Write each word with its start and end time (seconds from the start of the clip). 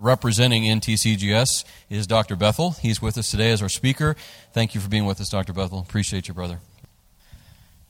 Representing 0.00 0.62
NTCGS 0.62 1.64
is 1.90 2.06
Dr. 2.06 2.36
Bethel. 2.36 2.70
He's 2.70 3.02
with 3.02 3.18
us 3.18 3.32
today 3.32 3.50
as 3.50 3.60
our 3.60 3.68
speaker. 3.68 4.14
Thank 4.52 4.72
you 4.72 4.80
for 4.80 4.88
being 4.88 5.06
with 5.06 5.20
us, 5.20 5.28
Dr. 5.28 5.52
Bethel. 5.52 5.80
Appreciate 5.80 6.28
you, 6.28 6.34
brother. 6.34 6.60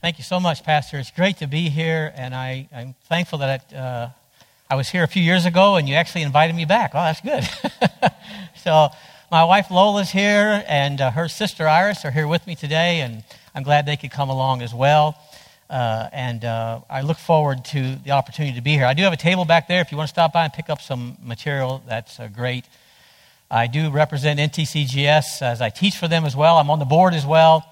Thank 0.01 0.17
you 0.17 0.23
so 0.23 0.39
much, 0.39 0.63
Pastor. 0.63 0.97
It's 0.97 1.11
great 1.11 1.37
to 1.37 1.45
be 1.45 1.69
here, 1.69 2.11
and 2.15 2.33
I, 2.33 2.67
am 2.71 2.95
thankful 3.03 3.37
that 3.39 3.71
uh, 3.71 4.09
I 4.67 4.73
was 4.75 4.89
here 4.89 5.03
a 5.03 5.07
few 5.07 5.21
years 5.21 5.45
ago 5.45 5.75
and 5.75 5.87
you 5.87 5.93
actually 5.93 6.23
invited 6.23 6.55
me 6.55 6.65
back. 6.65 6.93
Oh, 6.95 6.97
that's 6.97 7.21
good. 7.21 7.47
so, 8.63 8.89
my 9.29 9.43
wife 9.43 9.69
Lola's 9.69 10.09
here, 10.09 10.63
and 10.67 10.99
uh, 10.99 11.11
her 11.11 11.27
sister 11.27 11.67
Iris 11.67 12.05
are 12.05 12.11
here 12.11 12.27
with 12.27 12.47
me 12.47 12.55
today, 12.55 13.01
and 13.01 13.23
I'm 13.53 13.61
glad 13.61 13.85
they 13.85 13.97
could 13.97 14.09
come 14.09 14.31
along 14.31 14.63
as 14.63 14.73
well. 14.73 15.15
Uh, 15.69 16.09
and 16.11 16.43
uh, 16.45 16.81
I 16.89 17.01
look 17.01 17.17
forward 17.17 17.63
to 17.65 17.95
the 17.97 18.11
opportunity 18.11 18.55
to 18.55 18.61
be 18.61 18.71
here. 18.71 18.85
I 18.85 18.95
do 18.95 19.03
have 19.03 19.13
a 19.13 19.17
table 19.17 19.45
back 19.45 19.67
there. 19.67 19.81
If 19.81 19.91
you 19.91 19.97
want 19.97 20.07
to 20.07 20.13
stop 20.13 20.33
by 20.33 20.45
and 20.45 20.51
pick 20.51 20.69
up 20.69 20.81
some 20.81 21.17
material, 21.21 21.83
that's 21.87 22.19
uh, 22.19 22.27
great. 22.27 22.65
I 23.51 23.67
do 23.67 23.91
represent 23.91 24.39
NTCGS 24.39 25.43
as 25.43 25.61
I 25.61 25.69
teach 25.69 25.97
for 25.97 26.07
them 26.07 26.25
as 26.25 26.35
well. 26.35 26.57
I'm 26.57 26.71
on 26.71 26.79
the 26.79 26.85
board 26.85 27.13
as 27.13 27.25
well. 27.25 27.65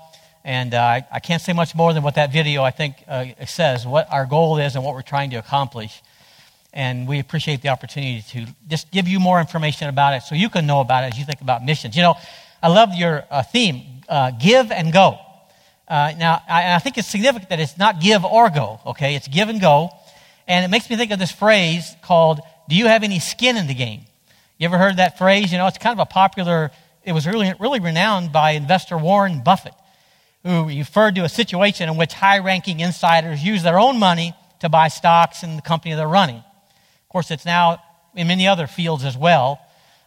And 0.44 0.76
uh, 0.76 0.80
I, 0.80 1.08
I, 1.12 1.20
can't 1.20 1.42
say 1.42 1.54
much 1.54 1.76
more 1.76 1.92
than 1.94 2.04
what 2.04 2.16
that 2.16 2.32
video, 2.32 2.64
I 2.64 2.72
think, 2.72 2.96
uh, 3.08 3.26
says, 3.46 3.86
what 3.86 4.08
our 4.12 4.26
goal 4.26 4.60
is 4.60 4.76
and 4.76 4.84
what 4.84 4.94
we're 4.94 5.02
trying 5.02 5.32
to 5.32 5.38
accomplish. 5.38 6.02
And 6.74 7.08
we 7.08 7.20
appreciate 7.20 7.62
the 7.64 7.70
opportunity 7.70 8.22
to 8.30 8.46
just 8.68 8.92
give 8.92 9.08
you 9.08 9.20
more 9.20 9.40
information 9.40 9.90
about 9.90 10.14
it 10.14 10.22
so 10.22 10.36
you 10.36 10.50
can 10.50 10.68
know 10.68 10.82
about 10.82 11.04
it 11.04 11.14
as 11.14 11.20
you 11.20 11.26
think 11.26 11.42
about 11.42 11.66
missions. 11.66 11.96
You 11.96 12.04
know, 12.04 12.16
I 12.62 12.70
love 12.70 12.94
your 12.94 13.26
uh, 13.30 13.42
theme 13.44 14.04
give 14.40 14.72
and 14.72 14.94
go. 14.94 15.20
Uh, 15.88 16.14
now, 16.18 16.42
I, 16.50 16.76
I, 16.76 16.80
think 16.80 16.98
it's 16.98 17.08
significant 17.08 17.50
that 17.50 17.62
it's 17.62 17.78
not 17.78 18.02
give 18.02 18.26
or 18.26 18.50
go, 18.50 18.82
okay? 18.88 19.16
It's 19.16 19.28
give 19.28 19.48
and 19.48 19.62
go. 19.62 19.90
And 20.46 20.66
it 20.66 20.68
makes 20.68 20.90
me 20.90 20.98
think 20.98 21.12
of 21.12 21.20
this 21.20 21.32
phrase 21.32 21.96
called, 22.02 22.42
Do 22.68 22.76
you 22.76 22.88
have 22.88 23.04
any 23.04 23.20
skin 23.20 23.56
in 23.56 23.68
the 23.68 23.74
game? 23.74 24.02
You 24.58 24.66
ever 24.66 24.78
heard 24.78 24.98
that 24.98 25.18
phrase? 25.18 25.52
You 25.52 25.58
know, 25.58 25.68
it's 25.68 25.78
kind 25.78 25.98
of 25.98 26.06
a 26.06 26.06
popular, 26.06 26.72
it 27.04 27.14
was 27.14 27.26
really, 27.26 27.54
really 27.60 27.80
renowned 27.80 28.34
by 28.34 28.52
investor 28.52 28.98
Warren 28.98 29.44
Buffett, 29.44 29.74
who 30.44 30.68
referred 30.68 31.16
to 31.16 31.24
a 31.24 31.30
situation 31.30 31.88
in 31.88 31.96
which 31.96 32.14
high 32.14 32.40
ranking 32.40 32.82
insiders 32.82 33.42
use 33.42 33.64
their 33.64 33.80
own 33.80 33.98
money 33.98 34.34
to 34.60 34.68
buy 34.68 34.90
stocks 34.90 35.44
in 35.44 35.56
the 35.56 35.62
company 35.62 35.96
they're 35.96 36.08
running. 36.08 36.38
Of 36.38 37.10
course, 37.10 37.32
it's 37.32 37.46
now 37.46 37.82
in 38.14 38.28
many 38.28 38.48
other 38.48 38.68
fields 38.68 39.06
as 39.06 39.18
well 39.18 39.62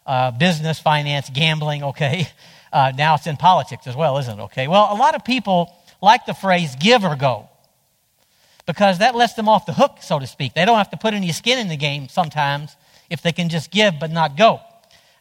uh, 0.06 0.30
business, 0.32 0.78
finance, 0.78 1.30
gambling, 1.30 1.84
okay? 1.84 2.28
Uh, 2.72 2.92
now 2.96 3.14
it's 3.14 3.26
in 3.26 3.36
politics 3.36 3.86
as 3.86 3.96
well, 3.96 4.18
isn't 4.18 4.38
it? 4.38 4.42
Okay. 4.44 4.68
Well, 4.68 4.88
a 4.90 4.94
lot 4.94 5.14
of 5.14 5.24
people 5.24 5.74
like 6.00 6.26
the 6.26 6.34
phrase 6.34 6.76
give 6.76 7.04
or 7.04 7.16
go 7.16 7.48
because 8.66 8.98
that 8.98 9.14
lets 9.14 9.34
them 9.34 9.48
off 9.48 9.66
the 9.66 9.72
hook, 9.72 9.98
so 10.00 10.18
to 10.18 10.26
speak. 10.26 10.54
They 10.54 10.64
don't 10.64 10.78
have 10.78 10.90
to 10.90 10.96
put 10.96 11.14
any 11.14 11.32
skin 11.32 11.58
in 11.58 11.68
the 11.68 11.76
game 11.76 12.08
sometimes 12.08 12.76
if 13.08 13.22
they 13.22 13.32
can 13.32 13.48
just 13.48 13.70
give 13.70 13.94
but 13.98 14.10
not 14.10 14.36
go. 14.36 14.60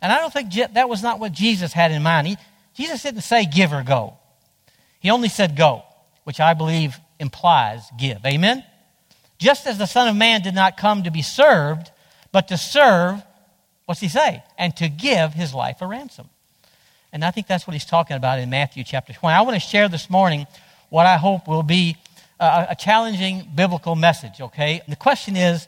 And 0.02 0.11
I 0.11 0.20
don't 0.20 0.31
think 0.31 0.53
that 0.73 0.88
was 0.88 1.02
not 1.02 1.20
what 1.20 1.31
Jesus 1.31 1.73
had 1.73 1.92
in 1.92 2.03
mind. 2.03 2.27
He, 2.27 2.38
Jesus 2.75 3.03
didn't 3.03 3.22
say 3.22 3.45
give 3.45 3.73
or 3.73 3.83
go, 3.83 4.17
he 5.00 5.09
only 5.09 5.30
said 5.30 5.55
go, 5.55 5.83
which 6.25 6.39
I 6.39 6.53
believe 6.53 7.00
implies 7.20 7.81
give. 7.97 8.25
Amen? 8.25 8.64
Just 9.39 9.66
as 9.66 9.77
the 9.77 9.86
Son 9.86 10.08
of 10.08 10.16
Man 10.16 10.42
did 10.42 10.53
not 10.53 10.77
come 10.77 11.03
to 11.03 11.11
be 11.11 11.22
served, 11.22 11.92
but 12.31 12.50
to 12.50 12.58
serve, 12.58 13.23
what's 13.86 14.02
he 14.02 14.09
say? 14.09 14.44
And 14.58 14.75
to 14.77 14.89
give 14.89 15.33
his 15.33 15.53
life 15.53 15.81
a 15.81 15.88
ransom. 15.88 16.30
And 17.11 17.25
I 17.25 17.31
think 17.31 17.47
that's 17.47 17.65
what 17.65 17.73
he's 17.73 17.85
talking 17.85 18.15
about 18.15 18.39
in 18.39 18.49
Matthew 18.49 18.83
chapter 18.83 19.13
20. 19.13 19.35
I 19.35 19.41
want 19.41 19.55
to 19.55 19.59
share 19.59 19.89
this 19.89 20.09
morning 20.09 20.45
what 20.89 21.05
I 21.07 21.17
hope 21.17 21.47
will 21.47 21.63
be 21.63 21.97
a, 22.39 22.67
a 22.69 22.75
challenging 22.75 23.49
biblical 23.55 23.95
message, 23.95 24.39
okay? 24.39 24.81
The 24.88 24.95
question 24.95 25.35
is 25.35 25.67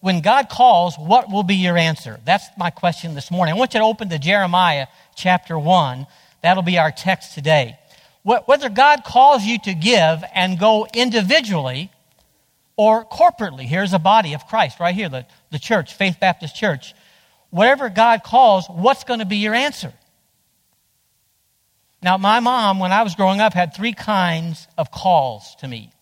when 0.00 0.20
God 0.20 0.48
calls, 0.48 0.94
what 0.96 1.30
will 1.30 1.42
be 1.42 1.56
your 1.56 1.76
answer? 1.76 2.20
That's 2.24 2.46
my 2.56 2.70
question 2.70 3.14
this 3.14 3.30
morning. 3.30 3.54
I 3.54 3.58
want 3.58 3.74
you 3.74 3.80
to 3.80 3.84
open 3.84 4.08
to 4.10 4.18
Jeremiah 4.20 4.86
chapter 5.16 5.58
1. 5.58 6.06
That'll 6.42 6.62
be 6.62 6.78
our 6.78 6.92
text 6.92 7.34
today. 7.34 7.78
Whether 8.22 8.68
God 8.68 9.04
calls 9.04 9.42
you 9.42 9.58
to 9.60 9.74
give 9.74 10.22
and 10.34 10.58
go 10.58 10.86
individually 10.94 11.90
or 12.76 13.04
corporately, 13.04 13.62
here's 13.62 13.92
a 13.92 13.98
body 13.98 14.34
of 14.34 14.46
Christ 14.46 14.78
right 14.78 14.94
here, 14.94 15.08
the, 15.08 15.26
the 15.50 15.58
church, 15.58 15.94
Faith 15.94 16.18
Baptist 16.20 16.54
Church. 16.54 16.94
Whatever 17.50 17.88
God 17.88 18.22
calls, 18.22 18.66
what's 18.68 19.02
going 19.02 19.20
to 19.20 19.26
be 19.26 19.38
your 19.38 19.54
answer? 19.54 19.92
Now, 22.00 22.16
my 22.16 22.40
mom, 22.40 22.78
when 22.78 22.92
I 22.92 23.02
was 23.02 23.14
growing 23.14 23.40
up, 23.40 23.54
had 23.54 23.74
three 23.74 23.92
kinds 23.92 24.68
of 24.76 24.90
calls 24.90 25.56
to 25.56 25.68
me. 25.68 25.92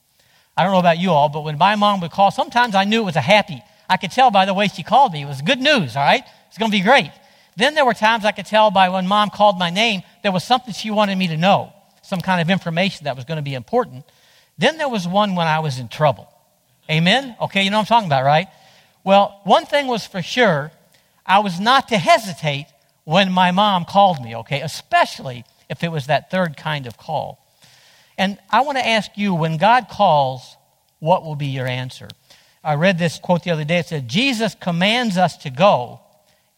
I 0.56 0.62
don't 0.62 0.72
know 0.72 0.78
about 0.78 0.98
you 0.98 1.10
all, 1.10 1.28
but 1.28 1.44
when 1.44 1.58
my 1.58 1.74
mom 1.76 2.00
would 2.00 2.10
call, 2.10 2.30
sometimes 2.30 2.74
I 2.74 2.84
knew 2.84 3.02
it 3.02 3.06
was 3.06 3.16
a 3.16 3.20
happy. 3.20 3.62
I 3.88 3.96
could 3.96 4.10
tell 4.10 4.30
by 4.30 4.44
the 4.44 4.54
way 4.54 4.68
she 4.68 4.82
called 4.82 5.12
me. 5.12 5.22
It 5.22 5.26
was 5.26 5.42
good 5.42 5.60
news, 5.60 5.96
all 5.96 6.02
right? 6.02 6.22
It's 6.48 6.58
going 6.58 6.70
to 6.70 6.76
be 6.76 6.82
great. 6.82 7.10
Then 7.56 7.74
there 7.74 7.84
were 7.84 7.94
times 7.94 8.24
I 8.24 8.32
could 8.32 8.46
tell 8.46 8.70
by 8.70 8.88
when 8.90 9.06
mom 9.06 9.30
called 9.30 9.58
my 9.58 9.70
name, 9.70 10.02
there 10.22 10.32
was 10.32 10.44
something 10.44 10.74
she 10.74 10.90
wanted 10.90 11.16
me 11.16 11.28
to 11.28 11.36
know, 11.36 11.72
some 12.02 12.20
kind 12.20 12.40
of 12.40 12.50
information 12.50 13.04
that 13.04 13.16
was 13.16 13.24
going 13.24 13.36
to 13.36 13.42
be 13.42 13.54
important. 13.54 14.04
Then 14.58 14.76
there 14.76 14.88
was 14.88 15.08
one 15.08 15.34
when 15.34 15.46
I 15.46 15.60
was 15.60 15.78
in 15.78 15.88
trouble. 15.88 16.28
Amen? 16.90 17.36
Okay, 17.40 17.62
you 17.62 17.70
know 17.70 17.78
what 17.78 17.82
I'm 17.82 17.86
talking 17.86 18.08
about, 18.08 18.24
right? 18.24 18.48
Well, 19.04 19.40
one 19.44 19.66
thing 19.66 19.86
was 19.86 20.06
for 20.06 20.22
sure, 20.22 20.72
I 21.24 21.38
was 21.38 21.58
not 21.58 21.88
to 21.88 21.98
hesitate 21.98 22.66
when 23.04 23.32
my 23.32 23.50
mom 23.50 23.84
called 23.84 24.22
me, 24.22 24.36
okay? 24.36 24.60
Especially 24.60 25.44
if 25.69 25.82
it 25.82 25.91
was 25.91 26.06
that 26.06 26.31
third 26.31 26.56
kind 26.56 26.87
of 26.87 26.97
call. 26.97 27.44
And 28.19 28.38
I 28.50 28.62
want 28.62 28.78
to 28.78 28.87
ask 28.87 29.10
you 29.16 29.34
when 29.34 29.56
God 29.56 29.88
calls, 29.91 30.56
what 30.99 31.22
will 31.22 31.37
be 31.37 31.47
your 31.47 31.66
answer? 31.66 32.09
I 32.65 32.75
read 32.75 32.99
this 32.99 33.19
quote 33.19 33.44
the 33.44 33.50
other 33.50 33.65
day. 33.65 33.78
It 33.78 33.87
said, 33.87 34.09
Jesus 34.09 34.55
commands 34.55 35.16
us 35.16 35.37
to 35.38 35.50
go. 35.50 36.00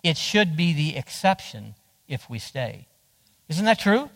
It 0.02 0.16
should 0.16 0.56
be 0.56 0.72
the 0.72 0.96
exception 0.96 1.74
if 2.06 2.30
we 2.30 2.38
stay. 2.38 2.86
Isn't 3.48 3.64
that 3.64 3.78
true? 3.78 4.08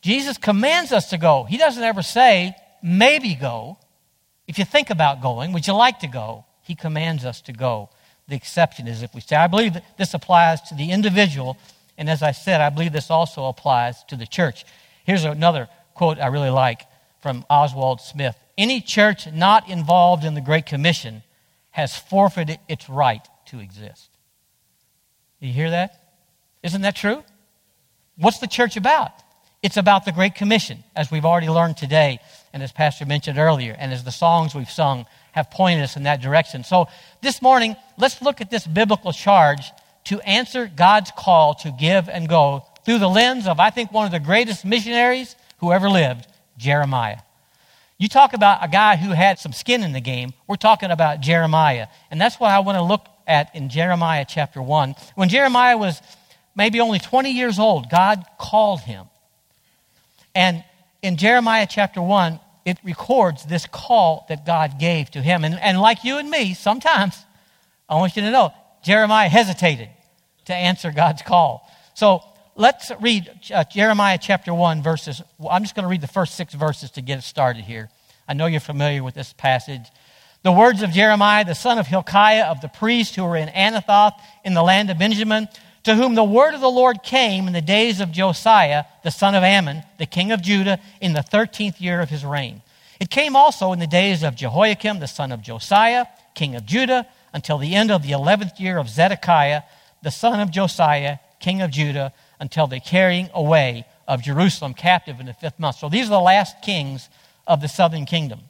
Jesus 0.00 0.38
commands 0.38 0.92
us 0.92 1.10
to 1.10 1.18
go. 1.18 1.44
He 1.44 1.58
doesn't 1.58 1.82
ever 1.82 2.02
say, 2.02 2.54
maybe 2.82 3.34
go. 3.34 3.78
If 4.46 4.58
you 4.58 4.64
think 4.64 4.90
about 4.90 5.20
going, 5.20 5.52
would 5.52 5.66
you 5.66 5.74
like 5.74 5.98
to 6.00 6.06
go? 6.06 6.44
He 6.62 6.74
commands 6.74 7.24
us 7.24 7.40
to 7.42 7.52
go. 7.52 7.90
The 8.28 8.36
exception 8.36 8.86
is 8.86 9.02
if 9.02 9.14
we 9.14 9.20
stay. 9.20 9.36
I 9.36 9.46
believe 9.46 9.74
that 9.74 9.98
this 9.98 10.14
applies 10.14 10.60
to 10.62 10.74
the 10.74 10.90
individual 10.90 11.58
and 11.98 12.08
as 12.08 12.22
I 12.22 12.30
said, 12.30 12.60
I 12.60 12.70
believe 12.70 12.92
this 12.92 13.10
also 13.10 13.46
applies 13.46 14.04
to 14.04 14.16
the 14.16 14.26
church. 14.26 14.64
Here's 15.04 15.24
another 15.24 15.68
quote 15.94 16.18
I 16.18 16.28
really 16.28 16.50
like 16.50 16.86
from 17.20 17.44
Oswald 17.50 18.00
Smith 18.00 18.36
Any 18.56 18.80
church 18.80 19.30
not 19.30 19.68
involved 19.68 20.24
in 20.24 20.34
the 20.34 20.40
Great 20.40 20.64
Commission 20.64 21.22
has 21.70 21.98
forfeited 21.98 22.58
its 22.68 22.88
right 22.88 23.26
to 23.46 23.58
exist. 23.58 24.10
Do 25.40 25.46
you 25.46 25.52
hear 25.52 25.70
that? 25.70 26.00
Isn't 26.62 26.82
that 26.82 26.96
true? 26.96 27.22
What's 28.16 28.38
the 28.38 28.46
church 28.46 28.76
about? 28.76 29.12
It's 29.62 29.76
about 29.76 30.04
the 30.04 30.12
Great 30.12 30.36
Commission, 30.36 30.84
as 30.94 31.10
we've 31.10 31.24
already 31.24 31.48
learned 31.48 31.76
today, 31.76 32.20
and 32.52 32.62
as 32.62 32.70
Pastor 32.70 33.06
mentioned 33.06 33.38
earlier, 33.38 33.76
and 33.78 33.92
as 33.92 34.04
the 34.04 34.12
songs 34.12 34.54
we've 34.54 34.70
sung 34.70 35.06
have 35.32 35.50
pointed 35.50 35.82
us 35.82 35.96
in 35.96 36.04
that 36.04 36.20
direction. 36.20 36.62
So 36.62 36.86
this 37.22 37.42
morning, 37.42 37.76
let's 37.96 38.22
look 38.22 38.40
at 38.40 38.50
this 38.50 38.66
biblical 38.66 39.12
charge 39.12 39.70
to 40.08 40.20
answer 40.22 40.70
God's 40.74 41.10
call 41.10 41.52
to 41.52 41.70
give 41.70 42.08
and 42.08 42.28
go 42.28 42.64
through 42.86 42.98
the 42.98 43.08
lens 43.08 43.46
of, 43.46 43.60
I 43.60 43.68
think, 43.68 43.92
one 43.92 44.06
of 44.06 44.12
the 44.12 44.18
greatest 44.18 44.64
missionaries 44.64 45.36
who 45.58 45.70
ever 45.70 45.90
lived, 45.90 46.26
Jeremiah. 46.56 47.18
You 47.98 48.08
talk 48.08 48.32
about 48.32 48.64
a 48.64 48.68
guy 48.68 48.96
who 48.96 49.10
had 49.10 49.38
some 49.38 49.52
skin 49.52 49.82
in 49.82 49.92
the 49.92 50.00
game. 50.00 50.32
We're 50.46 50.56
talking 50.56 50.90
about 50.90 51.20
Jeremiah. 51.20 51.88
And 52.10 52.18
that's 52.18 52.40
what 52.40 52.50
I 52.50 52.60
want 52.60 52.78
to 52.78 52.82
look 52.82 53.06
at 53.26 53.54
in 53.54 53.68
Jeremiah 53.68 54.24
chapter 54.26 54.62
1. 54.62 54.94
When 55.14 55.28
Jeremiah 55.28 55.76
was 55.76 56.00
maybe 56.56 56.80
only 56.80 57.00
20 57.00 57.30
years 57.30 57.58
old, 57.58 57.90
God 57.90 58.24
called 58.38 58.80
him. 58.80 59.04
And 60.34 60.64
in 61.02 61.18
Jeremiah 61.18 61.66
chapter 61.68 62.00
1, 62.00 62.40
it 62.64 62.78
records 62.82 63.44
this 63.44 63.66
call 63.66 64.24
that 64.30 64.46
God 64.46 64.78
gave 64.78 65.10
to 65.10 65.20
him. 65.20 65.44
And, 65.44 65.60
and 65.60 65.78
like 65.78 66.02
you 66.02 66.16
and 66.16 66.30
me, 66.30 66.54
sometimes, 66.54 67.22
I 67.90 67.96
want 67.96 68.16
you 68.16 68.22
to 68.22 68.30
know, 68.30 68.54
Jeremiah 68.82 69.28
hesitated 69.28 69.90
to 70.48 70.54
answer 70.54 70.90
God's 70.90 71.22
call. 71.22 71.70
So 71.94 72.22
let's 72.56 72.90
read 73.00 73.30
uh, 73.54 73.64
Jeremiah 73.64 74.18
chapter 74.20 74.52
1, 74.52 74.82
verses. 74.82 75.22
I'm 75.48 75.62
just 75.62 75.74
going 75.74 75.84
to 75.84 75.88
read 75.88 76.00
the 76.00 76.06
first 76.06 76.34
six 76.34 76.52
verses 76.52 76.90
to 76.92 77.00
get 77.00 77.18
us 77.18 77.26
started 77.26 77.64
here. 77.64 77.88
I 78.26 78.34
know 78.34 78.46
you're 78.46 78.60
familiar 78.60 79.02
with 79.02 79.14
this 79.14 79.32
passage. 79.32 79.82
The 80.42 80.52
words 80.52 80.82
of 80.82 80.90
Jeremiah, 80.90 81.44
the 81.44 81.54
son 81.54 81.78
of 81.78 81.86
Hilkiah, 81.86 82.44
of 82.44 82.60
the 82.60 82.68
priests 82.68 83.16
who 83.16 83.24
were 83.24 83.36
in 83.36 83.48
Anathoth 83.48 84.12
in 84.44 84.54
the 84.54 84.62
land 84.62 84.90
of 84.90 84.98
Benjamin, 84.98 85.48
to 85.84 85.94
whom 85.94 86.14
the 86.14 86.24
word 86.24 86.54
of 86.54 86.60
the 86.60 86.70
Lord 86.70 87.02
came 87.02 87.46
in 87.46 87.52
the 87.52 87.60
days 87.60 88.00
of 88.00 88.12
Josiah, 88.12 88.84
the 89.02 89.10
son 89.10 89.34
of 89.34 89.42
Amon, 89.42 89.82
the 89.98 90.06
king 90.06 90.32
of 90.32 90.42
Judah, 90.42 90.78
in 91.00 91.12
the 91.12 91.22
thirteenth 91.22 91.80
year 91.80 92.00
of 92.00 92.10
his 92.10 92.24
reign. 92.24 92.62
It 93.00 93.10
came 93.10 93.36
also 93.36 93.72
in 93.72 93.78
the 93.78 93.86
days 93.86 94.22
of 94.22 94.36
Jehoiakim, 94.36 95.00
the 95.00 95.06
son 95.06 95.32
of 95.32 95.42
Josiah, 95.42 96.06
king 96.34 96.54
of 96.54 96.66
Judah, 96.66 97.06
until 97.32 97.58
the 97.58 97.74
end 97.74 97.90
of 97.90 98.02
the 98.02 98.12
eleventh 98.12 98.60
year 98.60 98.78
of 98.78 98.88
Zedekiah, 98.88 99.62
the 100.02 100.10
son 100.10 100.40
of 100.40 100.50
Josiah, 100.50 101.18
king 101.40 101.62
of 101.62 101.70
Judah, 101.70 102.12
until 102.40 102.66
the 102.66 102.80
carrying 102.80 103.28
away 103.34 103.86
of 104.06 104.22
Jerusalem 104.22 104.74
captive 104.74 105.20
in 105.20 105.26
the 105.26 105.34
fifth 105.34 105.58
month. 105.58 105.76
So 105.76 105.88
these 105.88 106.06
are 106.06 106.10
the 106.10 106.20
last 106.20 106.62
kings 106.62 107.08
of 107.46 107.60
the 107.60 107.68
southern 107.68 108.06
kingdom. 108.06 108.40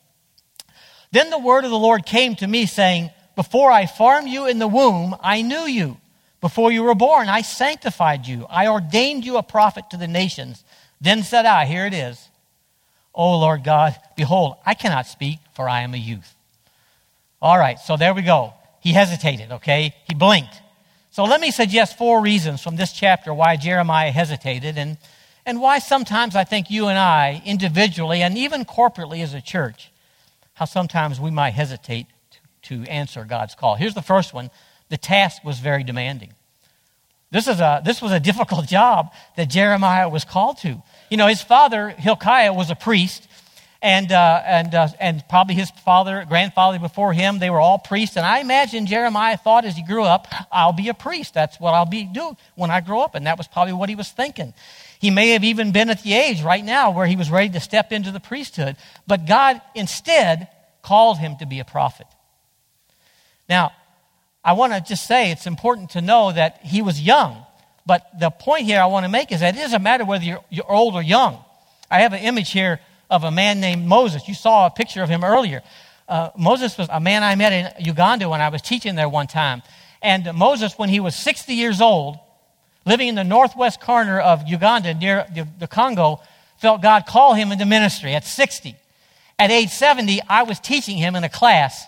Then 1.10 1.30
the 1.30 1.38
word 1.38 1.64
of 1.64 1.70
the 1.70 1.78
Lord 1.78 2.04
came 2.04 2.36
to 2.36 2.46
me, 2.46 2.66
saying, 2.66 3.10
Before 3.34 3.70
I 3.70 3.86
formed 3.86 4.28
you 4.28 4.46
in 4.46 4.58
the 4.58 4.68
womb, 4.68 5.16
I 5.20 5.42
knew 5.42 5.66
you. 5.66 5.96
Before 6.40 6.70
you 6.70 6.82
were 6.82 6.94
born, 6.94 7.28
I 7.28 7.42
sanctified 7.42 8.26
you. 8.26 8.46
I 8.48 8.68
ordained 8.68 9.24
you 9.24 9.36
a 9.36 9.42
prophet 9.42 9.84
to 9.90 9.96
the 9.96 10.06
nations. 10.06 10.62
Then 11.00 11.22
said 11.22 11.46
I, 11.46 11.64
Here 11.64 11.86
it 11.86 11.94
is. 11.94 12.28
O 13.14 13.38
Lord 13.38 13.64
God, 13.64 13.96
behold, 14.16 14.56
I 14.64 14.74
cannot 14.74 15.06
speak, 15.06 15.38
for 15.54 15.68
I 15.68 15.80
am 15.80 15.94
a 15.94 15.98
youth. 15.98 16.36
All 17.42 17.58
right, 17.58 17.78
so 17.78 17.96
there 17.96 18.14
we 18.14 18.22
go. 18.22 18.52
He 18.80 18.92
hesitated, 18.92 19.50
okay? 19.52 19.94
He 20.06 20.14
blinked. 20.14 20.62
So 21.18 21.24
let 21.24 21.40
me 21.40 21.50
suggest 21.50 21.98
four 21.98 22.20
reasons 22.20 22.62
from 22.62 22.76
this 22.76 22.92
chapter 22.92 23.34
why 23.34 23.56
Jeremiah 23.56 24.12
hesitated 24.12 24.78
and, 24.78 24.98
and 25.44 25.60
why 25.60 25.80
sometimes 25.80 26.36
I 26.36 26.44
think 26.44 26.70
you 26.70 26.86
and 26.86 26.96
I, 26.96 27.42
individually 27.44 28.22
and 28.22 28.38
even 28.38 28.64
corporately 28.64 29.20
as 29.24 29.34
a 29.34 29.40
church, 29.40 29.90
how 30.54 30.64
sometimes 30.64 31.18
we 31.18 31.32
might 31.32 31.54
hesitate 31.54 32.06
to, 32.62 32.84
to 32.84 32.88
answer 32.88 33.24
God's 33.24 33.56
call. 33.56 33.74
Here's 33.74 33.94
the 33.94 34.00
first 34.00 34.32
one 34.32 34.52
the 34.90 34.96
task 34.96 35.42
was 35.42 35.58
very 35.58 35.82
demanding. 35.82 36.34
This, 37.32 37.48
is 37.48 37.58
a, 37.58 37.82
this 37.84 38.00
was 38.00 38.12
a 38.12 38.20
difficult 38.30 38.68
job 38.68 39.12
that 39.36 39.50
Jeremiah 39.50 40.08
was 40.08 40.24
called 40.24 40.58
to. 40.58 40.80
You 41.10 41.16
know, 41.16 41.26
his 41.26 41.42
father, 41.42 41.88
Hilkiah, 41.88 42.52
was 42.52 42.70
a 42.70 42.76
priest, 42.76 43.26
and, 43.80 44.10
uh, 44.10 44.42
and, 44.44 44.74
uh, 44.74 44.88
and 44.98 45.22
probably 45.28 45.54
his 45.54 45.70
father, 45.70 46.24
grandfather 46.28 46.78
before 46.78 47.12
him, 47.12 47.38
they 47.38 47.50
were 47.50 47.60
all 47.60 47.78
priests. 47.78 48.16
And 48.16 48.26
I 48.26 48.40
imagine 48.40 48.86
Jeremiah 48.86 49.36
thought 49.36 49.64
as 49.64 49.76
he 49.76 49.84
grew 49.84 50.02
up, 50.02 50.26
I'll 50.50 50.72
be 50.72 50.88
a 50.88 50.94
priest. 50.94 51.34
That's 51.34 51.60
what 51.60 51.74
I'll 51.74 51.86
be 51.86 52.04
doing 52.04 52.36
when 52.56 52.70
I 52.70 52.80
grow 52.80 53.00
up. 53.00 53.14
And 53.14 53.26
that 53.26 53.38
was 53.38 53.46
probably 53.46 53.74
what 53.74 53.88
he 53.88 53.94
was 53.94 54.10
thinking. 54.10 54.52
He 55.00 55.10
may 55.10 55.30
have 55.30 55.44
even 55.44 55.70
been 55.70 55.90
at 55.90 56.02
the 56.02 56.14
age 56.14 56.42
right 56.42 56.64
now 56.64 56.90
where 56.90 57.06
he 57.06 57.14
was 57.14 57.30
ready 57.30 57.50
to 57.50 57.60
step 57.60 57.92
into 57.92 58.10
the 58.10 58.18
priesthood. 58.18 58.76
But 59.06 59.26
God 59.26 59.60
instead 59.76 60.48
called 60.82 61.18
him 61.18 61.36
to 61.36 61.46
be 61.46 61.60
a 61.60 61.64
prophet. 61.64 62.06
Now, 63.48 63.72
I 64.44 64.54
want 64.54 64.72
to 64.72 64.80
just 64.80 65.06
say 65.06 65.30
it's 65.30 65.46
important 65.46 65.90
to 65.90 66.00
know 66.00 66.32
that 66.32 66.60
he 66.64 66.82
was 66.82 67.00
young. 67.00 67.44
But 67.86 68.06
the 68.18 68.30
point 68.30 68.64
here 68.64 68.80
I 68.80 68.86
want 68.86 69.04
to 69.04 69.08
make 69.08 69.30
is 69.30 69.40
that 69.40 69.56
it 69.56 69.60
doesn't 69.60 69.82
matter 69.82 70.04
whether 70.04 70.24
you're, 70.24 70.44
you're 70.50 70.70
old 70.70 70.94
or 70.94 71.02
young. 71.02 71.38
I 71.90 72.00
have 72.00 72.12
an 72.12 72.20
image 72.20 72.50
here 72.50 72.80
of 73.10 73.24
a 73.24 73.30
man 73.30 73.60
named 73.60 73.86
Moses. 73.86 74.28
You 74.28 74.34
saw 74.34 74.66
a 74.66 74.70
picture 74.70 75.02
of 75.02 75.08
him 75.08 75.24
earlier. 75.24 75.62
Uh, 76.08 76.30
Moses 76.36 76.76
was 76.78 76.88
a 76.90 77.00
man 77.00 77.22
I 77.22 77.34
met 77.34 77.52
in 77.52 77.84
Uganda 77.84 78.28
when 78.28 78.40
I 78.40 78.48
was 78.48 78.62
teaching 78.62 78.94
there 78.94 79.08
one 79.08 79.26
time. 79.26 79.62
And 80.00 80.32
Moses, 80.34 80.78
when 80.78 80.88
he 80.88 81.00
was 81.00 81.14
60 81.16 81.54
years 81.54 81.80
old, 81.80 82.18
living 82.86 83.08
in 83.08 83.14
the 83.14 83.24
northwest 83.24 83.80
corner 83.80 84.18
of 84.18 84.46
Uganda 84.46 84.94
near 84.94 85.26
the, 85.34 85.46
the 85.58 85.66
Congo, 85.66 86.20
felt 86.58 86.82
God 86.82 87.04
call 87.06 87.34
him 87.34 87.52
into 87.52 87.66
ministry 87.66 88.14
at 88.14 88.24
60. 88.24 88.76
At 89.38 89.50
age 89.50 89.70
70, 89.70 90.20
I 90.28 90.42
was 90.44 90.58
teaching 90.58 90.96
him 90.96 91.14
in 91.14 91.24
a 91.24 91.28
class, 91.28 91.86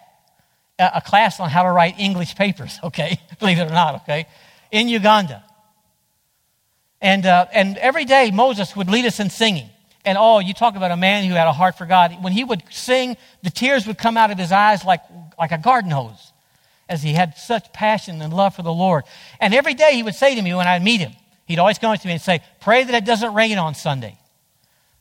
a 0.78 1.00
class 1.00 1.40
on 1.40 1.50
how 1.50 1.64
to 1.64 1.70
write 1.70 1.98
English 1.98 2.36
papers, 2.36 2.78
okay? 2.84 3.20
Believe 3.38 3.58
it 3.58 3.70
or 3.70 3.74
not, 3.74 4.02
okay? 4.02 4.26
In 4.70 4.88
Uganda. 4.88 5.44
And, 7.00 7.24
uh, 7.24 7.46
and 7.52 7.78
every 7.78 8.04
day, 8.04 8.30
Moses 8.30 8.76
would 8.76 8.90
lead 8.90 9.06
us 9.06 9.20
in 9.20 9.30
singing. 9.30 9.70
And 10.04 10.16
oh, 10.18 10.38
you 10.38 10.54
talk 10.54 10.76
about 10.76 10.90
a 10.90 10.96
man 10.96 11.24
who 11.24 11.34
had 11.34 11.46
a 11.46 11.52
heart 11.52 11.76
for 11.76 11.86
God. 11.86 12.22
When 12.22 12.32
he 12.32 12.42
would 12.42 12.62
sing, 12.70 13.16
the 13.42 13.50
tears 13.50 13.86
would 13.86 13.98
come 13.98 14.16
out 14.16 14.30
of 14.30 14.38
his 14.38 14.50
eyes 14.52 14.84
like, 14.84 15.02
like 15.38 15.52
a 15.52 15.58
garden 15.58 15.90
hose, 15.90 16.32
as 16.88 17.02
he 17.02 17.12
had 17.12 17.36
such 17.36 17.72
passion 17.72 18.22
and 18.22 18.32
love 18.32 18.54
for 18.54 18.62
the 18.62 18.72
Lord. 18.72 19.04
And 19.40 19.54
every 19.54 19.74
day 19.74 19.94
he 19.94 20.02
would 20.02 20.14
say 20.14 20.34
to 20.34 20.42
me 20.42 20.54
when 20.54 20.66
I'd 20.66 20.82
meet 20.82 21.00
him, 21.00 21.12
he'd 21.46 21.58
always 21.58 21.78
come 21.78 21.92
up 21.92 22.00
to 22.00 22.06
me 22.06 22.14
and 22.14 22.22
say, 22.22 22.40
Pray 22.60 22.84
that 22.84 22.94
it 22.94 23.04
doesn't 23.04 23.34
rain 23.34 23.58
on 23.58 23.74
Sunday. 23.74 24.16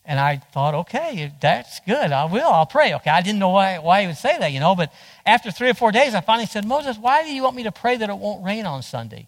And 0.10 0.20
I 0.20 0.38
thought, 0.38 0.74
okay, 0.74 1.32
that's 1.40 1.82
good. 1.82 2.12
I 2.12 2.26
will. 2.26 2.48
I'll 2.48 2.66
pray. 2.66 2.96
Okay. 2.96 3.12
I 3.12 3.22
didn't 3.22 3.38
know 3.38 3.50
why, 3.50 3.78
why 3.78 4.02
he 4.02 4.08
would 4.08 4.18
say 4.18 4.40
that, 4.40 4.52
you 4.52 4.60
know. 4.60 4.74
But 4.74 4.92
after 5.24 5.52
three 5.52 5.70
or 5.70 5.76
four 5.76 5.92
days, 5.92 6.16
I 6.16 6.22
finally 6.22 6.48
said, 6.48 6.66
Moses, 6.66 6.98
why 6.98 7.24
do 7.24 7.32
you 7.32 7.44
want 7.44 7.56
me 7.56 7.62
to 7.64 7.72
pray 7.72 7.96
that 7.96 8.10
it 8.10 8.18
won't 8.18 8.44
rain 8.44 8.66
on 8.66 8.82
Sunday? 8.82 9.28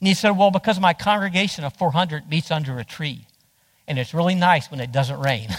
And 0.00 0.08
he 0.08 0.12
said, 0.12 0.36
Well, 0.36 0.50
because 0.50 0.78
my 0.78 0.92
congregation 0.92 1.64
of 1.64 1.72
400 1.74 2.28
meets 2.28 2.50
under 2.50 2.78
a 2.78 2.84
tree 2.84 3.26
and 3.92 3.98
it's 3.98 4.14
really 4.14 4.34
nice 4.34 4.70
when 4.70 4.80
it 4.80 4.90
doesn't 4.90 5.20
rain. 5.20 5.50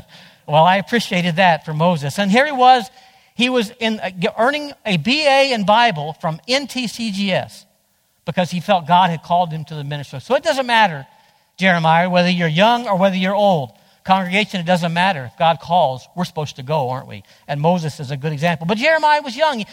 well, 0.46 0.62
I 0.62 0.76
appreciated 0.76 1.36
that 1.36 1.64
for 1.64 1.74
Moses. 1.74 2.20
And 2.20 2.30
here 2.30 2.46
he 2.46 2.52
was, 2.52 2.88
he 3.34 3.48
was 3.48 3.72
in, 3.80 3.98
uh, 3.98 4.12
earning 4.38 4.72
a 4.86 4.96
BA 4.96 5.52
in 5.52 5.66
Bible 5.66 6.12
from 6.20 6.40
NTCGS 6.48 7.64
because 8.24 8.52
he 8.52 8.60
felt 8.60 8.86
God 8.86 9.10
had 9.10 9.24
called 9.24 9.50
him 9.50 9.64
to 9.64 9.74
the 9.74 9.82
ministry. 9.82 10.20
So 10.20 10.36
it 10.36 10.44
doesn't 10.44 10.66
matter, 10.66 11.04
Jeremiah, 11.56 12.08
whether 12.08 12.30
you're 12.30 12.46
young 12.46 12.86
or 12.86 12.96
whether 12.96 13.16
you're 13.16 13.34
old. 13.34 13.72
Congregation, 14.04 14.60
it 14.60 14.66
doesn't 14.66 14.92
matter. 14.92 15.24
If 15.24 15.38
God 15.38 15.60
calls, 15.60 16.08
we're 16.16 16.24
supposed 16.24 16.56
to 16.56 16.62
go, 16.62 16.88
aren't 16.88 17.06
we? 17.06 17.22
And 17.46 17.60
Moses 17.60 18.00
is 18.00 18.10
a 18.10 18.16
good 18.16 18.32
example. 18.32 18.66
But 18.66 18.78
Jeremiah 18.78 19.20
was 19.22 19.36
young. 19.36 19.64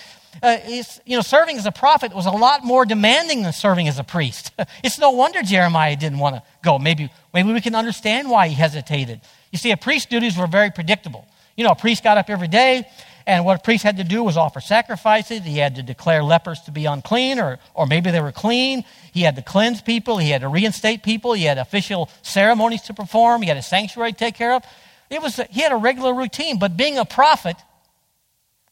Uh, 0.44 0.58
you 1.06 1.16
know, 1.16 1.22
serving 1.22 1.58
as 1.58 1.66
a 1.66 1.72
prophet 1.72 2.14
was 2.14 2.26
a 2.26 2.32
lot 2.32 2.64
more 2.64 2.86
demanding 2.86 3.44
than 3.44 3.54
serving 3.54 3.88
as 3.88 4.00
a 4.00 4.04
priest. 4.04 4.52
it's 4.84 5.00
no 5.00 5.12
wonder 5.12 5.42
Jeremiah 5.42 5.96
didn't 5.96 6.20
want 6.20 6.36
to 6.36 6.44
go. 6.64 6.78
Maybe, 6.78 7.10
maybe 7.34 7.54
we 7.54 7.62
can 7.62 7.74
understand 7.74 8.30
why 8.30 8.50
he 8.50 8.54
hesitated. 8.54 9.22
You 9.52 9.58
see, 9.58 9.72
a 9.72 9.78
priest's 9.78 10.10
duties 10.10 10.38
were 10.38 10.48
very 10.48 10.72
predictable. 10.72 11.26
You 11.56 11.64
know, 11.64 11.72
a 11.72 11.76
priest 11.76 12.04
got 12.04 12.18
up 12.18 12.30
every 12.30 12.50
day, 12.50 12.88
and 13.28 13.44
what 13.44 13.60
a 13.60 13.62
priest 13.62 13.84
had 13.84 13.98
to 13.98 14.06
do 14.06 14.24
was 14.24 14.38
offer 14.38 14.62
sacrifices. 14.62 15.42
He 15.42 15.58
had 15.58 15.76
to 15.76 15.84
declare 15.84 16.24
lepers 16.24 16.62
to 16.62 16.72
be 16.72 16.86
unclean, 16.86 17.40
or, 17.40 17.60
or 17.74 17.86
maybe 17.86 18.10
they 18.10 18.22
were 18.22 18.32
clean. 18.32 18.86
He 19.12 19.24
had 19.24 19.36
to 19.36 19.42
cleanse 19.42 19.82
people. 19.82 20.18
He 20.18 20.30
had 20.30 20.42
to 20.42 20.48
reinstate 20.48 21.04
people. 21.04 21.34
He 21.34 21.44
had 21.44 21.58
official 21.58 22.10
ceremonies 22.22 22.84
to 22.84 22.94
perform. 22.94 23.42
He 23.42 23.50
had 23.50 23.58
a 23.58 23.62
sanctuary 23.62 24.14
to 24.14 24.18
take 24.18 24.36
care 24.36 24.54
of. 24.54 24.64
It 25.10 25.22
was, 25.22 25.36
he 25.50 25.60
had 25.60 25.74
a 25.74 25.76
regular 25.76 26.14
routine. 26.14 26.58
But 26.58 26.78
being 26.78 26.98
a 26.98 27.04
prophet, 27.04 27.58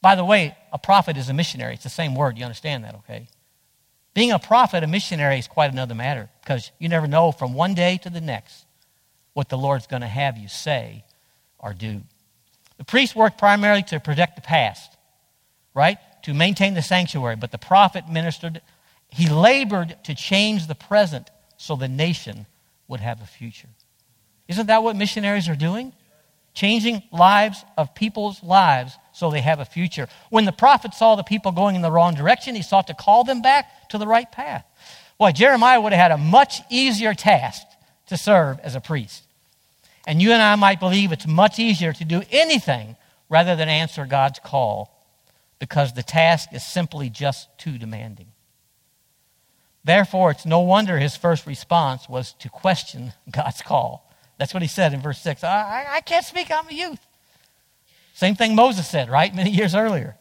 by 0.01 0.15
the 0.15 0.23
way, 0.23 0.55
a 0.71 0.79
prophet 0.79 1.17
is 1.17 1.27
a 1.27 1.33
missionary. 1.33 1.73
It's 1.73 1.83
the 1.83 1.89
same 1.89 2.15
word. 2.15 2.37
You 2.37 2.45
understand 2.45 2.85
that, 2.85 2.95
okay? 2.95 3.27
Being 4.13 4.31
a 4.31 4.39
prophet, 4.39 4.85
a 4.85 4.87
missionary, 4.87 5.37
is 5.37 5.47
quite 5.47 5.73
another 5.73 5.95
matter 5.95 6.29
because 6.41 6.71
you 6.79 6.87
never 6.87 7.07
know 7.07 7.33
from 7.33 7.53
one 7.53 7.73
day 7.73 7.97
to 8.03 8.09
the 8.09 8.21
next 8.21 8.65
what 9.33 9.49
the 9.49 9.57
Lord's 9.57 9.85
going 9.85 10.01
to 10.01 10.07
have 10.07 10.37
you 10.37 10.47
say 10.47 11.03
or 11.59 11.73
do. 11.73 12.03
The 12.77 12.83
priest 12.83 13.15
worked 13.15 13.37
primarily 13.37 13.83
to 13.83 13.99
protect 13.99 14.35
the 14.35 14.41
past, 14.41 14.95
right? 15.73 15.97
To 16.23 16.33
maintain 16.33 16.73
the 16.73 16.81
sanctuary, 16.81 17.35
but 17.35 17.51
the 17.51 17.57
prophet 17.57 18.09
ministered, 18.09 18.61
he 19.09 19.29
labored 19.29 19.97
to 20.03 20.15
change 20.15 20.67
the 20.67 20.75
present 20.75 21.29
so 21.57 21.75
the 21.75 21.87
nation 21.87 22.45
would 22.87 22.99
have 22.99 23.21
a 23.21 23.25
future. 23.25 23.69
Isn't 24.47 24.67
that 24.67 24.83
what 24.83 24.95
missionaries 24.95 25.49
are 25.49 25.55
doing? 25.55 25.93
Changing 26.53 27.03
lives 27.11 27.63
of 27.77 27.95
people's 27.95 28.41
lives 28.43 28.97
so 29.13 29.29
they 29.29 29.41
have 29.41 29.59
a 29.59 29.65
future. 29.65 30.07
When 30.29 30.45
the 30.45 30.51
prophet 30.51 30.93
saw 30.93 31.15
the 31.15 31.23
people 31.23 31.51
going 31.51 31.75
in 31.75 31.81
the 31.81 31.91
wrong 31.91 32.13
direction, 32.13 32.55
he 32.55 32.61
sought 32.61 32.87
to 32.87 32.93
call 32.93 33.23
them 33.23 33.41
back 33.41 33.89
to 33.89 33.97
the 33.97 34.07
right 34.07 34.31
path. 34.31 34.65
Boy, 35.17 35.31
Jeremiah 35.31 35.79
would 35.79 35.93
have 35.93 36.11
had 36.11 36.11
a 36.11 36.17
much 36.17 36.61
easier 36.69 37.13
task 37.13 37.65
to 38.07 38.17
serve 38.17 38.59
as 38.59 38.75
a 38.75 38.81
priest. 38.81 39.24
And 40.07 40.21
you 40.21 40.31
and 40.31 40.41
I 40.41 40.55
might 40.55 40.79
believe 40.79 41.11
it's 41.11 41.27
much 41.27 41.59
easier 41.59 41.93
to 41.93 42.05
do 42.05 42.21
anything 42.31 42.95
rather 43.29 43.55
than 43.55 43.69
answer 43.69 44.05
God's 44.05 44.39
call 44.39 44.91
because 45.59 45.93
the 45.93 46.03
task 46.03 46.49
is 46.53 46.63
simply 46.63 47.09
just 47.09 47.49
too 47.57 47.77
demanding. 47.77 48.27
Therefore, 49.83 50.31
it's 50.31 50.45
no 50.45 50.61
wonder 50.61 50.97
his 50.97 51.15
first 51.15 51.45
response 51.45 52.09
was 52.09 52.33
to 52.33 52.49
question 52.49 53.13
God's 53.29 53.61
call. 53.61 54.11
That's 54.37 54.53
what 54.53 54.63
he 54.63 54.67
said 54.67 54.93
in 54.93 55.01
verse 55.01 55.19
6. 55.21 55.43
I, 55.43 55.85
I 55.89 56.01
can't 56.01 56.25
speak, 56.25 56.51
I'm 56.51 56.67
a 56.67 56.73
youth. 56.73 56.99
Same 58.13 58.35
thing 58.35 58.55
Moses 58.55 58.87
said, 58.87 59.09
right? 59.09 59.33
Many 59.33 59.51
years 59.51 59.75
earlier. 59.75 60.15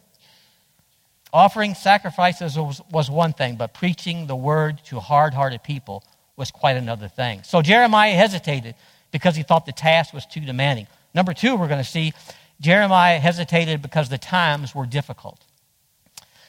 Offering 1.32 1.74
sacrifices 1.74 2.56
was, 2.56 2.80
was 2.90 3.10
one 3.10 3.32
thing, 3.32 3.56
but 3.56 3.74
preaching 3.74 4.26
the 4.26 4.36
word 4.36 4.80
to 4.84 5.00
hard 5.00 5.34
hearted 5.34 5.62
people 5.62 6.04
was 6.36 6.50
quite 6.50 6.76
another 6.76 7.08
thing. 7.08 7.42
So 7.44 7.62
Jeremiah 7.62 8.14
hesitated 8.14 8.74
because 9.14 9.36
he 9.36 9.44
thought 9.44 9.64
the 9.64 9.70
task 9.70 10.12
was 10.12 10.26
too 10.26 10.40
demanding. 10.40 10.88
Number 11.14 11.32
two, 11.32 11.54
we're 11.54 11.68
going 11.68 11.78
to 11.78 11.88
see 11.88 12.12
Jeremiah 12.60 13.20
hesitated 13.20 13.80
because 13.80 14.08
the 14.08 14.18
times 14.18 14.74
were 14.74 14.86
difficult. 14.86 15.40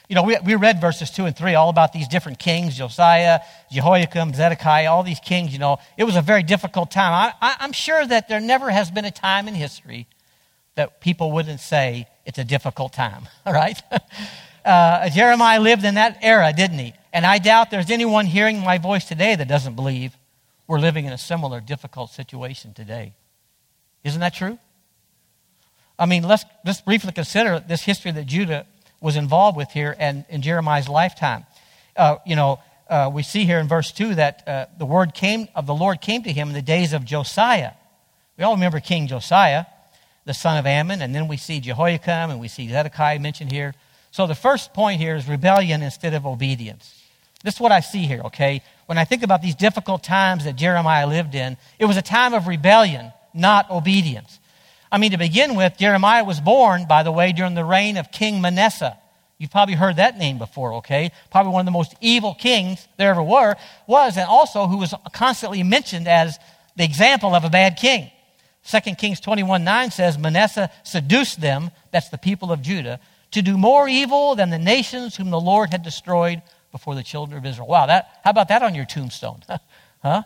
You 0.08 0.16
know, 0.16 0.24
we, 0.24 0.36
we 0.44 0.56
read 0.56 0.80
verses 0.80 1.12
2 1.12 1.26
and 1.26 1.36
3 1.36 1.54
all 1.54 1.68
about 1.68 1.92
these 1.92 2.08
different 2.08 2.40
kings 2.40 2.76
Josiah, 2.76 3.38
Jehoiakim, 3.70 4.34
Zedekiah, 4.34 4.90
all 4.90 5.04
these 5.04 5.20
kings. 5.20 5.52
You 5.52 5.60
know, 5.60 5.78
it 5.96 6.02
was 6.02 6.16
a 6.16 6.22
very 6.22 6.42
difficult 6.42 6.90
time. 6.90 7.32
I, 7.40 7.54
I'm 7.60 7.70
sure 7.70 8.04
that 8.04 8.28
there 8.28 8.40
never 8.40 8.68
has 8.68 8.90
been 8.90 9.04
a 9.04 9.12
time 9.12 9.46
in 9.46 9.54
history 9.54 10.08
that 10.74 11.00
people 11.00 11.30
wouldn't 11.30 11.60
say 11.60 12.08
it's 12.24 12.38
a 12.38 12.44
difficult 12.44 12.92
time, 12.92 13.28
all 13.46 13.52
right? 13.64 13.80
Uh, 14.64 15.08
Jeremiah 15.10 15.60
lived 15.60 15.84
in 15.84 15.94
that 15.94 16.18
era, 16.22 16.52
didn't 16.52 16.80
he? 16.80 16.92
And 17.12 17.24
I 17.24 17.38
doubt 17.38 17.70
there's 17.70 17.88
anyone 17.88 18.26
hearing 18.26 18.58
my 18.58 18.78
voice 18.78 19.04
today 19.04 19.36
that 19.36 19.46
doesn't 19.46 19.76
believe 19.76 20.16
we're 20.66 20.78
living 20.78 21.04
in 21.04 21.12
a 21.12 21.18
similar 21.18 21.60
difficult 21.60 22.10
situation 22.10 22.74
today. 22.74 23.14
Isn't 24.04 24.20
that 24.20 24.34
true? 24.34 24.58
I 25.98 26.06
mean, 26.06 26.22
let's, 26.22 26.44
let's 26.64 26.80
briefly 26.80 27.12
consider 27.12 27.60
this 27.60 27.82
history 27.82 28.10
that 28.12 28.26
Judah 28.26 28.66
was 29.00 29.16
involved 29.16 29.56
with 29.56 29.70
here 29.70 29.94
and 29.98 30.24
in 30.28 30.42
Jeremiah's 30.42 30.88
lifetime. 30.88 31.46
Uh, 31.96 32.16
you 32.26 32.36
know, 32.36 32.60
uh, 32.88 33.10
we 33.12 33.22
see 33.22 33.44
here 33.44 33.58
in 33.58 33.68
verse 33.68 33.92
2 33.92 34.16
that 34.16 34.46
uh, 34.46 34.66
the 34.78 34.86
word 34.86 35.14
came 35.14 35.48
of 35.54 35.66
the 35.66 35.74
Lord 35.74 36.00
came 36.00 36.22
to 36.22 36.32
him 36.32 36.48
in 36.48 36.54
the 36.54 36.62
days 36.62 36.92
of 36.92 37.04
Josiah. 37.04 37.72
We 38.36 38.44
all 38.44 38.54
remember 38.54 38.80
King 38.80 39.06
Josiah 39.06 39.64
the 40.26 40.34
son 40.34 40.58
of 40.58 40.66
Amon, 40.66 41.00
and 41.00 41.14
then 41.14 41.28
we 41.28 41.36
see 41.36 41.60
Jehoiakim 41.60 42.30
and 42.30 42.40
we 42.40 42.48
see 42.48 42.68
Zedekiah 42.68 43.20
mentioned 43.20 43.52
here. 43.52 43.74
So 44.10 44.26
the 44.26 44.34
first 44.34 44.74
point 44.74 45.00
here 45.00 45.14
is 45.14 45.28
rebellion 45.28 45.82
instead 45.82 46.14
of 46.14 46.26
obedience. 46.26 47.02
This 47.44 47.54
is 47.54 47.60
what 47.60 47.72
I 47.72 47.80
see 47.80 48.02
here, 48.06 48.22
okay? 48.24 48.62
When 48.86 48.98
I 48.98 49.04
think 49.04 49.22
about 49.22 49.42
these 49.42 49.54
difficult 49.54 50.02
times 50.02 50.44
that 50.44 50.56
Jeremiah 50.56 51.06
lived 51.06 51.34
in, 51.34 51.56
it 51.78 51.84
was 51.84 51.96
a 51.96 52.02
time 52.02 52.34
of 52.34 52.46
rebellion, 52.46 53.12
not 53.34 53.70
obedience. 53.70 54.38
I 54.90 54.98
mean, 54.98 55.10
to 55.10 55.18
begin 55.18 55.56
with, 55.56 55.76
Jeremiah 55.76 56.24
was 56.24 56.40
born, 56.40 56.86
by 56.86 57.02
the 57.02 57.12
way, 57.12 57.32
during 57.32 57.54
the 57.54 57.64
reign 57.64 57.96
of 57.96 58.12
King 58.12 58.40
Manasseh. 58.40 58.96
You've 59.38 59.50
probably 59.50 59.74
heard 59.74 59.96
that 59.96 60.16
name 60.16 60.38
before, 60.38 60.74
okay? 60.74 61.10
Probably 61.30 61.52
one 61.52 61.60
of 61.60 61.66
the 61.66 61.72
most 61.72 61.94
evil 62.00 62.34
kings 62.34 62.86
there 62.96 63.10
ever 63.10 63.22
were, 63.22 63.56
was, 63.86 64.16
and 64.16 64.26
also 64.26 64.66
who 64.66 64.78
was 64.78 64.94
constantly 65.12 65.62
mentioned 65.62 66.08
as 66.08 66.38
the 66.76 66.84
example 66.84 67.34
of 67.34 67.44
a 67.44 67.50
bad 67.50 67.76
king. 67.76 68.10
2 68.70 68.94
Kings 68.94 69.20
21 69.20 69.62
9 69.62 69.90
says, 69.90 70.18
Manasseh 70.18 70.70
seduced 70.84 71.40
them, 71.40 71.70
that's 71.90 72.08
the 72.08 72.18
people 72.18 72.50
of 72.50 72.62
Judah, 72.62 72.98
to 73.32 73.42
do 73.42 73.58
more 73.58 73.88
evil 73.88 74.34
than 74.34 74.50
the 74.50 74.58
nations 74.58 75.16
whom 75.16 75.30
the 75.30 75.40
Lord 75.40 75.70
had 75.70 75.82
destroyed 75.82 76.42
before 76.76 76.94
the 76.94 77.02
children 77.02 77.38
of 77.38 77.46
Israel. 77.46 77.66
Wow, 77.66 77.86
that, 77.86 78.20
how 78.22 78.30
about 78.30 78.48
that 78.48 78.62
on 78.62 78.74
your 78.74 78.84
tombstone? 78.84 79.42
huh? 80.02 80.24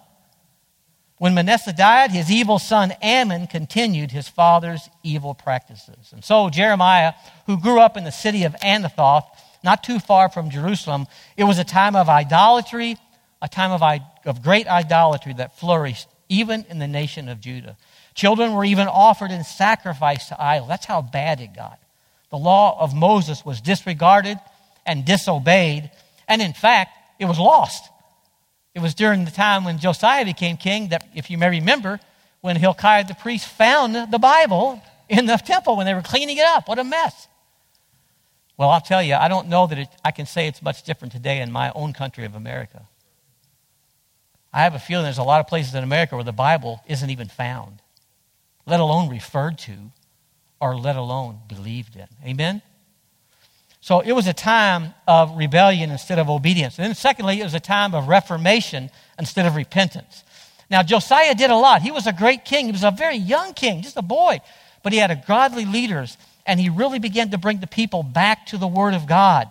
When 1.18 1.32
Manasseh 1.32 1.72
died, 1.72 2.10
his 2.10 2.28
evil 2.28 2.58
son 2.58 2.92
Amon 3.04 3.46
continued 3.46 4.10
his 4.10 4.26
father's 4.26 4.88
evil 5.04 5.32
practices. 5.32 6.10
And 6.12 6.24
so 6.24 6.50
Jeremiah, 6.50 7.12
who 7.46 7.56
grew 7.56 7.78
up 7.78 7.96
in 7.96 8.02
the 8.02 8.10
city 8.10 8.42
of 8.42 8.54
Anathoth, 8.64 9.26
not 9.62 9.84
too 9.84 10.00
far 10.00 10.28
from 10.28 10.50
Jerusalem, 10.50 11.06
it 11.36 11.44
was 11.44 11.60
a 11.60 11.64
time 11.64 11.94
of 11.94 12.08
idolatry, 12.08 12.96
a 13.40 13.48
time 13.48 13.70
of, 13.70 14.00
of 14.24 14.42
great 14.42 14.66
idolatry 14.66 15.34
that 15.34 15.56
flourished 15.56 16.08
even 16.28 16.64
in 16.68 16.80
the 16.80 16.88
nation 16.88 17.28
of 17.28 17.40
Judah. 17.40 17.76
Children 18.14 18.54
were 18.54 18.64
even 18.64 18.88
offered 18.88 19.30
in 19.30 19.44
sacrifice 19.44 20.28
to 20.28 20.42
idols. 20.42 20.68
That's 20.68 20.86
how 20.86 21.00
bad 21.00 21.40
it 21.40 21.54
got. 21.54 21.78
The 22.30 22.38
law 22.38 22.80
of 22.80 22.92
Moses 22.92 23.44
was 23.44 23.60
disregarded 23.60 24.38
and 24.86 25.04
disobeyed, 25.04 25.90
and 26.30 26.40
in 26.40 26.54
fact, 26.54 26.96
it 27.18 27.26
was 27.26 27.38
lost. 27.38 27.84
It 28.74 28.80
was 28.80 28.94
during 28.94 29.26
the 29.26 29.30
time 29.30 29.64
when 29.64 29.78
Josiah 29.78 30.24
became 30.24 30.56
king 30.56 30.88
that, 30.88 31.06
if 31.14 31.30
you 31.30 31.36
may 31.36 31.50
remember, 31.50 32.00
when 32.40 32.56
Hilkiah 32.56 33.04
the 33.04 33.14
priest 33.14 33.46
found 33.46 33.94
the 34.10 34.18
Bible 34.18 34.80
in 35.10 35.26
the 35.26 35.36
temple 35.36 35.76
when 35.76 35.84
they 35.84 35.92
were 35.92 36.00
cleaning 36.00 36.38
it 36.38 36.46
up. 36.46 36.68
What 36.68 36.78
a 36.78 36.84
mess. 36.84 37.28
Well, 38.56 38.70
I'll 38.70 38.80
tell 38.80 39.02
you, 39.02 39.14
I 39.14 39.28
don't 39.28 39.48
know 39.48 39.66
that 39.66 39.78
it, 39.78 39.88
I 40.02 40.10
can 40.10 40.24
say 40.24 40.46
it's 40.46 40.62
much 40.62 40.84
different 40.84 41.12
today 41.12 41.40
in 41.40 41.52
my 41.52 41.72
own 41.74 41.92
country 41.92 42.24
of 42.24 42.34
America. 42.34 42.86
I 44.52 44.62
have 44.62 44.74
a 44.74 44.78
feeling 44.78 45.04
there's 45.04 45.18
a 45.18 45.22
lot 45.22 45.40
of 45.40 45.46
places 45.46 45.74
in 45.74 45.84
America 45.84 46.14
where 46.14 46.24
the 46.24 46.32
Bible 46.32 46.80
isn't 46.86 47.10
even 47.10 47.28
found 47.28 47.82
let 48.70 48.80
alone 48.80 49.08
referred 49.08 49.58
to, 49.58 49.90
or 50.60 50.76
let 50.76 50.96
alone 50.96 51.40
believed 51.48 51.96
in. 51.96 52.06
Amen? 52.24 52.62
So 53.80 54.00
it 54.00 54.12
was 54.12 54.26
a 54.26 54.34
time 54.34 54.94
of 55.08 55.36
rebellion 55.36 55.90
instead 55.90 56.18
of 56.18 56.28
obedience. 56.28 56.78
And 56.78 56.86
then, 56.86 56.94
secondly, 56.94 57.40
it 57.40 57.44
was 57.44 57.54
a 57.54 57.60
time 57.60 57.94
of 57.94 58.08
reformation 58.08 58.90
instead 59.18 59.46
of 59.46 59.56
repentance. 59.56 60.22
Now, 60.70 60.82
Josiah 60.82 61.34
did 61.34 61.50
a 61.50 61.56
lot. 61.56 61.82
He 61.82 61.90
was 61.90 62.06
a 62.06 62.12
great 62.12 62.44
king. 62.44 62.66
He 62.66 62.72
was 62.72 62.84
a 62.84 62.90
very 62.90 63.16
young 63.16 63.54
king, 63.54 63.82
just 63.82 63.96
a 63.96 64.02
boy. 64.02 64.40
But 64.82 64.92
he 64.92 64.98
had 64.98 65.10
a 65.10 65.16
godly 65.16 65.64
leaders, 65.64 66.18
and 66.46 66.60
he 66.60 66.68
really 66.68 66.98
began 66.98 67.30
to 67.30 67.38
bring 67.38 67.60
the 67.60 67.66
people 67.66 68.02
back 68.02 68.46
to 68.46 68.58
the 68.58 68.68
Word 68.68 68.94
of 68.94 69.06
God. 69.06 69.50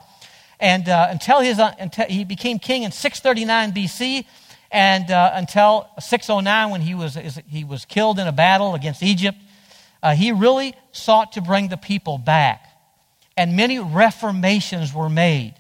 And 0.60 0.88
uh, 0.88 1.08
until, 1.10 1.40
his, 1.40 1.60
uh, 1.60 1.74
until 1.80 2.06
he 2.06 2.24
became 2.24 2.60
king 2.60 2.84
in 2.84 2.92
639 2.92 3.72
BC, 3.74 4.26
and 4.72 5.10
uh, 5.10 5.32
until 5.34 5.90
609 6.00 6.70
when 6.70 6.82
he 6.82 6.94
was, 6.94 7.16
he 7.48 7.64
was 7.64 7.86
killed 7.86 8.20
in 8.20 8.28
a 8.28 8.32
battle 8.32 8.76
against 8.76 9.02
Egypt, 9.02 9.38
uh, 10.04 10.14
he 10.14 10.32
really 10.32 10.76
sought 10.92 11.34
to 11.34 11.42
bring 11.42 11.70
the 11.70 11.78
people 11.78 12.18
back. 12.18 12.69
And 13.40 13.56
many 13.56 13.80
reformations 13.80 14.94
were 14.94 15.08
made. 15.08 15.56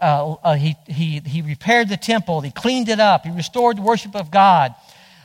Uh, 0.00 0.32
uh, 0.42 0.54
he, 0.56 0.74
he, 0.88 1.20
he 1.20 1.40
repaired 1.40 1.88
the 1.88 1.96
temple, 1.96 2.40
he 2.40 2.50
cleaned 2.50 2.88
it 2.88 2.98
up, 2.98 3.24
he 3.24 3.30
restored 3.30 3.78
the 3.78 3.82
worship 3.82 4.16
of 4.16 4.32
God, 4.32 4.74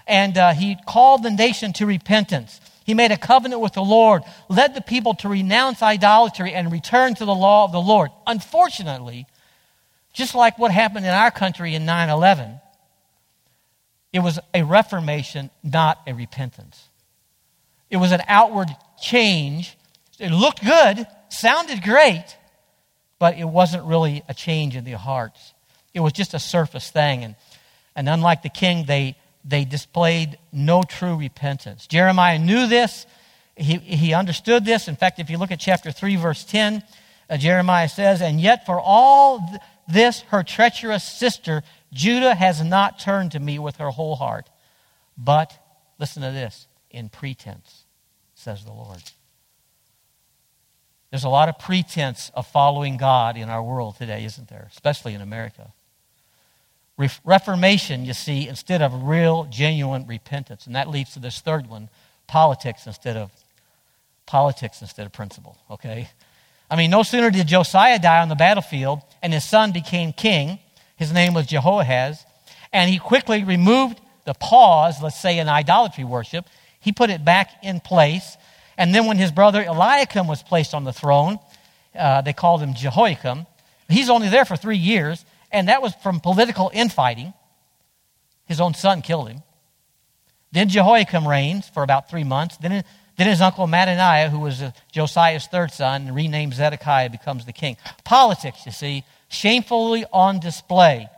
and 0.06 0.38
uh, 0.38 0.54
he 0.54 0.78
called 0.86 1.24
the 1.24 1.32
nation 1.32 1.74
to 1.74 1.88
repentance. 1.88 2.62
He 2.84 2.94
made 2.94 3.12
a 3.12 3.18
covenant 3.18 3.62
with 3.62 3.74
the 3.74 3.82
Lord, 3.82 4.22
led 4.48 4.76
the 4.76 4.82
people 4.82 5.16
to 5.16 5.28
renounce 5.28 5.82
idolatry 5.82 6.54
and 6.54 6.72
return 6.72 7.16
to 7.16 7.26
the 7.26 7.34
law 7.34 7.66
of 7.66 7.72
the 7.72 7.82
Lord. 7.82 8.12
Unfortunately, 8.28 9.26
just 10.14 10.36
like 10.36 10.60
what 10.60 10.70
happened 10.70 11.08
in 11.08 11.14
our 11.14 11.32
country 11.32 11.74
in 11.74 11.84
9 11.84 12.10
11, 12.10 12.60
it 14.14 14.20
was 14.20 14.38
a 14.54 14.62
reformation, 14.62 15.50
not 15.64 16.00
a 16.06 16.14
repentance. 16.14 16.90
It 17.90 17.98
was 17.98 18.12
an 18.12 18.22
outward 18.28 18.68
change. 19.02 19.76
It 20.20 20.30
looked 20.30 20.64
good, 20.64 21.08
sounded 21.36 21.84
great, 21.84 22.26
but 23.20 23.38
it 23.38 23.46
wasn't 23.46 23.84
really 23.86 24.24
a 24.28 24.34
change 24.34 24.76
in 24.76 24.84
the 24.84 24.94
hearts. 24.94 25.54
It 25.94 26.00
was 26.00 26.14
just 26.14 26.34
a 26.34 26.40
surface 26.40 26.90
thing. 26.90 27.24
And, 27.24 27.36
and 27.96 28.10
unlike 28.10 28.42
the 28.42 28.50
king, 28.50 28.86
they, 28.86 29.16
they 29.44 29.66
displayed 29.66 30.38
no 30.52 30.84
true 30.84 31.16
repentance. 31.16 31.88
Jeremiah 31.88 32.40
knew 32.40 32.68
this. 32.68 33.06
He, 33.56 33.78
he 33.78 34.14
understood 34.14 34.66
this. 34.66 34.88
In 34.88 34.96
fact, 34.96 35.20
if 35.20 35.30
you 35.30 35.38
look 35.38 35.52
at 35.52 35.60
chapter 35.60 35.92
3, 35.92 36.18
verse 36.18 36.44
10, 36.44 36.84
uh, 37.30 37.38
Jeremiah 37.38 37.88
says, 37.88 38.22
And 38.22 38.42
yet 38.42 38.66
for 38.66 38.80
all 38.80 39.40
th- 39.40 39.62
this, 39.88 40.22
her 40.22 40.44
treacherous 40.44 41.04
sister 41.04 41.64
Judah 41.94 42.36
has 42.36 42.62
not 42.62 43.00
turned 43.00 43.32
to 43.32 43.40
me 43.40 43.58
with 43.58 43.78
her 43.78 43.90
whole 43.90 44.16
heart, 44.16 44.50
but, 45.18 45.54
listen 45.98 46.22
to 46.24 46.32
this, 46.32 46.68
in 46.92 47.08
pretense, 47.08 47.86
says 48.34 48.66
the 48.66 48.74
Lord. 48.74 49.02
There's 51.12 51.24
a 51.24 51.30
lot 51.30 51.50
of 51.50 51.60
pretense 51.60 52.32
of 52.34 52.48
following 52.48 52.98
God 52.98 53.38
in 53.38 53.50
our 53.50 53.64
world 53.64 53.98
today, 53.98 54.26
isn't 54.26 54.50
there? 54.50 54.68
Especially 54.72 55.14
in 55.14 55.22
America. 55.22 55.74
Re- 56.98 57.10
Reformation, 57.24 58.06
you 58.06 58.14
see, 58.14 58.48
instead 58.48 58.82
of 58.82 59.04
real, 59.04 59.46
genuine 59.46 60.08
repentance. 60.08 60.66
And 60.66 60.76
that 60.76 60.90
leads 60.90 61.14
to 61.14 61.20
this 61.20 61.40
third 61.40 61.68
one 61.68 61.90
politics 62.28 62.88
instead 62.88 63.18
of 63.18 63.32
politics 64.26 64.82
instead 64.82 65.06
of 65.06 65.14
principle, 65.14 65.58
okay? 65.70 66.10
I 66.70 66.76
mean, 66.76 66.90
no 66.90 67.04
sooner 67.04 67.30
did 67.30 67.48
Josiah 67.48 68.00
die 68.00 68.22
on 68.22 68.30
the 68.30 68.36
battlefield 68.36 69.02
and 69.22 69.32
his 69.32 69.46
son 69.46 69.72
became 69.72 70.12
king 70.14 70.60
his 70.96 71.12
name 71.12 71.34
was 71.34 71.46
Jehoahaz. 71.46 72.26
And 72.72 72.90
he 72.90 73.00
quickly 73.00 73.44
removed 73.44 74.00
the 74.26 74.34
pause, 74.34 75.02
let's 75.02 75.20
say, 75.20 75.40
in 75.40 75.48
idolatry 75.48 76.04
worship. 76.04 76.46
He 76.80 76.92
put 76.92 77.10
it 77.10 77.24
back 77.24 77.52
in 77.64 77.80
place. 77.80 78.38
And 78.78 78.94
then 78.94 79.06
when 79.06 79.18
his 79.18 79.32
brother 79.32 79.64
Eliakim 79.64 80.28
was 80.28 80.44
placed 80.44 80.74
on 80.74 80.84
the 80.84 80.94
throne, 80.94 81.40
uh, 81.98 82.22
they 82.22 82.34
called 82.34 82.62
him 82.62 82.74
Jehoiakim. 82.74 83.46
He's 83.88 84.10
only 84.10 84.30
there 84.30 84.46
for 84.46 84.58
three 84.58 84.78
years, 84.78 85.26
and 85.52 85.68
that 85.70 85.82
was 85.82 85.94
from 85.96 86.20
political 86.20 86.72
infighting. 86.74 87.34
His 88.46 88.60
own 88.60 88.74
son 88.74 89.02
killed 89.02 89.30
him. 89.30 89.44
Then 90.52 90.70
Jehoiakim 90.70 91.28
reigns 91.28 91.68
for 91.68 91.84
about 91.84 92.10
three 92.10 92.24
months. 92.24 92.58
Then, 92.58 92.84
then 93.18 93.28
his 93.28 93.42
uncle 93.42 93.68
Mattaniah, 93.68 94.30
who 94.30 94.40
was 94.40 94.62
uh, 94.62 94.72
Josiah's 94.92 95.48
third 95.48 95.72
son, 95.72 96.14
renamed 96.14 96.54
Zedekiah, 96.54 97.10
becomes 97.10 97.46
the 97.46 97.54
king. 97.54 97.78
Politics, 98.04 98.66
you 98.66 98.72
see, 98.72 99.04
shamefully 99.28 100.06
on 100.12 100.40
display 100.40 101.10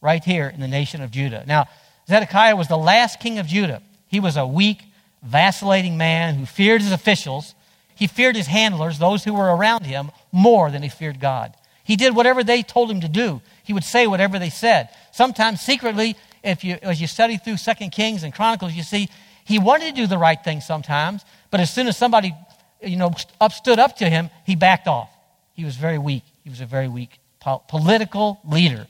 right 0.00 0.22
here 0.22 0.48
in 0.48 0.60
the 0.60 0.68
nation 0.68 1.02
of 1.02 1.10
Judah. 1.10 1.44
Now, 1.46 1.66
Zedekiah 2.08 2.56
was 2.56 2.68
the 2.68 2.78
last 2.78 3.20
king 3.20 3.38
of 3.38 3.46
Judah. 3.46 3.82
He 4.06 4.20
was 4.20 4.36
a 4.36 4.46
weak, 4.46 4.82
vacillating 5.28 5.96
man 5.96 6.34
who 6.34 6.46
feared 6.46 6.82
his 6.82 6.92
officials. 6.92 7.54
He 7.94 8.06
feared 8.06 8.36
his 8.36 8.46
handlers, 8.46 8.98
those 8.98 9.24
who 9.24 9.34
were 9.34 9.54
around 9.54 9.86
him, 9.86 10.10
more 10.32 10.70
than 10.70 10.82
he 10.82 10.88
feared 10.88 11.20
God. 11.20 11.54
He 11.84 11.96
did 11.96 12.14
whatever 12.14 12.44
they 12.44 12.62
told 12.62 12.90
him 12.90 13.00
to 13.00 13.08
do. 13.08 13.40
He 13.64 13.72
would 13.72 13.84
say 13.84 14.06
whatever 14.06 14.38
they 14.38 14.50
said. 14.50 14.90
Sometimes 15.12 15.60
secretly, 15.60 16.16
if 16.42 16.64
you, 16.64 16.78
as 16.82 17.00
you 17.00 17.06
study 17.06 17.38
through 17.38 17.56
Second 17.56 17.90
Kings 17.90 18.22
and 18.22 18.32
Chronicles, 18.32 18.72
you 18.72 18.82
see 18.82 19.08
he 19.44 19.58
wanted 19.58 19.94
to 19.94 20.02
do 20.02 20.06
the 20.06 20.18
right 20.18 20.42
thing 20.42 20.60
sometimes, 20.60 21.24
but 21.50 21.60
as 21.60 21.72
soon 21.72 21.86
as 21.86 21.96
somebody, 21.96 22.34
you 22.82 22.96
know, 22.96 23.12
up, 23.40 23.52
stood 23.52 23.78
up 23.78 23.96
to 23.96 24.08
him, 24.08 24.30
he 24.44 24.54
backed 24.54 24.86
off. 24.86 25.10
He 25.54 25.64
was 25.64 25.76
very 25.76 25.98
weak. 25.98 26.24
He 26.44 26.50
was 26.50 26.60
a 26.60 26.66
very 26.66 26.88
weak 26.88 27.18
political 27.68 28.40
leader. 28.44 28.86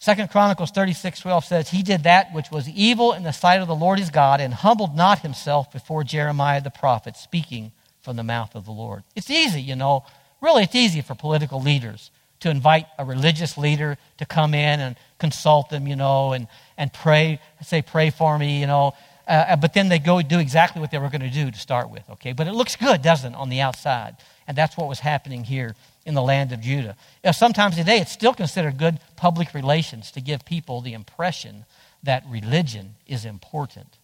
Second 0.00 0.30
Chronicles 0.30 0.70
36, 0.70 1.20
12 1.20 1.44
says, 1.44 1.68
He 1.68 1.82
did 1.82 2.04
that 2.04 2.32
which 2.32 2.50
was 2.50 2.66
evil 2.70 3.12
in 3.12 3.22
the 3.22 3.34
sight 3.34 3.60
of 3.60 3.68
the 3.68 3.74
Lord 3.74 3.98
his 3.98 4.08
God 4.08 4.40
and 4.40 4.54
humbled 4.54 4.96
not 4.96 5.18
himself 5.18 5.70
before 5.70 6.04
Jeremiah 6.04 6.62
the 6.62 6.70
prophet, 6.70 7.18
speaking 7.18 7.70
from 8.00 8.16
the 8.16 8.22
mouth 8.22 8.54
of 8.54 8.64
the 8.64 8.70
Lord. 8.70 9.02
It's 9.14 9.28
easy, 9.28 9.60
you 9.60 9.76
know. 9.76 10.06
Really, 10.40 10.62
it's 10.62 10.74
easy 10.74 11.02
for 11.02 11.14
political 11.14 11.60
leaders 11.60 12.10
to 12.40 12.48
invite 12.48 12.86
a 12.98 13.04
religious 13.04 13.58
leader 13.58 13.98
to 14.16 14.24
come 14.24 14.54
in 14.54 14.80
and 14.80 14.96
consult 15.18 15.68
them, 15.68 15.86
you 15.86 15.96
know, 15.96 16.32
and, 16.32 16.48
and 16.78 16.90
pray, 16.94 17.38
say, 17.62 17.82
pray 17.82 18.08
for 18.08 18.38
me, 18.38 18.58
you 18.58 18.66
know. 18.66 18.94
Uh, 19.28 19.54
but 19.56 19.74
then 19.74 19.90
they 19.90 19.98
go 19.98 20.22
do 20.22 20.38
exactly 20.38 20.80
what 20.80 20.90
they 20.90 20.98
were 20.98 21.10
going 21.10 21.20
to 21.20 21.28
do 21.28 21.50
to 21.50 21.58
start 21.58 21.90
with, 21.90 22.08
okay? 22.08 22.32
But 22.32 22.48
it 22.48 22.54
looks 22.54 22.74
good, 22.74 23.02
doesn't 23.02 23.34
it, 23.34 23.36
on 23.36 23.50
the 23.50 23.60
outside? 23.60 24.16
And 24.48 24.56
that's 24.56 24.78
what 24.78 24.88
was 24.88 25.00
happening 25.00 25.44
here 25.44 25.74
in 26.06 26.14
the 26.14 26.22
land 26.22 26.52
of 26.52 26.60
Judah. 26.60 26.96
Sometimes 27.32 27.76
today 27.76 27.98
it's 27.98 28.12
still 28.12 28.34
considered 28.34 28.78
good 28.78 28.98
public 29.16 29.54
relations 29.54 30.10
to 30.12 30.20
give 30.20 30.44
people 30.44 30.80
the 30.80 30.94
impression 30.94 31.64
that 32.02 32.24
religion 32.28 32.94
is 33.06 33.24
important. 33.24 33.98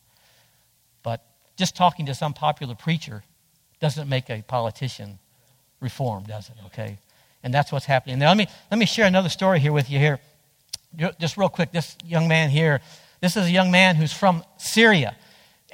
But 1.03 1.23
just 1.57 1.75
talking 1.75 2.07
to 2.07 2.15
some 2.15 2.35
popular 2.35 2.75
preacher 2.75 3.23
doesn't 3.81 4.09
make 4.09 4.29
a 4.31 4.43
politician 4.43 5.19
reform, 5.81 6.25
does 6.25 6.49
it? 6.49 6.57
Okay? 6.67 6.99
And 7.43 7.53
that's 7.55 7.73
what's 7.73 7.87
happening. 7.87 8.19
Now, 8.19 8.29
let 8.29 8.37
me, 8.37 8.47
let 8.71 8.79
me 8.79 8.87
share 8.87 9.07
another 9.07 9.29
story 9.29 9.61
here 9.61 9.73
with 9.73 9.91
you 9.91 9.99
here. 9.99 10.21
Just 11.19 11.37
real 11.37 11.49
quick, 11.49 11.73
this 11.73 11.97
young 12.05 12.29
man 12.29 12.51
here, 12.51 12.81
this 13.21 13.37
is 13.37 13.47
a 13.47 13.51
young 13.51 13.71
man 13.71 13.97
who's 13.97 14.13
from 14.13 14.45
Syria. 14.57 15.17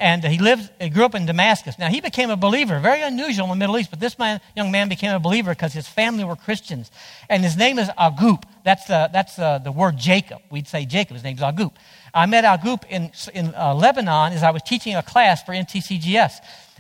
And 0.02 0.24
he 0.24 0.38
lived, 0.38 0.68
he 0.80 0.88
grew 0.88 1.04
up 1.04 1.14
in 1.14 1.26
Damascus. 1.26 1.78
Now, 1.78 1.86
he 1.86 2.00
became 2.00 2.28
a 2.28 2.36
believer, 2.36 2.80
very 2.80 3.02
unusual 3.02 3.44
in 3.44 3.50
the 3.50 3.56
Middle 3.56 3.78
East, 3.78 3.88
but 3.88 4.00
this 4.00 4.18
man, 4.18 4.40
young 4.56 4.72
man 4.72 4.88
became 4.88 5.14
a 5.14 5.20
believer 5.20 5.52
because 5.52 5.72
his 5.72 5.86
family 5.86 6.24
were 6.24 6.34
Christians. 6.34 6.90
And 7.28 7.44
his 7.44 7.56
name 7.56 7.78
is 7.78 7.88
Agup. 7.90 8.42
That's, 8.64 8.84
the, 8.86 9.08
that's 9.12 9.36
the, 9.36 9.60
the 9.62 9.70
word 9.70 9.96
Jacob. 9.96 10.42
We'd 10.50 10.66
say 10.66 10.86
Jacob. 10.86 11.14
His 11.14 11.22
name's 11.22 11.40
Agup. 11.40 11.74
I 12.12 12.26
met 12.26 12.42
Agup 12.42 12.82
in, 12.90 13.12
in 13.32 13.54
uh, 13.54 13.76
Lebanon 13.76 14.32
as 14.32 14.42
I 14.42 14.50
was 14.50 14.62
teaching 14.62 14.96
a 14.96 15.04
class 15.04 15.44
for 15.44 15.52
NTCGS. 15.52 16.32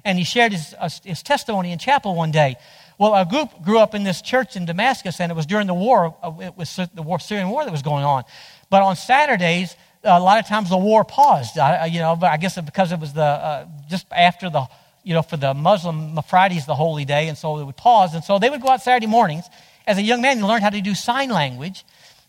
And 0.04 0.18
he 0.18 0.24
shared 0.24 0.50
his, 0.50 0.74
uh, 0.76 0.88
his 1.04 1.22
testimony 1.22 1.70
in 1.70 1.78
chapel 1.78 2.16
one 2.16 2.32
day. 2.32 2.56
Well, 2.98 3.12
Agup 3.12 3.62
grew 3.62 3.78
up 3.78 3.94
in 3.94 4.02
this 4.02 4.20
church 4.20 4.56
in 4.56 4.64
Damascus, 4.64 5.20
and 5.20 5.30
it 5.30 5.36
was 5.36 5.46
during 5.46 5.68
the 5.68 5.74
war, 5.74 6.16
uh, 6.24 6.32
it 6.40 6.56
was 6.56 6.74
the 6.92 7.02
war, 7.02 7.20
Syrian 7.20 7.50
war 7.50 7.64
that 7.64 7.70
was 7.70 7.82
going 7.82 8.04
on. 8.04 8.24
But 8.68 8.82
on 8.82 8.96
Saturdays, 8.96 9.76
a 10.04 10.20
lot 10.20 10.38
of 10.38 10.46
times 10.46 10.70
the 10.70 10.76
war 10.76 11.04
paused. 11.04 11.58
I, 11.58 11.86
you 11.86 12.00
know, 12.00 12.18
I 12.22 12.36
guess 12.36 12.60
because 12.60 12.92
it 12.92 13.00
was 13.00 13.12
the 13.12 13.22
uh, 13.22 13.66
just 13.88 14.06
after 14.12 14.50
the 14.50 14.66
you 15.04 15.14
know 15.14 15.22
for 15.22 15.36
the 15.36 15.54
Muslim 15.54 16.20
Friday's 16.22 16.66
the 16.66 16.74
holy 16.74 17.04
day, 17.04 17.28
and 17.28 17.38
so 17.38 17.58
it 17.58 17.64
would 17.64 17.76
pause. 17.76 18.14
And 18.14 18.24
so 18.24 18.38
they 18.38 18.50
would 18.50 18.60
go 18.60 18.68
out 18.68 18.82
Saturday 18.82 19.06
mornings. 19.06 19.44
As 19.86 19.98
a 19.98 20.02
young 20.02 20.22
man, 20.22 20.38
he 20.38 20.44
learned 20.44 20.62
how 20.62 20.70
to 20.70 20.80
do 20.80 20.94
sign 20.94 21.30
language, 21.30 21.84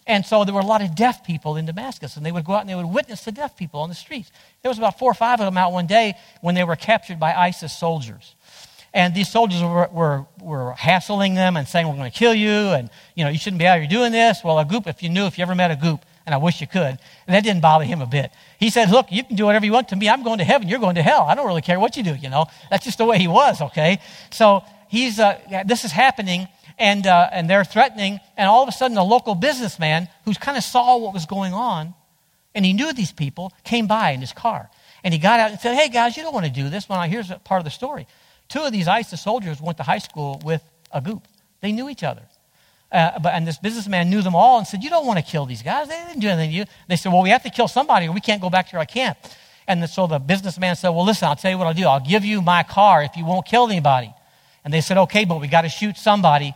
and 0.05 0.25
so 0.25 0.43
there 0.43 0.53
were 0.53 0.61
a 0.61 0.65
lot 0.65 0.81
of 0.81 0.95
deaf 0.95 1.23
people 1.23 1.55
in 1.55 1.65
Damascus, 1.65 2.17
and 2.17 2.25
they 2.25 2.31
would 2.31 2.45
go 2.45 2.53
out 2.53 2.61
and 2.61 2.69
they 2.69 2.75
would 2.75 2.85
witness 2.85 3.23
to 3.23 3.31
deaf 3.31 3.55
people 3.55 3.79
on 3.81 3.89
the 3.89 3.95
streets. 3.95 4.31
There 4.61 4.69
was 4.69 4.77
about 4.77 4.99
four 4.99 5.11
or 5.11 5.15
five 5.15 5.39
of 5.39 5.45
them 5.45 5.57
out 5.57 5.71
one 5.71 5.87
day 5.87 6.15
when 6.41 6.55
they 6.55 6.63
were 6.63 6.75
captured 6.75 7.19
by 7.19 7.33
ISIS 7.33 7.77
soldiers. 7.77 8.35
And 8.93 9.15
these 9.15 9.29
soldiers 9.29 9.61
were, 9.63 9.89
were, 9.91 10.25
were 10.39 10.73
hassling 10.73 11.33
them 11.33 11.57
and 11.57 11.67
saying, 11.67 11.87
We're 11.87 11.95
going 11.95 12.11
to 12.11 12.17
kill 12.17 12.33
you, 12.33 12.51
and 12.51 12.89
you 13.15 13.23
know, 13.23 13.29
you 13.29 13.39
shouldn't 13.39 13.59
be 13.59 13.65
out 13.65 13.79
here 13.79 13.87
doing 13.87 14.11
this. 14.11 14.43
Well, 14.43 14.63
Agup, 14.63 14.87
if 14.87 15.01
you 15.01 15.09
knew, 15.09 15.25
if 15.25 15.37
you 15.37 15.41
ever 15.41 15.55
met 15.55 15.71
Agup, 15.79 16.01
and 16.25 16.33
I 16.33 16.37
wish 16.37 16.61
you 16.61 16.67
could. 16.67 16.97
And 17.27 17.35
that 17.35 17.43
didn't 17.43 17.61
bother 17.61 17.85
him 17.85 18.01
a 18.01 18.05
bit. 18.05 18.31
He 18.59 18.69
said, 18.69 18.89
Look, 18.89 19.11
you 19.11 19.23
can 19.23 19.35
do 19.35 19.45
whatever 19.45 19.65
you 19.65 19.71
want 19.71 19.89
to 19.89 19.95
me. 19.95 20.09
I'm 20.09 20.23
going 20.23 20.39
to 20.39 20.43
heaven. 20.43 20.67
You're 20.67 20.79
going 20.79 20.95
to 20.95 21.03
hell. 21.03 21.23
I 21.23 21.35
don't 21.35 21.47
really 21.47 21.61
care 21.61 21.79
what 21.79 21.97
you 21.97 22.03
do, 22.03 22.15
you 22.15 22.29
know. 22.29 22.45
That's 22.69 22.85
just 22.85 22.97
the 22.97 23.05
way 23.05 23.19
he 23.19 23.27
was, 23.27 23.61
okay? 23.61 23.99
So 24.31 24.63
he's, 24.89 25.19
uh, 25.19 25.39
this 25.65 25.83
is 25.83 25.91
happening, 25.91 26.47
and, 26.77 27.05
uh, 27.05 27.29
and 27.31 27.49
they're 27.49 27.65
threatening. 27.65 28.19
And 28.37 28.47
all 28.47 28.63
of 28.63 28.69
a 28.69 28.71
sudden, 28.71 28.97
a 28.97 29.03
local 29.03 29.35
businessman 29.35 30.07
who 30.25 30.33
kind 30.33 30.57
of 30.57 30.63
saw 30.63 30.97
what 30.97 31.13
was 31.13 31.25
going 31.25 31.53
on, 31.53 31.93
and 32.55 32.65
he 32.65 32.73
knew 32.73 32.93
these 32.93 33.11
people, 33.11 33.51
came 33.63 33.87
by 33.87 34.11
in 34.11 34.21
his 34.21 34.31
car. 34.31 34.69
And 35.03 35.13
he 35.13 35.19
got 35.19 35.39
out 35.39 35.51
and 35.51 35.59
said, 35.59 35.75
Hey, 35.75 35.89
guys, 35.89 36.15
you 36.15 36.23
don't 36.23 36.33
want 36.33 36.45
to 36.45 36.51
do 36.51 36.69
this. 36.69 36.87
Well, 36.87 37.01
here's 37.01 37.29
part 37.43 37.59
of 37.59 37.65
the 37.65 37.71
story. 37.71 38.07
Two 38.47 38.61
of 38.61 38.71
these 38.71 38.87
ISIS 38.87 39.21
soldiers 39.21 39.59
went 39.59 39.77
to 39.77 39.83
high 39.83 39.97
school 39.97 40.41
with 40.45 40.63
Agup. 40.93 41.23
They 41.61 41.71
knew 41.71 41.89
each 41.89 42.03
other. 42.03 42.21
Uh, 42.93 43.17
but, 43.17 43.33
and 43.33 43.47
this 43.47 43.57
businessman 43.57 44.07
knew 44.11 44.21
them 44.21 44.35
all 44.35 44.59
and 44.59 44.67
said, 44.67 44.83
You 44.83 44.89
don't 44.91 45.07
want 45.07 45.17
to 45.17 45.25
kill 45.25 45.47
these 45.47 45.63
guys. 45.63 45.87
They 45.87 45.95
didn't 45.95 46.19
do 46.19 46.29
anything 46.29 46.51
to 46.51 46.55
you. 46.55 46.65
They 46.87 46.95
said, 46.95 47.11
Well, 47.11 47.23
we 47.23 47.31
have 47.31 47.41
to 47.41 47.49
kill 47.49 47.67
somebody 47.67 48.07
or 48.07 48.11
we 48.11 48.21
can't 48.21 48.39
go 48.39 48.51
back 48.51 48.69
to 48.69 48.77
our 48.77 48.85
camp. 48.85 49.17
And 49.67 49.81
the, 49.81 49.87
so 49.87 50.05
the 50.05 50.19
businessman 50.19 50.75
said, 50.75 50.89
Well, 50.89 51.03
listen, 51.03 51.27
I'll 51.27 51.35
tell 51.35 51.49
you 51.49 51.57
what 51.57 51.65
I'll 51.65 51.73
do. 51.73 51.87
I'll 51.87 51.99
give 51.99 52.23
you 52.23 52.39
my 52.41 52.61
car 52.61 53.01
if 53.01 53.17
you 53.17 53.25
won't 53.25 53.47
kill 53.47 53.65
anybody. 53.67 54.13
And 54.63 54.71
they 54.71 54.79
said, 54.79 54.99
Okay, 54.99 55.25
but 55.25 55.41
we 55.41 55.47
got 55.47 55.63
to 55.63 55.69
shoot 55.69 55.97
somebody. 55.97 56.53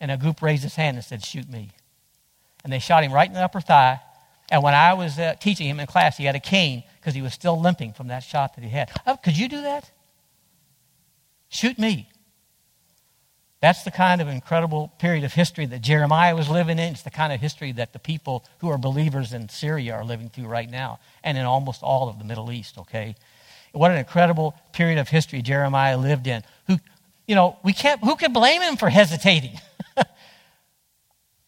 And 0.00 0.10
Agup 0.10 0.40
raised 0.40 0.62
his 0.62 0.74
hand 0.74 0.96
and 0.96 1.04
said, 1.04 1.22
Shoot 1.22 1.48
me. 1.50 1.70
And 2.64 2.72
they 2.72 2.78
shot 2.78 3.04
him 3.04 3.12
right 3.12 3.28
in 3.28 3.34
the 3.34 3.42
upper 3.42 3.60
thigh. 3.60 4.00
And 4.50 4.62
when 4.62 4.74
I 4.74 4.94
was 4.94 5.18
uh, 5.18 5.34
teaching 5.38 5.68
him 5.68 5.78
in 5.78 5.86
class, 5.86 6.16
he 6.16 6.24
had 6.24 6.36
a 6.36 6.40
cane 6.40 6.84
because 6.98 7.14
he 7.14 7.20
was 7.20 7.34
still 7.34 7.60
limping 7.60 7.92
from 7.92 8.08
that 8.08 8.22
shot 8.22 8.54
that 8.54 8.64
he 8.64 8.70
had. 8.70 8.90
Oh, 9.06 9.16
could 9.16 9.36
you 9.36 9.48
do 9.48 9.60
that? 9.60 9.90
Shoot 11.48 11.78
me. 11.78 12.08
That's 13.60 13.84
the 13.84 13.90
kind 13.90 14.20
of 14.20 14.28
incredible 14.28 14.92
period 14.98 15.24
of 15.24 15.32
history 15.32 15.64
that 15.66 15.80
Jeremiah 15.80 16.36
was 16.36 16.48
living 16.48 16.78
in. 16.78 16.92
It's 16.92 17.02
the 17.02 17.10
kind 17.10 17.32
of 17.32 17.40
history 17.40 17.72
that 17.72 17.92
the 17.92 17.98
people 17.98 18.44
who 18.58 18.68
are 18.68 18.76
believers 18.76 19.32
in 19.32 19.48
Syria 19.48 19.94
are 19.94 20.04
living 20.04 20.28
through 20.28 20.46
right 20.46 20.70
now 20.70 21.00
and 21.24 21.38
in 21.38 21.44
almost 21.44 21.82
all 21.82 22.08
of 22.08 22.18
the 22.18 22.24
Middle 22.24 22.52
East, 22.52 22.76
okay? 22.78 23.16
What 23.72 23.90
an 23.90 23.96
incredible 23.96 24.54
period 24.72 24.98
of 24.98 25.08
history 25.08 25.40
Jeremiah 25.40 25.96
lived 25.96 26.26
in. 26.26 26.42
Who, 26.66 26.78
you 27.26 27.34
know, 27.34 27.58
we 27.64 27.72
can't, 27.72 28.02
who 28.04 28.16
can 28.16 28.32
blame 28.32 28.60
him 28.60 28.76
for 28.76 28.90
hesitating? 28.90 29.58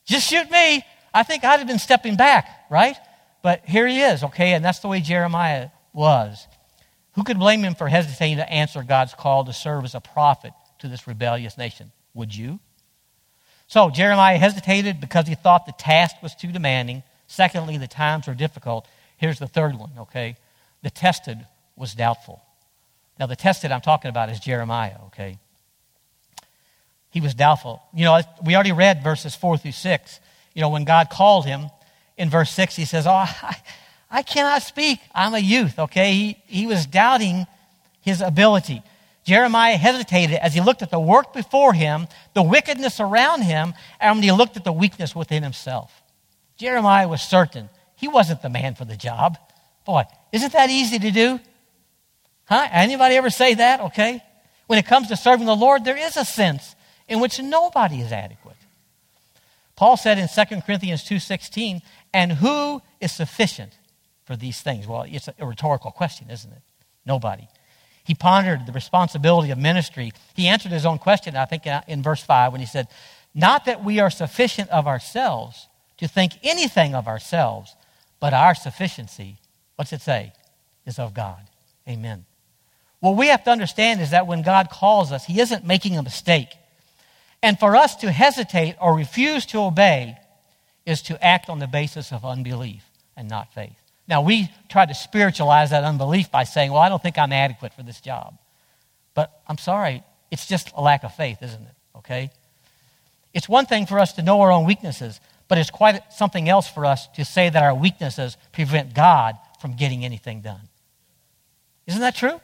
Just 0.06 0.28
shoot 0.28 0.50
me. 0.50 0.84
I 1.12 1.22
think 1.24 1.44
I'd 1.44 1.58
have 1.58 1.68
been 1.68 1.78
stepping 1.78 2.16
back, 2.16 2.66
right? 2.70 2.96
But 3.42 3.62
here 3.66 3.86
he 3.86 4.00
is, 4.00 4.24
okay? 4.24 4.54
And 4.54 4.64
that's 4.64 4.80
the 4.80 4.88
way 4.88 5.00
Jeremiah 5.00 5.68
was. 5.92 6.46
Who 7.14 7.22
could 7.22 7.38
blame 7.38 7.62
him 7.62 7.74
for 7.74 7.88
hesitating 7.88 8.38
to 8.38 8.50
answer 8.50 8.82
God's 8.82 9.12
call 9.12 9.44
to 9.44 9.52
serve 9.52 9.84
as 9.84 9.94
a 9.94 10.00
prophet 10.00 10.52
to 10.78 10.88
this 10.88 11.06
rebellious 11.06 11.58
nation? 11.58 11.92
Would 12.18 12.34
you? 12.34 12.58
So 13.68 13.90
Jeremiah 13.90 14.38
hesitated 14.38 15.00
because 15.00 15.28
he 15.28 15.36
thought 15.36 15.66
the 15.66 15.72
task 15.78 16.16
was 16.20 16.34
too 16.34 16.50
demanding. 16.50 17.04
Secondly, 17.28 17.78
the 17.78 17.86
times 17.86 18.26
were 18.26 18.34
difficult. 18.34 18.88
Here's 19.18 19.38
the 19.38 19.46
third 19.46 19.78
one, 19.78 19.92
okay? 19.98 20.36
The 20.82 20.90
tested 20.90 21.38
was 21.76 21.94
doubtful. 21.94 22.42
Now, 23.20 23.26
the 23.26 23.36
tested 23.36 23.70
I'm 23.70 23.82
talking 23.82 24.08
about 24.08 24.30
is 24.30 24.40
Jeremiah, 24.40 24.96
okay? 25.06 25.38
He 27.10 27.20
was 27.20 27.34
doubtful. 27.34 27.80
You 27.94 28.04
know, 28.04 28.20
we 28.44 28.56
already 28.56 28.72
read 28.72 29.04
verses 29.04 29.36
4 29.36 29.56
through 29.56 29.72
6. 29.72 30.20
You 30.54 30.62
know, 30.62 30.70
when 30.70 30.82
God 30.82 31.10
called 31.10 31.46
him, 31.46 31.70
in 32.16 32.30
verse 32.30 32.50
6, 32.50 32.74
he 32.74 32.84
says, 32.84 33.06
Oh, 33.06 33.12
I, 33.12 33.56
I 34.10 34.22
cannot 34.22 34.62
speak. 34.62 34.98
I'm 35.14 35.34
a 35.34 35.38
youth, 35.38 35.78
okay? 35.78 36.12
He, 36.12 36.38
he 36.46 36.66
was 36.66 36.84
doubting 36.84 37.46
his 38.00 38.20
ability. 38.20 38.82
Jeremiah 39.28 39.76
hesitated 39.76 40.38
as 40.38 40.54
he 40.54 40.62
looked 40.62 40.80
at 40.80 40.90
the 40.90 40.98
work 40.98 41.34
before 41.34 41.74
him, 41.74 42.08
the 42.32 42.42
wickedness 42.42 42.98
around 42.98 43.42
him, 43.42 43.74
and 44.00 44.16
when 44.16 44.22
he 44.22 44.32
looked 44.32 44.56
at 44.56 44.64
the 44.64 44.72
weakness 44.72 45.14
within 45.14 45.42
himself. 45.42 46.02
Jeremiah 46.56 47.06
was 47.06 47.20
certain 47.20 47.68
he 47.94 48.08
wasn't 48.08 48.40
the 48.40 48.48
man 48.48 48.74
for 48.74 48.86
the 48.86 48.96
job. 48.96 49.36
Boy, 49.84 50.04
isn't 50.32 50.54
that 50.54 50.70
easy 50.70 50.98
to 50.98 51.10
do? 51.10 51.40
Huh? 52.46 52.68
Anybody 52.72 53.16
ever 53.16 53.28
say 53.28 53.52
that? 53.52 53.80
Okay. 53.80 54.22
When 54.66 54.78
it 54.78 54.86
comes 54.86 55.08
to 55.08 55.16
serving 55.16 55.46
the 55.46 55.54
Lord, 55.54 55.84
there 55.84 55.98
is 55.98 56.16
a 56.16 56.24
sense 56.24 56.74
in 57.06 57.20
which 57.20 57.38
nobody 57.38 58.00
is 58.00 58.12
adequate. 58.12 58.56
Paul 59.76 59.98
said 59.98 60.18
in 60.18 60.28
2 60.28 60.62
Corinthians 60.62 61.04
2:16, 61.04 61.82
"And 62.14 62.32
who 62.32 62.80
is 62.98 63.12
sufficient 63.12 63.74
for 64.24 64.36
these 64.36 64.62
things?" 64.62 64.86
Well, 64.86 65.02
it's 65.02 65.28
a 65.28 65.44
rhetorical 65.44 65.90
question, 65.90 66.30
isn't 66.30 66.50
it? 66.50 66.62
Nobody. 67.04 67.46
He 68.08 68.14
pondered 68.14 68.64
the 68.64 68.72
responsibility 68.72 69.50
of 69.50 69.58
ministry. 69.58 70.14
He 70.34 70.48
answered 70.48 70.72
his 70.72 70.86
own 70.86 70.98
question, 70.98 71.36
I 71.36 71.44
think, 71.44 71.66
uh, 71.66 71.82
in 71.86 72.02
verse 72.02 72.22
5 72.22 72.52
when 72.52 72.60
he 72.62 72.66
said, 72.66 72.88
Not 73.34 73.66
that 73.66 73.84
we 73.84 74.00
are 74.00 74.08
sufficient 74.08 74.70
of 74.70 74.86
ourselves 74.86 75.68
to 75.98 76.08
think 76.08 76.32
anything 76.42 76.94
of 76.94 77.06
ourselves, 77.06 77.76
but 78.18 78.32
our 78.32 78.54
sufficiency, 78.54 79.36
what's 79.76 79.92
it 79.92 80.00
say, 80.00 80.32
is 80.86 80.98
of 80.98 81.12
God. 81.12 81.42
Amen. 81.86 82.24
What 83.00 83.18
we 83.18 83.26
have 83.26 83.44
to 83.44 83.50
understand 83.50 84.00
is 84.00 84.12
that 84.12 84.26
when 84.26 84.40
God 84.40 84.70
calls 84.70 85.12
us, 85.12 85.26
He 85.26 85.38
isn't 85.38 85.66
making 85.66 85.98
a 85.98 86.02
mistake. 86.02 86.48
And 87.42 87.60
for 87.60 87.76
us 87.76 87.94
to 87.96 88.10
hesitate 88.10 88.76
or 88.80 88.96
refuse 88.96 89.44
to 89.46 89.60
obey 89.60 90.16
is 90.86 91.02
to 91.02 91.22
act 91.22 91.50
on 91.50 91.58
the 91.58 91.66
basis 91.66 92.10
of 92.10 92.24
unbelief 92.24 92.84
and 93.18 93.28
not 93.28 93.52
faith. 93.52 93.76
Now, 94.08 94.22
we 94.22 94.48
try 94.68 94.86
to 94.86 94.94
spiritualize 94.94 95.70
that 95.70 95.84
unbelief 95.84 96.30
by 96.30 96.44
saying, 96.44 96.72
well, 96.72 96.80
I 96.80 96.88
don't 96.88 97.02
think 97.02 97.18
I'm 97.18 97.32
adequate 97.32 97.74
for 97.74 97.82
this 97.82 98.00
job. 98.00 98.38
But 99.14 99.42
I'm 99.46 99.58
sorry, 99.58 100.02
it's 100.30 100.46
just 100.46 100.72
a 100.74 100.80
lack 100.80 101.04
of 101.04 101.14
faith, 101.14 101.42
isn't 101.42 101.62
it? 101.62 101.74
Okay? 101.96 102.30
It's 103.34 103.48
one 103.48 103.66
thing 103.66 103.84
for 103.86 103.98
us 103.98 104.14
to 104.14 104.22
know 104.22 104.40
our 104.40 104.50
own 104.50 104.64
weaknesses, 104.64 105.20
but 105.46 105.58
it's 105.58 105.70
quite 105.70 106.12
something 106.12 106.48
else 106.48 106.68
for 106.68 106.86
us 106.86 107.06
to 107.16 107.24
say 107.24 107.50
that 107.50 107.62
our 107.62 107.74
weaknesses 107.74 108.36
prevent 108.52 108.94
God 108.94 109.36
from 109.60 109.76
getting 109.76 110.04
anything 110.04 110.40
done. 110.40 110.68
Isn't 111.86 112.00
that 112.00 112.16
true? 112.16 112.40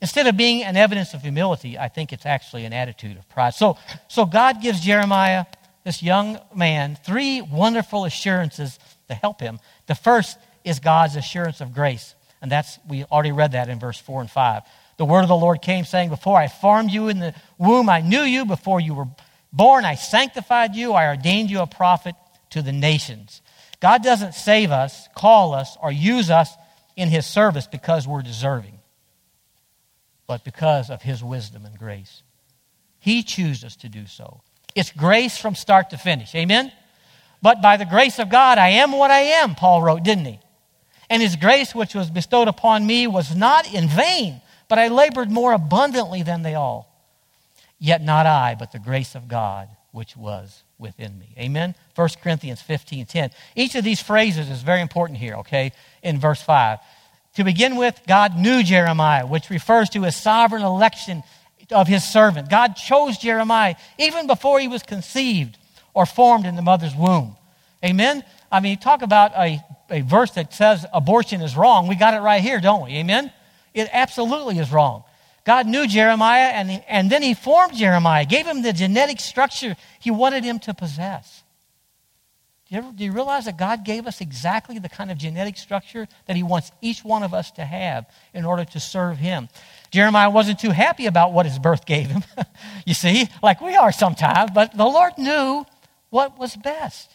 Instead 0.00 0.26
of 0.26 0.36
being 0.36 0.62
an 0.62 0.76
evidence 0.76 1.14
of 1.14 1.22
humility, 1.22 1.78
I 1.78 1.88
think 1.88 2.12
it's 2.12 2.26
actually 2.26 2.64
an 2.64 2.72
attitude 2.72 3.16
of 3.16 3.28
pride. 3.28 3.54
So, 3.54 3.78
so 4.08 4.26
God 4.26 4.60
gives 4.60 4.80
Jeremiah, 4.80 5.46
this 5.84 6.02
young 6.02 6.38
man, 6.54 6.98
three 7.04 7.40
wonderful 7.42 8.04
assurances 8.04 8.78
to 9.08 9.14
help 9.14 9.40
him. 9.40 9.60
The 9.86 9.94
first 9.94 10.38
is 10.64 10.80
God's 10.80 11.16
assurance 11.16 11.60
of 11.60 11.74
grace. 11.74 12.14
And 12.42 12.50
that's, 12.50 12.78
we 12.88 13.04
already 13.04 13.32
read 13.32 13.52
that 13.52 13.68
in 13.68 13.78
verse 13.78 13.98
4 13.98 14.22
and 14.22 14.30
5. 14.30 14.62
The 14.96 15.04
word 15.04 15.22
of 15.22 15.28
the 15.28 15.36
Lord 15.36 15.62
came 15.62 15.84
saying, 15.84 16.10
Before 16.10 16.36
I 16.36 16.48
formed 16.48 16.90
you 16.90 17.08
in 17.08 17.18
the 17.18 17.34
womb, 17.58 17.88
I 17.88 18.00
knew 18.00 18.22
you. 18.22 18.44
Before 18.44 18.80
you 18.80 18.94
were 18.94 19.08
born, 19.52 19.84
I 19.84 19.94
sanctified 19.94 20.74
you. 20.74 20.92
I 20.92 21.08
ordained 21.08 21.50
you 21.50 21.60
a 21.60 21.66
prophet 21.66 22.14
to 22.50 22.62
the 22.62 22.72
nations. 22.72 23.42
God 23.80 24.02
doesn't 24.02 24.34
save 24.34 24.70
us, 24.70 25.08
call 25.14 25.52
us, 25.52 25.76
or 25.82 25.90
use 25.90 26.30
us 26.30 26.54
in 26.96 27.08
his 27.08 27.26
service 27.26 27.66
because 27.66 28.06
we're 28.06 28.22
deserving, 28.22 28.78
but 30.26 30.44
because 30.44 30.90
of 30.90 31.02
his 31.02 31.24
wisdom 31.24 31.66
and 31.66 31.76
grace. 31.76 32.22
He 33.00 33.22
chooses 33.22 33.76
to 33.76 33.88
do 33.88 34.06
so. 34.06 34.40
It's 34.74 34.90
grace 34.90 35.36
from 35.36 35.54
start 35.54 35.90
to 35.90 35.98
finish. 35.98 36.34
Amen? 36.34 36.72
But 37.42 37.60
by 37.60 37.76
the 37.76 37.84
grace 37.84 38.18
of 38.18 38.30
God, 38.30 38.58
I 38.58 38.70
am 38.70 38.92
what 38.92 39.10
I 39.10 39.20
am, 39.20 39.54
Paul 39.54 39.82
wrote, 39.82 40.02
didn't 40.02 40.24
he? 40.24 40.40
And 41.10 41.22
his 41.22 41.36
grace, 41.36 41.74
which 41.74 41.94
was 41.94 42.10
bestowed 42.10 42.48
upon 42.48 42.86
me, 42.86 43.06
was 43.06 43.34
not 43.34 43.72
in 43.72 43.88
vain, 43.88 44.40
but 44.68 44.78
I 44.78 44.88
labored 44.88 45.30
more 45.30 45.52
abundantly 45.52 46.22
than 46.22 46.42
they 46.42 46.54
all. 46.54 46.90
Yet 47.78 48.02
not 48.02 48.26
I, 48.26 48.56
but 48.58 48.72
the 48.72 48.78
grace 48.78 49.14
of 49.14 49.28
God 49.28 49.68
which 49.94 50.16
was 50.16 50.64
within 50.76 51.16
me. 51.20 51.28
Amen? 51.38 51.74
1 51.94 52.08
Corinthians 52.20 52.60
15 52.60 53.06
10. 53.06 53.30
Each 53.54 53.76
of 53.76 53.84
these 53.84 54.02
phrases 54.02 54.50
is 54.50 54.60
very 54.62 54.80
important 54.80 55.20
here, 55.20 55.34
okay, 55.36 55.72
in 56.02 56.18
verse 56.18 56.42
5. 56.42 56.80
To 57.36 57.44
begin 57.44 57.76
with, 57.76 58.00
God 58.06 58.36
knew 58.36 58.62
Jeremiah, 58.64 59.24
which 59.24 59.50
refers 59.50 59.88
to 59.90 60.02
his 60.02 60.16
sovereign 60.16 60.62
election 60.62 61.22
of 61.70 61.86
his 61.86 62.04
servant. 62.04 62.50
God 62.50 62.74
chose 62.74 63.18
Jeremiah 63.18 63.76
even 63.98 64.26
before 64.26 64.58
he 64.58 64.68
was 64.68 64.82
conceived 64.82 65.56
or 65.94 66.06
formed 66.06 66.44
in 66.44 66.56
the 66.56 66.62
mother's 66.62 66.94
womb. 66.94 67.36
Amen? 67.84 68.24
I 68.54 68.60
mean, 68.60 68.78
talk 68.78 69.02
about 69.02 69.32
a, 69.32 69.60
a 69.90 70.02
verse 70.02 70.30
that 70.32 70.54
says 70.54 70.86
abortion 70.92 71.40
is 71.40 71.56
wrong. 71.56 71.88
We 71.88 71.96
got 71.96 72.14
it 72.14 72.20
right 72.20 72.40
here, 72.40 72.60
don't 72.60 72.84
we? 72.84 72.92
Amen? 72.98 73.32
It 73.74 73.88
absolutely 73.92 74.60
is 74.60 74.70
wrong. 74.70 75.02
God 75.44 75.66
knew 75.66 75.88
Jeremiah, 75.88 76.52
and, 76.52 76.84
and 76.86 77.10
then 77.10 77.20
he 77.20 77.34
formed 77.34 77.76
Jeremiah, 77.76 78.24
gave 78.24 78.46
him 78.46 78.62
the 78.62 78.72
genetic 78.72 79.18
structure 79.18 79.74
he 79.98 80.12
wanted 80.12 80.44
him 80.44 80.60
to 80.60 80.72
possess. 80.72 81.42
Do 82.68 82.76
you, 82.76 82.78
ever, 82.78 82.92
do 82.92 83.04
you 83.04 83.10
realize 83.10 83.46
that 83.46 83.58
God 83.58 83.84
gave 83.84 84.06
us 84.06 84.20
exactly 84.20 84.78
the 84.78 84.88
kind 84.88 85.10
of 85.10 85.18
genetic 85.18 85.56
structure 85.56 86.06
that 86.26 86.36
he 86.36 86.44
wants 86.44 86.70
each 86.80 87.04
one 87.04 87.24
of 87.24 87.34
us 87.34 87.50
to 87.52 87.64
have 87.64 88.06
in 88.32 88.44
order 88.44 88.64
to 88.66 88.78
serve 88.78 89.18
him? 89.18 89.48
Jeremiah 89.90 90.30
wasn't 90.30 90.60
too 90.60 90.70
happy 90.70 91.06
about 91.06 91.32
what 91.32 91.44
his 91.44 91.58
birth 91.58 91.86
gave 91.86 92.06
him, 92.06 92.22
you 92.86 92.94
see, 92.94 93.28
like 93.42 93.60
we 93.60 93.74
are 93.74 93.90
sometimes, 93.90 94.52
but 94.54 94.76
the 94.76 94.84
Lord 94.84 95.18
knew 95.18 95.66
what 96.10 96.38
was 96.38 96.54
best. 96.54 97.10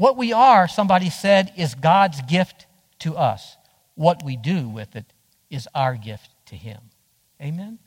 What 0.00 0.16
we 0.16 0.32
are, 0.32 0.66
somebody 0.66 1.10
said, 1.10 1.52
is 1.58 1.74
God's 1.74 2.22
gift 2.22 2.64
to 3.00 3.18
us. 3.18 3.58
What 3.96 4.24
we 4.24 4.34
do 4.34 4.66
with 4.66 4.96
it 4.96 5.04
is 5.50 5.68
our 5.74 5.94
gift 5.94 6.30
to 6.46 6.56
him. 6.56 6.80
Amen? 7.38 7.78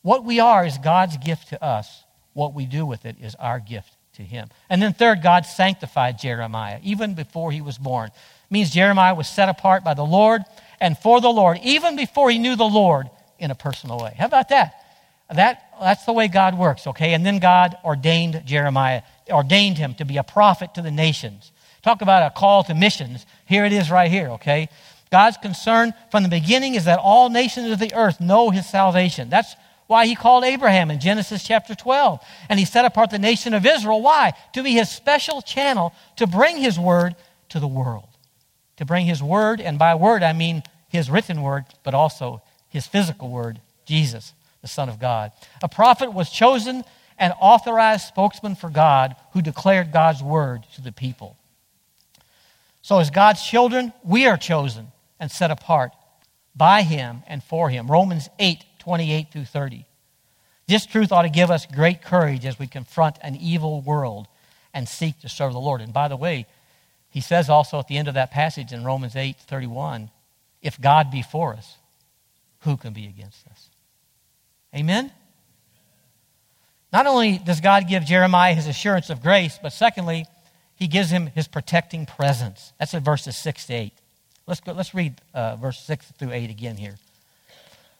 What 0.00 0.24
we 0.24 0.40
are 0.40 0.64
is 0.64 0.78
God's 0.78 1.18
gift 1.18 1.48
to 1.48 1.62
us. 1.62 2.04
What 2.32 2.54
we 2.54 2.64
do 2.64 2.86
with 2.86 3.04
it 3.04 3.16
is 3.20 3.34
our 3.34 3.60
gift 3.60 3.94
to 4.14 4.22
him. 4.22 4.48
And 4.70 4.80
then, 4.80 4.94
third, 4.94 5.22
God 5.22 5.44
sanctified 5.44 6.18
Jeremiah 6.18 6.80
even 6.82 7.12
before 7.12 7.52
he 7.52 7.60
was 7.60 7.76
born. 7.76 8.06
It 8.06 8.50
means 8.50 8.70
Jeremiah 8.70 9.14
was 9.14 9.28
set 9.28 9.50
apart 9.50 9.84
by 9.84 9.92
the 9.92 10.06
Lord 10.06 10.40
and 10.80 10.96
for 10.96 11.20
the 11.20 11.28
Lord, 11.28 11.58
even 11.62 11.96
before 11.96 12.30
he 12.30 12.38
knew 12.38 12.56
the 12.56 12.64
Lord 12.64 13.10
in 13.38 13.50
a 13.50 13.54
personal 13.54 13.98
way. 13.98 14.14
How 14.16 14.24
about 14.24 14.48
that? 14.48 14.83
That 15.32 15.70
that's 15.80 16.04
the 16.04 16.12
way 16.12 16.28
God 16.28 16.58
works, 16.58 16.86
okay? 16.86 17.14
And 17.14 17.24
then 17.24 17.38
God 17.38 17.76
ordained 17.84 18.42
Jeremiah, 18.44 19.02
ordained 19.28 19.78
him 19.78 19.94
to 19.94 20.04
be 20.04 20.16
a 20.16 20.22
prophet 20.22 20.74
to 20.74 20.82
the 20.82 20.90
nations. 20.90 21.50
Talk 21.82 22.02
about 22.02 22.30
a 22.30 22.34
call 22.34 22.64
to 22.64 22.74
missions. 22.74 23.26
Here 23.46 23.64
it 23.64 23.72
is 23.72 23.90
right 23.90 24.10
here, 24.10 24.30
okay? 24.30 24.68
God's 25.10 25.36
concern 25.36 25.94
from 26.10 26.22
the 26.22 26.28
beginning 26.28 26.74
is 26.74 26.86
that 26.86 26.98
all 26.98 27.30
nations 27.30 27.70
of 27.70 27.78
the 27.78 27.94
earth 27.94 28.20
know 28.20 28.50
his 28.50 28.66
salvation. 28.66 29.30
That's 29.30 29.54
why 29.86 30.06
he 30.06 30.14
called 30.14 30.44
Abraham 30.44 30.90
in 30.90 30.98
Genesis 31.00 31.44
chapter 31.44 31.74
12. 31.74 32.20
And 32.48 32.58
he 32.58 32.64
set 32.64 32.84
apart 32.84 33.10
the 33.10 33.18
nation 33.18 33.54
of 33.54 33.66
Israel. 33.66 34.02
Why? 34.02 34.32
To 34.54 34.62
be 34.62 34.72
his 34.72 34.90
special 34.90 35.42
channel 35.42 35.92
to 36.16 36.26
bring 36.26 36.56
his 36.56 36.78
word 36.78 37.16
to 37.50 37.60
the 37.60 37.68
world. 37.68 38.08
To 38.78 38.84
bring 38.84 39.06
his 39.06 39.22
word, 39.22 39.60
and 39.60 39.78
by 39.78 39.94
word 39.94 40.22
I 40.22 40.32
mean 40.32 40.62
his 40.88 41.10
written 41.10 41.42
word, 41.42 41.64
but 41.82 41.94
also 41.94 42.42
his 42.68 42.86
physical 42.86 43.30
word, 43.30 43.60
Jesus, 43.84 44.32
the 44.64 44.68
Son 44.68 44.88
of 44.88 44.98
God. 44.98 45.30
A 45.62 45.68
prophet 45.68 46.14
was 46.14 46.30
chosen 46.30 46.84
and 47.18 47.34
authorized 47.38 48.06
spokesman 48.06 48.54
for 48.54 48.70
God 48.70 49.14
who 49.34 49.42
declared 49.42 49.92
God's 49.92 50.22
word 50.22 50.64
to 50.74 50.80
the 50.80 50.90
people. 50.90 51.36
So, 52.80 52.98
as 52.98 53.10
God's 53.10 53.44
children, 53.44 53.92
we 54.02 54.26
are 54.26 54.38
chosen 54.38 54.86
and 55.20 55.30
set 55.30 55.50
apart 55.50 55.92
by 56.56 56.80
him 56.80 57.22
and 57.26 57.44
for 57.44 57.68
him. 57.68 57.90
Romans 57.90 58.30
8, 58.38 58.64
28 58.78 59.26
through 59.30 59.44
30. 59.44 59.84
This 60.66 60.86
truth 60.86 61.12
ought 61.12 61.22
to 61.22 61.28
give 61.28 61.50
us 61.50 61.66
great 61.66 62.00
courage 62.00 62.46
as 62.46 62.58
we 62.58 62.66
confront 62.66 63.18
an 63.20 63.36
evil 63.36 63.82
world 63.82 64.28
and 64.72 64.88
seek 64.88 65.20
to 65.20 65.28
serve 65.28 65.52
the 65.52 65.60
Lord. 65.60 65.82
And 65.82 65.92
by 65.92 66.08
the 66.08 66.16
way, 66.16 66.46
he 67.10 67.20
says 67.20 67.50
also 67.50 67.78
at 67.78 67.88
the 67.88 67.98
end 67.98 68.08
of 68.08 68.14
that 68.14 68.30
passage 68.30 68.72
in 68.72 68.82
Romans 68.82 69.14
8, 69.14 69.36
31, 69.36 70.08
if 70.62 70.80
God 70.80 71.10
be 71.10 71.20
for 71.20 71.52
us, 71.52 71.76
who 72.60 72.78
can 72.78 72.94
be 72.94 73.04
against 73.04 73.46
us? 73.48 73.68
Amen? 74.74 75.12
Not 76.92 77.06
only 77.06 77.38
does 77.38 77.60
God 77.60 77.88
give 77.88 78.04
Jeremiah 78.04 78.54
his 78.54 78.66
assurance 78.66 79.10
of 79.10 79.22
grace, 79.22 79.58
but 79.62 79.72
secondly, 79.72 80.26
he 80.76 80.86
gives 80.86 81.10
him 81.10 81.26
his 81.26 81.48
protecting 81.48 82.06
presence. 82.06 82.72
That's 82.78 82.94
in 82.94 83.02
verses 83.02 83.36
6 83.36 83.66
to 83.66 83.74
8. 83.74 83.92
Let's, 84.46 84.60
go, 84.60 84.72
let's 84.72 84.94
read 84.94 85.14
uh, 85.32 85.56
verse 85.56 85.80
6 85.80 86.12
through 86.18 86.32
8 86.32 86.50
again 86.50 86.76
here. 86.76 86.96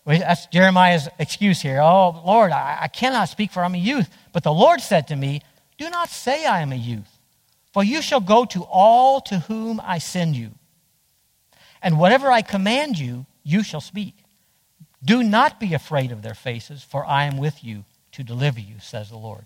That's 0.07 0.47
Jeremiah's 0.47 1.09
excuse 1.19 1.63
here. 1.63 1.81
Oh, 1.81 2.23
Lord, 2.25 2.53
I, 2.53 2.79
I 2.83 2.89
cannot 2.89 3.31
speak 3.31 3.53
for 3.53 3.65
I'm 3.65 3.75
a 3.75 3.79
youth. 3.79 4.09
But 4.33 4.43
the 4.43 4.53
Lord 4.53 4.81
said 4.81 5.09
to 5.09 5.17
me, 5.17 5.41
Do 5.79 5.89
not 5.89 6.11
say 6.11 6.45
I 6.45 6.61
am 6.61 6.73
a 6.73 6.77
youth, 6.77 7.19
for 7.73 7.83
you 7.83 8.03
shall 8.03 8.21
go 8.21 8.45
to 8.47 8.63
all 8.65 9.21
to 9.23 9.39
whom 9.41 9.81
I 9.83 9.99
send 9.99 10.37
you. 10.37 10.51
And 11.83 11.99
whatever 11.99 12.31
I 12.31 12.43
command 12.43 12.99
you, 12.99 13.25
you 13.43 13.63
shall 13.63 13.81
speak. 13.81 14.15
Do 15.05 15.23
not 15.23 15.61
be 15.61 15.75
afraid 15.75 16.13
of 16.13 16.23
their 16.23 16.35
faces, 16.35 16.83
for 16.83 17.05
I 17.05 17.25
am 17.25 17.37
with 17.37 17.63
you 17.63 17.85
to 18.13 18.23
deliver 18.23 18.61
you, 18.61 18.77
says 18.81 19.11
the 19.11 19.17
Lord. 19.17 19.45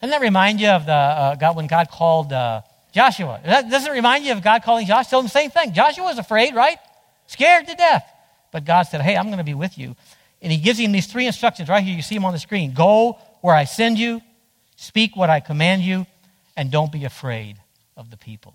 Doesn't 0.00 0.10
that 0.10 0.20
remind 0.20 0.60
you 0.60 0.68
of 0.68 0.86
the 0.86 0.92
uh, 0.92 1.34
God 1.34 1.56
when 1.56 1.66
God 1.66 1.90
called 1.90 2.32
uh, 2.32 2.62
Joshua. 2.92 3.40
That 3.44 3.70
doesn't 3.70 3.90
it 3.90 3.94
remind 3.94 4.24
you 4.24 4.32
of 4.32 4.42
God 4.42 4.62
calling 4.62 4.86
Joshua. 4.86 5.10
Tell 5.10 5.20
him 5.20 5.26
the 5.26 5.30
same 5.30 5.50
thing. 5.50 5.72
Joshua 5.72 6.04
was 6.04 6.18
afraid, 6.18 6.54
right? 6.54 6.78
Scared 7.26 7.66
to 7.66 7.74
death. 7.74 8.04
But 8.50 8.64
God 8.64 8.84
said, 8.84 9.02
Hey, 9.02 9.16
I'm 9.16 9.26
going 9.26 9.38
to 9.38 9.44
be 9.44 9.54
with 9.54 9.76
you. 9.78 9.94
And 10.40 10.50
he 10.50 10.58
gives 10.58 10.78
him 10.78 10.92
these 10.92 11.06
three 11.06 11.26
instructions 11.26 11.68
right 11.68 11.82
here. 11.82 11.94
You 11.94 12.02
see 12.02 12.14
them 12.14 12.24
on 12.24 12.32
the 12.32 12.38
screen. 12.38 12.72
Go 12.72 13.18
where 13.40 13.54
I 13.54 13.64
send 13.64 13.98
you, 13.98 14.22
speak 14.76 15.16
what 15.16 15.30
I 15.30 15.40
command 15.40 15.82
you, 15.82 16.06
and 16.56 16.70
don't 16.70 16.90
be 16.90 17.04
afraid 17.04 17.56
of 17.96 18.10
the 18.10 18.16
people. 18.16 18.54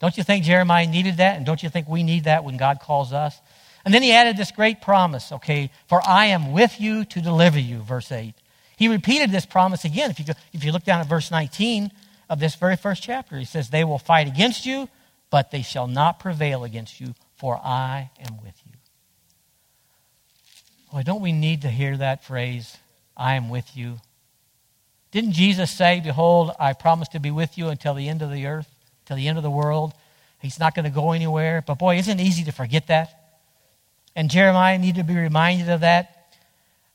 Don't 0.00 0.16
you 0.16 0.24
think 0.24 0.44
Jeremiah 0.44 0.86
needed 0.86 1.18
that? 1.18 1.36
And 1.36 1.44
don't 1.44 1.62
you 1.62 1.68
think 1.68 1.88
we 1.88 2.02
need 2.02 2.24
that 2.24 2.42
when 2.42 2.56
God 2.56 2.80
calls 2.80 3.12
us? 3.12 3.38
And 3.84 3.94
then 3.94 4.02
he 4.02 4.12
added 4.12 4.36
this 4.36 4.50
great 4.50 4.82
promise, 4.82 5.32
okay, 5.32 5.70
for 5.88 6.00
I 6.06 6.26
am 6.26 6.52
with 6.52 6.80
you 6.80 7.04
to 7.06 7.20
deliver 7.20 7.58
you, 7.58 7.78
verse 7.78 8.12
8. 8.12 8.34
He 8.76 8.88
repeated 8.88 9.30
this 9.30 9.46
promise 9.46 9.84
again. 9.84 10.10
If 10.10 10.18
you, 10.18 10.26
go, 10.26 10.32
if 10.52 10.64
you 10.64 10.72
look 10.72 10.84
down 10.84 11.00
at 11.00 11.06
verse 11.06 11.30
19, 11.30 11.90
of 12.30 12.38
this 12.38 12.54
very 12.54 12.76
first 12.76 13.02
chapter. 13.02 13.36
He 13.36 13.44
says, 13.44 13.68
They 13.68 13.84
will 13.84 13.98
fight 13.98 14.28
against 14.28 14.64
you, 14.64 14.88
but 15.28 15.50
they 15.50 15.62
shall 15.62 15.88
not 15.88 16.20
prevail 16.20 16.64
against 16.64 17.00
you, 17.00 17.14
for 17.34 17.56
I 17.62 18.10
am 18.24 18.36
with 18.42 18.54
you. 18.64 18.72
Boy, 20.92 21.02
don't 21.02 21.20
we 21.20 21.32
need 21.32 21.62
to 21.62 21.68
hear 21.68 21.96
that 21.96 22.24
phrase, 22.24 22.78
I 23.16 23.34
am 23.34 23.50
with 23.50 23.76
you? 23.76 23.96
Didn't 25.10 25.32
Jesus 25.32 25.70
say, 25.72 26.00
Behold, 26.00 26.52
I 26.58 26.72
promise 26.72 27.08
to 27.08 27.20
be 27.20 27.32
with 27.32 27.58
you 27.58 27.68
until 27.68 27.94
the 27.94 28.08
end 28.08 28.22
of 28.22 28.30
the 28.30 28.46
earth, 28.46 28.68
till 29.04 29.16
the 29.16 29.26
end 29.26 29.36
of 29.36 29.44
the 29.44 29.50
world? 29.50 29.92
He's 30.40 30.60
not 30.60 30.74
going 30.74 30.84
to 30.84 30.90
go 30.90 31.12
anywhere. 31.12 31.62
But 31.66 31.78
boy, 31.78 31.98
isn't 31.98 32.20
it 32.20 32.22
easy 32.22 32.44
to 32.44 32.52
forget 32.52 32.86
that? 32.86 33.19
And 34.16 34.30
Jeremiah 34.30 34.78
needed 34.78 35.06
to 35.06 35.12
be 35.12 35.18
reminded 35.18 35.68
of 35.68 35.80
that 35.80 36.20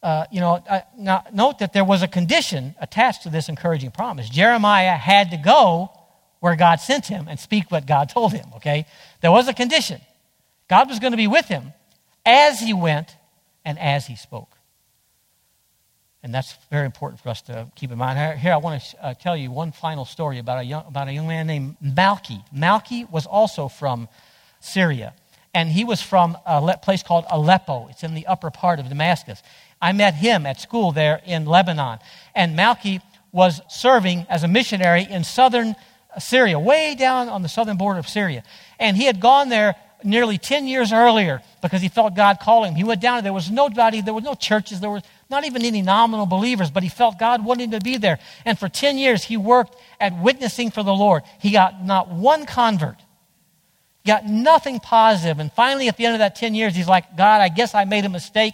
uh, 0.06 0.28
you 0.32 0.39
know, 0.39 0.63
uh, 0.69 0.82
now 0.99 1.23
note 1.34 1.58
that 1.58 1.73
there 1.73 1.84
was 1.84 2.04
a 2.04 2.08
condition 2.08 2.75
attached 2.80 3.23
to 3.23 3.30
this 3.32 3.49
encouraging 3.49 3.89
promise. 3.89 4.30
Jeremiah 4.30 4.95
had 4.97 5.32
to 5.32 5.38
go 5.38 5.89
where 6.41 6.56
God 6.56 6.75
sent 6.75 7.08
him 7.08 7.28
and 7.28 7.39
speak 7.39 7.71
what 7.71 7.88
God 7.88 8.08
told 8.08 8.32
him, 8.32 8.45
okay? 8.58 8.86
There 9.21 9.32
was 9.32 9.47
a 9.47 9.54
condition. 9.54 9.99
God 10.67 10.89
was 10.89 10.99
going 10.99 11.10
to 11.13 11.17
be 11.17 11.25
with 11.25 11.47
him 11.47 11.73
as 12.23 12.60
he 12.60 12.71
went 12.71 13.17
and 13.65 13.80
as 13.80 14.06
he 14.06 14.15
spoke. 14.15 14.56
And 16.21 16.32
that's 16.32 16.56
very 16.69 16.86
important 16.86 17.19
for 17.19 17.30
us 17.30 17.41
to 17.43 17.67
keep 17.75 17.91
in 17.91 17.97
mind. 17.97 18.39
Here, 18.39 18.54
I 18.54 18.58
want 18.58 18.84
to 18.84 19.04
uh, 19.04 19.13
tell 19.15 19.36
you 19.36 19.49
one 19.49 19.71
final 19.71 20.06
story 20.06 20.38
about 20.38 20.60
a, 20.60 20.63
young, 20.63 20.86
about 20.86 21.08
a 21.08 21.13
young 21.13 21.28
man 21.28 21.47
named 21.47 21.78
Malki. 21.84 22.43
Malki 22.56 23.10
was 23.10 23.25
also 23.25 23.67
from 23.67 24.08
Syria, 24.60 25.15
and 25.56 25.70
he 25.70 25.86
was 25.86 26.02
from 26.02 26.38
a 26.46 26.78
place 26.78 27.02
called 27.02 27.24
Aleppo. 27.32 27.88
It's 27.89 28.04
in 28.04 28.13
the 28.13 28.28
upper 28.28 28.52
part 28.52 28.78
of 28.78 28.89
Damascus. 28.89 29.41
I 29.82 29.94
met 29.94 30.13
him 30.13 30.46
at 30.46 30.60
school 30.60 30.91
there 30.91 31.22
in 31.26 31.46
Lebanon. 31.46 32.00
And 32.36 32.60
Malki 32.60 33.02
was 33.32 33.62
serving 33.70 34.28
as 34.30 34.44
a 34.44 34.50
missionary 34.50 35.08
in 35.10 35.24
southern 35.24 35.76
Syria, 36.20 36.60
way 36.60 36.94
down 36.96 37.30
on 37.30 37.41
the 37.41 37.48
southern 37.48 37.78
border 37.78 38.00
of 38.00 38.08
Syria. 38.08 38.44
And 38.80 38.98
he 38.98 39.06
had 39.06 39.22
gone 39.22 39.48
there 39.48 39.76
nearly 40.04 40.38
10 40.38 40.68
years 40.68 40.91
earlier 40.91 41.41
because 41.62 41.82
he 41.82 41.88
felt 41.88 42.15
God 42.15 42.39
calling 42.41 42.74
him. 42.74 42.76
He 42.76 42.84
went 42.84 43.00
down 43.00 43.15
there. 43.15 43.24
There 43.24 43.34
was 43.34 43.50
nobody, 43.50 44.02
there 44.02 44.13
were 44.13 44.20
no 44.20 44.36
churches, 44.36 44.82
there 44.82 44.89
was 44.89 45.04
not 45.30 45.46
even 45.46 45.63
any 45.63 45.82
nominal 45.82 46.26
believers, 46.26 46.70
but 46.70 46.84
he 46.84 46.89
felt 46.89 47.18
God 47.18 47.46
wanting 47.46 47.72
to 47.72 47.80
be 47.80 47.96
there. 47.98 48.20
And 48.44 48.60
for 48.60 48.68
10 48.68 48.98
years, 48.98 49.24
he 49.24 49.38
worked 49.38 49.76
at 50.02 50.20
witnessing 50.20 50.70
for 50.70 50.84
the 50.84 50.94
Lord. 50.94 51.24
He 51.39 51.52
got 51.52 51.82
not 51.84 52.10
one 52.10 52.46
convert, 52.46 52.98
got 54.06 54.26
nothing 54.26 54.80
positive. 54.80 55.39
And 55.39 55.52
finally, 55.52 55.88
at 55.88 55.98
the 55.98 56.06
end 56.06 56.15
of 56.15 56.20
that 56.20 56.36
10 56.36 56.56
years, 56.56 56.76
he's 56.76 56.88
like, 56.88 57.18
God, 57.18 57.41
I 57.41 57.50
guess 57.50 57.74
I 57.76 57.86
made 57.86 58.06
a 58.06 58.10
mistake. 58.10 58.54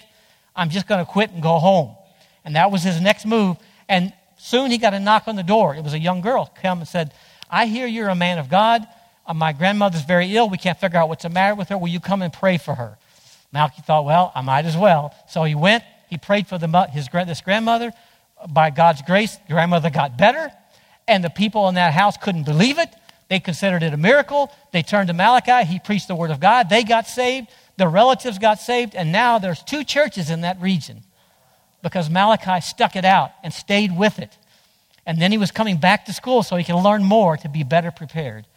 I'm 0.56 0.70
just 0.70 0.88
going 0.88 1.04
to 1.04 1.10
quit 1.10 1.32
and 1.32 1.42
go 1.42 1.60
home. 1.60 1.96
And 2.44 2.56
that 2.56 2.72
was 2.72 2.84
his 2.84 3.00
next 3.02 3.26
move. 3.26 3.58
And 3.88 4.14
soon 4.38 4.72
he 4.72 4.78
got 4.78 4.94
a 4.94 5.00
knock 5.00 5.28
on 5.28 5.36
the 5.36 5.44
door. 5.44 5.76
It 5.76 5.84
was 5.84 5.94
a 5.94 6.00
young 6.00 6.22
girl 6.22 6.52
come 6.62 6.80
and 6.80 6.88
said, 6.88 7.14
I 7.50 7.66
hear 7.66 7.86
you're 7.86 8.10
a 8.10 8.16
man 8.16 8.38
of 8.40 8.50
God. 8.50 8.88
Uh, 9.26 9.34
my 9.34 9.54
grandmother's 9.54 10.04
very 10.04 10.36
ill. 10.36 10.50
We 10.50 10.58
can't 10.58 10.80
figure 10.80 10.98
out 10.98 11.10
what's 11.10 11.24
the 11.24 11.30
matter 11.30 11.56
with 11.56 11.70
her. 11.70 11.78
Will 11.78 11.90
you 11.90 12.00
come 12.00 12.22
and 12.22 12.32
pray 12.32 12.58
for 12.58 12.76
her? 12.76 12.98
Malki 13.54 13.84
thought, 13.84 14.06
well, 14.06 14.32
I 14.34 14.42
might 14.42 14.66
as 14.66 14.78
well. 14.78 15.14
So 15.30 15.44
he 15.44 15.56
went. 15.56 15.84
He 16.10 16.18
prayed 16.18 16.48
for 16.48 16.58
the, 16.58 16.68
his, 16.92 17.08
this 17.08 17.42
grandmother. 17.42 17.94
by 18.50 18.70
God's 18.70 19.02
grace, 19.02 19.38
grandmother 19.48 19.90
got 19.90 20.18
better, 20.18 20.52
and 21.08 21.24
the 21.24 21.30
people 21.30 21.68
in 21.70 21.76
that 21.76 21.94
house 21.94 22.18
couldn't 22.18 22.44
believe 22.44 22.80
it. 22.80 22.90
They 23.32 23.40
considered 23.40 23.82
it 23.82 23.94
a 23.94 23.98
miracle. 23.98 24.52
They 24.74 24.84
turned 24.84 25.08
to 25.08 25.14
Malki. 25.14 25.64
He 25.64 25.80
preached 25.80 26.10
the 26.10 26.16
word 26.16 26.32
of 26.32 26.42
God. 26.42 26.68
They 26.68 26.84
got 26.84 27.08
saved. 27.08 27.48
Their 27.78 27.88
relatives 27.88 28.38
got 28.38 28.60
saved. 28.60 28.94
And 28.94 29.14
now 29.14 29.40
there's 29.40 29.64
two 29.64 29.86
churches 29.86 30.30
in 30.30 30.42
that 30.42 30.60
region 30.60 31.04
because 31.82 32.10
Malki 32.10 32.62
stuck 32.62 32.98
it 32.98 33.06
out 33.06 33.32
and 33.42 33.54
stayed 33.54 33.98
with 33.98 34.20
it. 34.20 34.38
And 35.06 35.18
then 35.18 35.32
he 35.32 35.38
was 35.38 35.50
coming 35.50 35.78
back 35.78 36.04
to 36.08 36.14
school 36.14 36.44
so 36.44 36.58
he 36.58 36.66
could 36.66 36.76
learn 36.76 37.06
more 37.06 37.38
to 37.38 37.48
be 37.48 37.64
better 37.64 37.90
prepared 37.90 38.48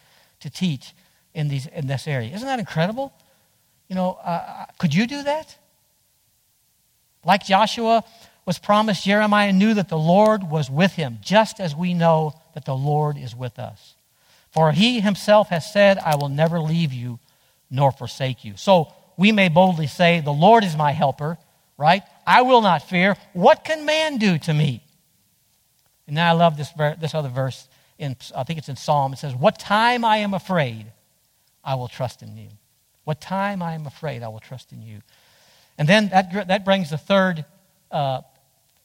to 0.41 0.49
teach 0.49 0.93
in, 1.33 1.47
these, 1.47 1.67
in 1.67 1.87
this 1.87 2.05
area. 2.05 2.35
Isn't 2.35 2.45
that 2.45 2.59
incredible? 2.59 3.13
You 3.87 3.95
know, 3.95 4.19
uh, 4.25 4.27
uh 4.27 4.65
could 4.77 4.93
you 4.93 5.07
do 5.07 5.23
that? 5.23 5.57
Like 7.23 7.45
Joshua 7.45 8.03
was 8.45 8.59
promised, 8.59 9.05
Jeremiah 9.05 9.53
knew 9.53 9.73
that 9.73 9.87
the 9.87 9.97
Lord 9.97 10.43
was 10.43 10.69
with 10.69 10.91
him, 10.91 11.19
just 11.21 11.61
as 11.61 11.73
we 11.73 11.93
know 11.93 12.33
that 12.55 12.65
the 12.65 12.75
Lord 12.75 13.17
is 13.17 13.33
with 13.33 13.57
us. 13.57 13.95
For 14.55 14.71
he 14.71 15.01
himself 15.01 15.49
has 15.49 15.69
said, 15.71 15.97
I 15.97 16.15
will 16.15 16.29
never 16.29 16.61
leave 16.61 16.93
you 16.93 17.19
nor 17.69 17.91
forsake 17.91 18.45
you. 18.45 18.53
So 18.55 18.93
we 19.17 19.33
may 19.33 19.49
boldly 19.49 19.87
say, 19.87 20.21
The 20.21 20.31
Lord 20.31 20.63
is 20.63 20.77
my 20.77 20.93
helper, 20.93 21.37
right? 21.77 22.03
I 22.25 22.43
will 22.43 22.61
not 22.61 22.87
fear. 22.87 23.17
What 23.33 23.65
can 23.65 23.85
man 23.85 24.17
do 24.17 24.37
to 24.39 24.53
me? 24.53 24.81
And 26.07 26.15
now 26.15 26.29
I 26.29 26.31
love 26.31 26.55
this, 26.55 26.71
this 26.99 27.13
other 27.13 27.27
verse. 27.27 27.67
In, 27.99 28.15
I 28.33 28.43
think 28.43 28.57
it's 28.57 28.69
in 28.69 28.77
Psalm. 28.77 29.11
It 29.11 29.19
says, 29.19 29.35
What 29.35 29.59
time 29.59 30.05
I 30.05 30.17
am 30.17 30.33
afraid, 30.33 30.85
I 31.61 31.75
will 31.75 31.89
trust 31.89 32.21
in 32.21 32.37
you. 32.37 32.47
What 33.03 33.19
time 33.19 33.61
I 33.61 33.73
am 33.73 33.85
afraid, 33.85 34.23
I 34.23 34.29
will 34.29 34.39
trust 34.39 34.71
in 34.71 34.81
you. 34.81 35.01
And 35.77 35.85
then 35.85 36.07
that, 36.09 36.47
that 36.47 36.63
brings 36.63 36.91
the 36.91 36.97
third 36.97 37.43
uh, 37.91 38.21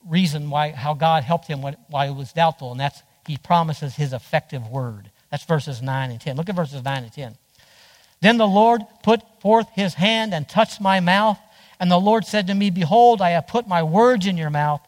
reason 0.04 0.50
why, 0.50 0.70
how 0.70 0.94
God 0.94 1.22
helped 1.22 1.46
him 1.46 1.62
when, 1.62 1.76
while 1.88 2.12
he 2.12 2.18
was 2.18 2.32
doubtful, 2.32 2.72
and 2.72 2.80
that's 2.80 3.02
he 3.26 3.36
promises 3.36 3.94
his 3.94 4.12
effective 4.12 4.66
word. 4.68 5.12
That's 5.30 5.44
verses 5.44 5.80
9 5.80 6.10
and 6.10 6.20
10. 6.20 6.36
Look 6.36 6.48
at 6.48 6.56
verses 6.56 6.82
9 6.82 7.04
and 7.04 7.12
10. 7.12 7.36
Then 8.20 8.36
the 8.36 8.46
Lord 8.46 8.82
put 9.02 9.22
forth 9.40 9.68
his 9.74 9.94
hand 9.94 10.34
and 10.34 10.48
touched 10.48 10.80
my 10.80 11.00
mouth. 11.00 11.38
And 11.78 11.90
the 11.90 12.00
Lord 12.00 12.26
said 12.26 12.48
to 12.48 12.54
me, 12.54 12.70
Behold, 12.70 13.22
I 13.22 13.30
have 13.30 13.46
put 13.46 13.66
my 13.66 13.82
words 13.82 14.26
in 14.26 14.36
your 14.36 14.50
mouth. 14.50 14.80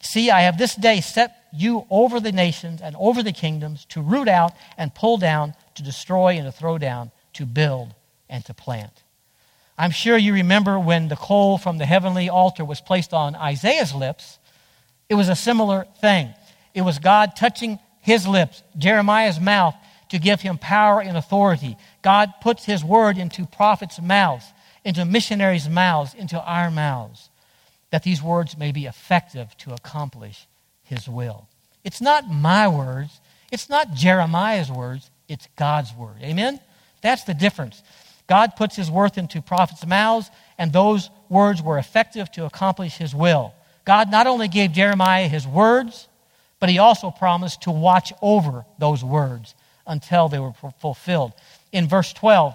See, 0.00 0.30
I 0.30 0.40
have 0.42 0.58
this 0.58 0.74
day 0.74 1.00
set 1.00 1.36
you 1.52 1.86
over 1.90 2.20
the 2.20 2.32
nations 2.32 2.80
and 2.80 2.96
over 2.96 3.22
the 3.22 3.32
kingdoms 3.32 3.84
to 3.90 4.00
root 4.00 4.28
out 4.28 4.52
and 4.78 4.94
pull 4.94 5.18
down, 5.18 5.54
to 5.74 5.82
destroy 5.82 6.36
and 6.36 6.44
to 6.46 6.52
throw 6.52 6.78
down, 6.78 7.10
to 7.34 7.46
build 7.46 7.94
and 8.28 8.44
to 8.46 8.54
plant. 8.54 9.02
I'm 9.76 9.90
sure 9.90 10.16
you 10.16 10.34
remember 10.34 10.78
when 10.78 11.08
the 11.08 11.16
coal 11.16 11.58
from 11.58 11.78
the 11.78 11.86
heavenly 11.86 12.28
altar 12.28 12.64
was 12.64 12.80
placed 12.80 13.12
on 13.12 13.34
Isaiah's 13.34 13.94
lips, 13.94 14.38
it 15.08 15.14
was 15.14 15.28
a 15.28 15.36
similar 15.36 15.86
thing. 16.00 16.34
It 16.74 16.82
was 16.82 16.98
God 16.98 17.34
touching 17.36 17.78
his 18.00 18.26
lips, 18.26 18.62
Jeremiah's 18.78 19.40
mouth, 19.40 19.74
to 20.10 20.18
give 20.18 20.40
him 20.40 20.58
power 20.58 21.00
and 21.00 21.16
authority. 21.16 21.76
God 22.02 22.34
puts 22.40 22.64
his 22.64 22.84
word 22.84 23.16
into 23.16 23.46
prophets' 23.46 24.00
mouths, 24.00 24.44
into 24.84 25.04
missionaries' 25.04 25.68
mouths, 25.68 26.14
into 26.14 26.40
our 26.40 26.70
mouths, 26.70 27.30
that 27.90 28.02
these 28.02 28.22
words 28.22 28.58
may 28.58 28.72
be 28.72 28.86
effective 28.86 29.56
to 29.58 29.72
accomplish 29.72 30.46
his 30.82 31.08
will. 31.08 31.46
It's 31.84 32.00
not 32.00 32.28
my 32.28 32.68
words, 32.68 33.20
it's 33.50 33.68
not 33.68 33.94
Jeremiah's 33.94 34.70
words, 34.70 35.10
it's 35.28 35.48
God's 35.56 35.94
word. 35.94 36.16
Amen? 36.22 36.60
That's 37.02 37.24
the 37.24 37.34
difference. 37.34 37.82
God 38.26 38.56
puts 38.56 38.76
his 38.76 38.90
word 38.90 39.16
into 39.16 39.40
prophets' 39.40 39.86
mouths, 39.86 40.30
and 40.58 40.72
those 40.72 41.08
words 41.28 41.62
were 41.62 41.78
effective 41.78 42.30
to 42.32 42.44
accomplish 42.44 42.96
his 42.96 43.14
will. 43.14 43.54
God 43.84 44.10
not 44.10 44.26
only 44.26 44.48
gave 44.48 44.72
Jeremiah 44.72 45.28
his 45.28 45.46
words, 45.46 46.08
but 46.58 46.68
he 46.68 46.78
also 46.78 47.10
promised 47.10 47.62
to 47.62 47.70
watch 47.70 48.12
over 48.20 48.64
those 48.78 49.02
words 49.02 49.54
until 49.86 50.28
they 50.28 50.38
were 50.38 50.52
fulfilled. 50.80 51.32
In 51.72 51.88
verse 51.88 52.12
12, 52.12 52.54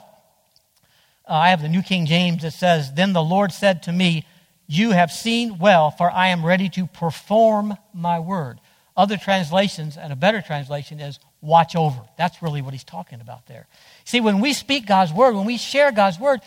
uh, 1.27 1.33
I 1.33 1.49
have 1.49 1.61
the 1.61 1.69
New 1.69 1.81
King 1.81 2.05
James 2.05 2.43
that 2.43 2.51
says, 2.51 2.93
Then 2.93 3.13
the 3.13 3.23
Lord 3.23 3.51
said 3.51 3.83
to 3.83 3.91
me, 3.91 4.25
You 4.67 4.91
have 4.91 5.11
seen 5.11 5.57
well, 5.57 5.91
for 5.91 6.09
I 6.09 6.27
am 6.27 6.45
ready 6.45 6.69
to 6.69 6.85
perform 6.87 7.77
my 7.93 8.19
word. 8.19 8.59
Other 8.97 9.17
translations, 9.17 9.97
and 9.97 10.13
a 10.13 10.15
better 10.15 10.41
translation 10.41 10.99
is 10.99 11.19
watch 11.41 11.75
over. 11.75 11.99
That's 12.17 12.41
really 12.41 12.61
what 12.61 12.73
he's 12.73 12.83
talking 12.83 13.21
about 13.21 13.45
there. 13.47 13.67
See, 14.05 14.21
when 14.21 14.39
we 14.39 14.53
speak 14.53 14.85
God's 14.85 15.11
word, 15.11 15.35
when 15.35 15.45
we 15.45 15.57
share 15.57 15.91
God's 15.91 16.19
word, 16.19 16.41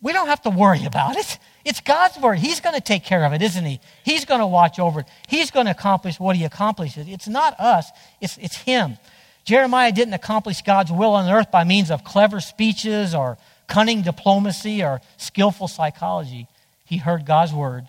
we 0.00 0.12
don't 0.12 0.28
have 0.28 0.42
to 0.42 0.50
worry 0.50 0.84
about 0.86 1.16
it. 1.16 1.38
It's 1.64 1.80
God's 1.80 2.18
word. 2.18 2.38
He's 2.38 2.60
going 2.60 2.74
to 2.74 2.80
take 2.80 3.04
care 3.04 3.24
of 3.24 3.32
it, 3.32 3.42
isn't 3.42 3.64
he? 3.64 3.80
He's 4.04 4.24
going 4.24 4.40
to 4.40 4.46
watch 4.46 4.78
over 4.78 5.00
it. 5.00 5.06
He's 5.28 5.50
going 5.50 5.66
to 5.66 5.72
accomplish 5.72 6.20
what 6.20 6.36
he 6.36 6.44
accomplishes. 6.44 7.08
It's 7.08 7.26
not 7.26 7.58
us, 7.58 7.90
it's, 8.20 8.36
it's 8.38 8.56
him. 8.56 8.98
Jeremiah 9.44 9.92
didn't 9.92 10.14
accomplish 10.14 10.62
God's 10.62 10.90
will 10.90 11.12
on 11.12 11.30
earth 11.30 11.50
by 11.50 11.64
means 11.64 11.90
of 11.90 12.02
clever 12.02 12.40
speeches 12.40 13.14
or 13.14 13.36
cunning 13.66 14.02
diplomacy 14.02 14.82
or 14.82 15.00
skillful 15.16 15.68
psychology. 15.68 16.48
He 16.84 16.96
heard 16.96 17.26
God's 17.26 17.52
word, 17.52 17.88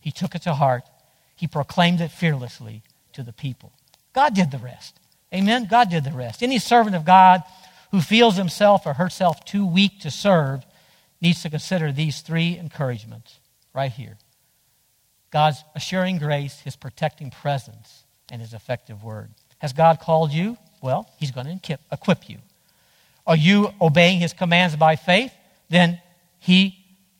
he 0.00 0.10
took 0.10 0.34
it 0.34 0.42
to 0.42 0.54
heart, 0.54 0.82
he 1.36 1.46
proclaimed 1.46 2.00
it 2.00 2.10
fearlessly 2.10 2.82
to 3.12 3.22
the 3.22 3.32
people. 3.32 3.72
God 4.12 4.34
did 4.34 4.50
the 4.50 4.58
rest. 4.58 4.98
Amen? 5.32 5.66
God 5.70 5.90
did 5.90 6.04
the 6.04 6.10
rest. 6.10 6.42
Any 6.42 6.58
servant 6.58 6.96
of 6.96 7.04
God 7.04 7.42
who 7.90 8.00
feels 8.00 8.36
himself 8.36 8.86
or 8.86 8.94
herself 8.94 9.44
too 9.44 9.66
weak 9.66 10.00
to 10.00 10.10
serve 10.10 10.64
needs 11.20 11.42
to 11.42 11.50
consider 11.50 11.92
these 11.92 12.20
three 12.20 12.56
encouragements 12.56 13.38
right 13.74 13.92
here 13.92 14.16
God's 15.30 15.62
assuring 15.74 16.18
grace, 16.18 16.60
his 16.60 16.74
protecting 16.74 17.30
presence, 17.30 18.04
and 18.30 18.40
his 18.40 18.54
effective 18.54 19.04
word. 19.04 19.30
Has 19.58 19.72
God 19.72 20.00
called 20.00 20.32
you? 20.32 20.56
Well, 20.80 21.08
he's 21.18 21.30
going 21.30 21.58
to 21.58 21.78
equip 21.90 22.28
you. 22.28 22.38
Are 23.26 23.36
you 23.36 23.72
obeying 23.80 24.20
his 24.20 24.32
commands 24.32 24.76
by 24.76 24.96
faith? 24.96 25.32
Then 25.68 26.00
he 26.38 26.78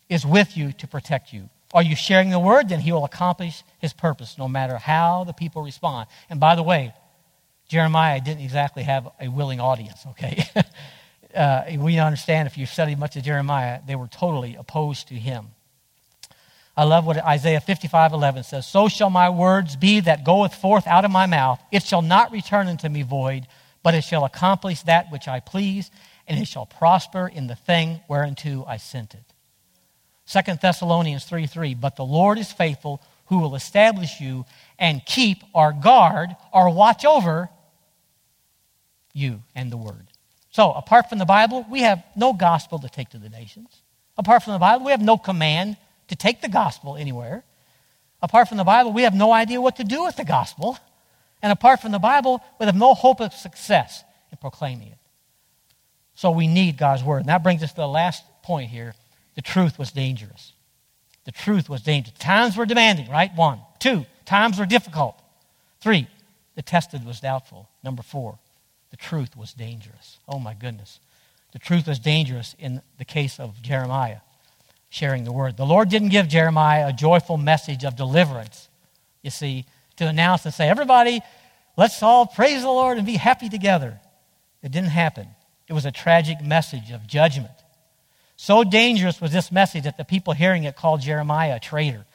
is 0.09 0.25
with 0.25 0.57
you 0.57 0.73
to 0.73 0.87
protect 0.87 1.33
you. 1.33 1.51
Are 1.75 1.83
you 1.83 1.97
sharing 1.97 2.31
the 2.31 2.38
word? 2.38 2.71
Then 2.71 2.81
he 2.81 2.92
will 2.92 3.05
accomplish 3.05 3.62
his 3.79 3.92
purpose 3.92 4.38
no 4.38 4.49
matter 4.49 4.79
how 4.79 5.25
the 5.25 5.35
people 5.35 5.62
respond. 5.62 6.09
And 6.31 6.40
by 6.40 6.55
the 6.55 6.62
way, 6.62 6.94
Jeremiah 7.68 8.21
didn't 8.21 8.42
exactly 8.42 8.85
have 8.85 9.09
a 9.21 9.29
willing 9.29 9.61
audience, 9.61 10.07
okay? 10.09 10.44
uh, 11.35 11.64
we 11.77 11.99
understand 11.99 12.49
if 12.49 12.57
you 12.57 12.64
study 12.64 12.94
much 12.94 13.16
of 13.16 13.23
Jeremiah, 13.23 13.81
they 13.87 13.94
were 13.94 14.09
totally 14.09 14.55
opposed 14.55 15.09
to 15.09 15.14
him. 15.14 15.49
I 16.79 16.85
love 16.85 17.07
what 17.07 17.17
Isaiah 17.19 17.61
55 17.61 18.12
11 18.12 18.45
says. 18.45 18.64
So 18.64 18.87
shall 18.87 19.11
my 19.11 19.31
words 19.31 19.75
be 19.75 19.99
that 19.99 20.23
goeth 20.23 20.55
forth 20.55 20.87
out 20.87 21.05
of 21.05 21.11
my 21.11 21.27
mouth. 21.27 21.61
It 21.73 21.83
shall 21.83 22.03
not 22.03 22.31
return 22.31 22.69
unto 22.69 22.88
me 22.88 23.03
void, 23.03 23.49
but 23.83 23.95
it 23.95 24.03
shall 24.03 24.25
accomplish 24.25 24.83
that 24.83 25.11
which 25.11 25.27
I 25.27 25.41
please, 25.41 25.91
and 26.29 26.41
it 26.41 26.47
shall 26.47 26.67
prosper 26.67 27.27
in 27.27 27.49
the 27.49 27.57
thing 27.57 28.01
whereunto 28.07 28.64
I 28.64 28.77
sent 28.77 29.14
it. 29.14 29.25
2 30.31 30.55
Thessalonians 30.62 31.25
3 31.25 31.49
3. 31.49 31.75
But 31.75 31.97
the 31.97 32.05
Lord 32.05 32.38
is 32.38 32.53
faithful, 32.53 33.03
who 33.27 33.38
will 33.38 33.57
establish 33.57 34.21
you 34.21 34.47
and 34.79 35.05
keep 35.05 35.43
or 35.53 35.73
guard 35.73 36.37
or 36.53 36.73
watch 36.73 37.05
over 37.05 37.49
you 39.12 39.43
and 39.57 39.73
the 39.73 39.77
word. 39.77 40.07
So, 40.53 40.71
apart 40.71 41.09
from 41.09 41.19
the 41.19 41.25
Bible, 41.25 41.67
we 41.69 41.81
have 41.81 42.05
no 42.14 42.33
gospel 42.33 42.79
to 42.79 42.88
take 42.88 43.09
to 43.09 43.19
the 43.19 43.31
nations. 43.31 43.83
Apart 44.17 44.45
from 44.45 44.53
the 44.53 44.61
Bible, 44.61 44.85
we 44.87 44.93
have 44.93 45.03
no 45.03 45.19
command 45.19 45.77
to 46.09 46.16
take 46.16 46.40
the 46.40 46.49
gospel 46.49 46.97
anywhere. 46.97 47.44
Apart 48.21 48.49
from 48.49 48.57
the 48.57 48.64
Bible, 48.64 48.92
we 48.92 49.03
have 49.03 49.14
no 49.14 49.33
idea 49.33 49.61
what 49.61 49.77
to 49.77 49.85
do 49.85 50.05
with 50.05 50.16
the 50.16 50.25
gospel. 50.25 50.79
And 51.40 51.53
apart 51.53 51.81
from 51.81 51.92
the 51.92 51.99
Bible, 51.99 52.42
we 52.59 52.66
have 52.66 52.77
no 52.77 52.94
hope 52.94 53.21
of 53.21 53.33
success 53.33 54.03
in 54.33 54.38
proclaiming 54.38 54.88
it. 54.88 54.99
So 56.14 56.33
we 56.33 56.49
need 56.49 56.77
God's 56.77 57.05
word. 57.05 57.21
And 57.21 57.29
that 57.29 57.44
brings 57.44 57.62
us 57.62 57.71
to 57.71 57.77
the 57.77 57.88
last 57.88 58.25
point 58.42 58.71
here. 58.71 58.94
The 59.37 59.42
truth 59.42 59.79
was 59.79 59.92
dangerous. 59.92 60.53
The 61.25 61.33
truth 61.33 61.68
was 61.68 61.83
dangerous. 61.83 62.18
Times 62.18 62.57
were 62.57 62.66
demanding, 62.66 63.09
right? 63.09 63.31
One. 63.37 63.61
Two, 63.79 64.05
times 64.25 64.59
were 64.59 64.66
difficult. 64.66 65.21
Three, 65.81 66.09
the 66.57 66.62
tested 66.62 67.05
was 67.05 67.21
doubtful. 67.21 67.68
Number 67.85 68.03
four, 68.03 68.38
the 68.90 68.97
truth 68.97 69.37
was 69.37 69.53
dangerous. 69.53 70.18
Oh 70.27 70.40
my 70.40 70.55
goodness. 70.55 70.99
The 71.53 71.61
truth 71.61 71.87
was 71.87 72.01
dangerous 72.01 72.57
in 72.59 72.83
the 72.99 73.05
case 73.05 73.38
of 73.38 73.62
Jeremiah 73.62 74.18
sharing 74.90 75.24
the 75.24 75.33
word. 75.33 75.57
The 75.57 75.66
Lord 75.66 75.88
didn't 75.88 76.09
give 76.09 76.29
Jeremiah 76.29 76.88
a 76.88 76.92
joyful 76.92 77.37
message 77.37 77.85
of 77.85 77.96
deliverance, 77.96 78.68
you 79.22 79.31
see, 79.31 79.66
to 79.96 80.07
announce 80.07 80.44
and 80.44 80.55
say, 80.55 80.68
everybody, 80.68 81.20
let's 81.77 82.03
all 82.03 82.27
praise 82.27 82.62
the 82.62 82.68
Lord 82.68 82.98
and 82.98 83.07
be 83.07 83.16
happy 83.16 83.48
together. 83.48 84.01
It 84.62 84.72
didn't 84.72 84.90
happen. 84.90 85.29
It 85.68 85.72
was 85.72 85.85
a 85.85 85.92
tragic 85.92 86.42
message 86.42 86.90
of 86.90 87.07
judgment. 87.07 87.53
So 88.37 88.64
dangerous 88.64 89.20
was 89.20 89.33
this 89.33 89.51
message 89.51 89.85
that 89.85 89.96
the 89.96 90.05
people 90.05 90.33
hearing 90.33 90.64
it 90.64 90.77
called 90.77 91.01
Jeremiah 91.01 91.57
a 91.57 91.61
traitor. 91.61 92.07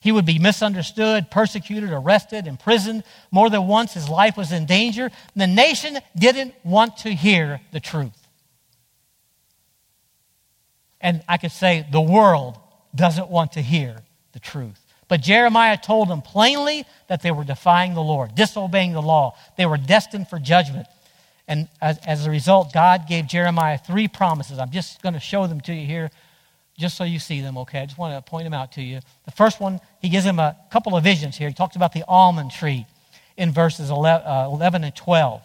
He 0.00 0.12
would 0.12 0.24
be 0.24 0.38
misunderstood, 0.38 1.30
persecuted, 1.30 1.90
arrested, 1.90 2.46
imprisoned. 2.46 3.04
More 3.30 3.50
than 3.50 3.66
once, 3.66 3.94
his 3.94 4.08
life 4.08 4.36
was 4.36 4.50
in 4.50 4.66
danger. 4.66 5.10
The 5.36 5.46
nation 5.46 5.98
didn't 6.16 6.54
want 6.64 6.98
to 6.98 7.10
hear 7.10 7.60
the 7.70 7.80
truth. 7.80 8.19
And 11.00 11.22
I 11.28 11.38
could 11.38 11.52
say 11.52 11.86
the 11.90 12.00
world 12.00 12.58
doesn't 12.94 13.28
want 13.28 13.52
to 13.52 13.62
hear 13.62 13.96
the 14.32 14.40
truth. 14.40 14.80
But 15.08 15.22
Jeremiah 15.22 15.76
told 15.76 16.08
them 16.08 16.22
plainly 16.22 16.84
that 17.08 17.22
they 17.22 17.32
were 17.32 17.44
defying 17.44 17.94
the 17.94 18.02
Lord, 18.02 18.34
disobeying 18.34 18.92
the 18.92 19.02
law. 19.02 19.34
They 19.56 19.66
were 19.66 19.76
destined 19.76 20.28
for 20.28 20.38
judgment. 20.38 20.86
And 21.48 21.68
as, 21.80 21.98
as 22.06 22.26
a 22.26 22.30
result, 22.30 22.72
God 22.72 23.08
gave 23.08 23.26
Jeremiah 23.26 23.76
three 23.76 24.06
promises. 24.06 24.58
I'm 24.58 24.70
just 24.70 25.02
going 25.02 25.14
to 25.14 25.20
show 25.20 25.48
them 25.48 25.60
to 25.62 25.74
you 25.74 25.84
here 25.84 26.10
just 26.78 26.96
so 26.96 27.02
you 27.04 27.18
see 27.18 27.40
them, 27.40 27.58
okay? 27.58 27.80
I 27.80 27.86
just 27.86 27.98
want 27.98 28.14
to 28.14 28.30
point 28.30 28.44
them 28.44 28.54
out 28.54 28.72
to 28.72 28.82
you. 28.82 29.00
The 29.24 29.32
first 29.32 29.60
one, 29.60 29.80
he 30.00 30.08
gives 30.08 30.24
him 30.24 30.38
a 30.38 30.56
couple 30.70 30.96
of 30.96 31.02
visions 31.02 31.36
here. 31.36 31.48
He 31.48 31.54
talks 31.54 31.76
about 31.76 31.92
the 31.92 32.04
almond 32.06 32.52
tree 32.52 32.86
in 33.36 33.52
verses 33.52 33.90
11, 33.90 34.26
uh, 34.26 34.48
11 34.50 34.84
and 34.84 34.94
12. 34.94 35.42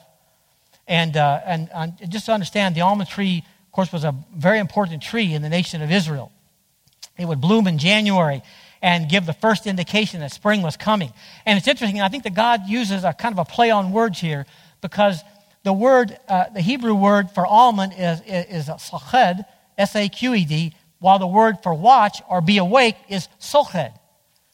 And, 0.87 1.17
uh, 1.17 1.41
and 1.43 1.69
uh, 1.73 1.87
just 2.07 2.27
to 2.27 2.33
understand, 2.33 2.75
the 2.75 2.81
almond 2.81 3.09
tree, 3.09 3.43
course, 3.75 3.91
was 3.91 4.03
a 4.03 4.15
very 4.35 4.59
important 4.59 5.03
tree 5.03 5.33
in 5.33 5.41
the 5.41 5.49
nation 5.49 5.81
of 5.81 5.91
Israel. 5.91 6.31
It 7.17 7.25
would 7.25 7.41
bloom 7.41 7.67
in 7.67 7.77
January 7.77 8.41
and 8.81 9.09
give 9.09 9.25
the 9.25 9.33
first 9.33 9.67
indication 9.67 10.19
that 10.19 10.31
spring 10.31 10.61
was 10.61 10.77
coming. 10.77 11.11
And 11.45 11.57
it's 11.57 11.67
interesting, 11.67 12.01
I 12.01 12.09
think 12.09 12.23
that 12.23 12.33
God 12.33 12.67
uses 12.67 13.03
a 13.03 13.13
kind 13.13 13.33
of 13.33 13.39
a 13.39 13.45
play 13.45 13.71
on 13.71 13.91
words 13.91 14.19
here 14.19 14.45
because 14.81 15.23
the 15.63 15.73
word, 15.73 16.17
uh, 16.27 16.45
the 16.53 16.61
Hebrew 16.61 16.93
word 16.93 17.31
for 17.31 17.45
almond 17.45 17.93
is, 17.97 18.21
is, 18.27 18.67
saqed, 18.67 19.43
S 19.77 19.95
A 19.95 20.07
Q 20.07 20.33
E 20.35 20.45
D, 20.45 20.73
while 20.99 21.19
the 21.19 21.27
word 21.27 21.57
for 21.63 21.73
watch 21.73 22.21
or 22.29 22.41
be 22.41 22.57
awake 22.59 22.95
is 23.09 23.27
soched. 23.39 23.91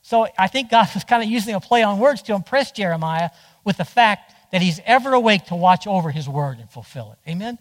So 0.01 0.27
I 0.37 0.47
think 0.47 0.71
God 0.71 0.87
was 0.93 1.03
kind 1.03 1.21
of 1.21 1.29
using 1.29 1.53
a 1.53 1.59
play 1.59 1.83
on 1.83 1.99
words 1.99 2.21
to 2.23 2.33
impress 2.33 2.71
Jeremiah 2.71 3.29
with 3.63 3.77
the 3.77 3.85
fact 3.85 4.33
that 4.51 4.61
he's 4.61 4.79
ever 4.85 5.13
awake 5.13 5.45
to 5.45 5.55
watch 5.55 5.87
over 5.87 6.11
his 6.11 6.27
word 6.27 6.57
and 6.59 6.69
fulfill 6.69 7.11
it. 7.13 7.29
Amen? 7.29 7.57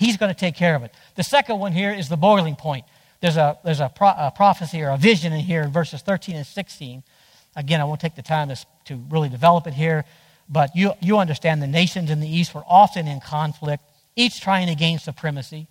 He's 0.00 0.16
going 0.16 0.32
to 0.32 0.38
take 0.38 0.56
care 0.56 0.74
of 0.74 0.82
it. 0.82 0.94
The 1.16 1.22
second 1.22 1.58
one 1.58 1.72
here 1.72 1.92
is 1.92 2.08
the 2.08 2.16
boiling 2.16 2.56
point. 2.56 2.86
There's 3.20 3.36
a, 3.36 3.58
there's 3.62 3.80
a, 3.80 3.92
pro, 3.94 4.08
a 4.08 4.32
prophecy 4.34 4.80
or 4.80 4.88
a 4.88 4.96
vision 4.96 5.34
in 5.34 5.40
here 5.40 5.60
in 5.60 5.72
verses 5.72 6.00
13 6.00 6.36
and 6.36 6.46
16. 6.46 7.02
Again, 7.54 7.82
I 7.82 7.84
won't 7.84 8.00
take 8.00 8.14
the 8.14 8.22
time 8.22 8.48
to, 8.48 8.56
to 8.86 8.96
really 9.10 9.28
develop 9.28 9.66
it 9.66 9.74
here, 9.74 10.06
but 10.48 10.74
you, 10.74 10.94
you 11.02 11.18
understand 11.18 11.60
the 11.60 11.66
nations 11.66 12.10
in 12.10 12.20
the 12.20 12.26
east 12.26 12.54
were 12.54 12.64
often 12.66 13.06
in 13.06 13.20
conflict, 13.20 13.84
each 14.16 14.40
trying 14.40 14.68
to 14.68 14.74
gain 14.74 14.98
supremacy. 14.98 15.68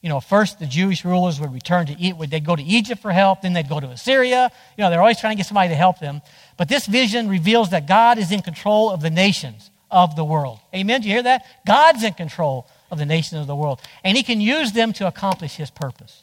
You 0.00 0.10
know, 0.10 0.20
first 0.20 0.60
the 0.60 0.66
Jewish 0.66 1.04
rulers 1.04 1.40
would 1.40 1.52
return 1.52 1.86
to 1.86 1.98
eat, 1.98 2.14
they'd 2.30 2.44
go 2.44 2.54
to 2.54 2.62
Egypt 2.62 3.02
for 3.02 3.10
help, 3.10 3.42
then 3.42 3.52
they'd 3.52 3.68
go 3.68 3.80
to 3.80 3.88
Assyria. 3.88 4.48
You 4.78 4.84
know, 4.84 4.90
they're 4.90 5.00
always 5.00 5.18
trying 5.18 5.32
to 5.32 5.36
get 5.36 5.46
somebody 5.46 5.70
to 5.70 5.74
help 5.74 5.98
them. 5.98 6.22
But 6.56 6.68
this 6.68 6.86
vision 6.86 7.28
reveals 7.28 7.70
that 7.70 7.88
God 7.88 8.18
is 8.18 8.30
in 8.30 8.42
control 8.42 8.92
of 8.92 9.02
the 9.02 9.10
nations 9.10 9.72
of 9.90 10.14
the 10.14 10.24
world. 10.24 10.60
Amen? 10.72 11.00
Do 11.00 11.08
you 11.08 11.14
hear 11.14 11.24
that? 11.24 11.44
God's 11.66 12.04
in 12.04 12.14
control 12.14 12.68
of 12.90 12.98
the 12.98 13.06
nations 13.06 13.40
of 13.40 13.46
the 13.46 13.56
world. 13.56 13.80
And 14.04 14.16
he 14.16 14.22
can 14.22 14.40
use 14.40 14.72
them 14.72 14.92
to 14.94 15.06
accomplish 15.06 15.56
his 15.56 15.70
purpose. 15.70 16.22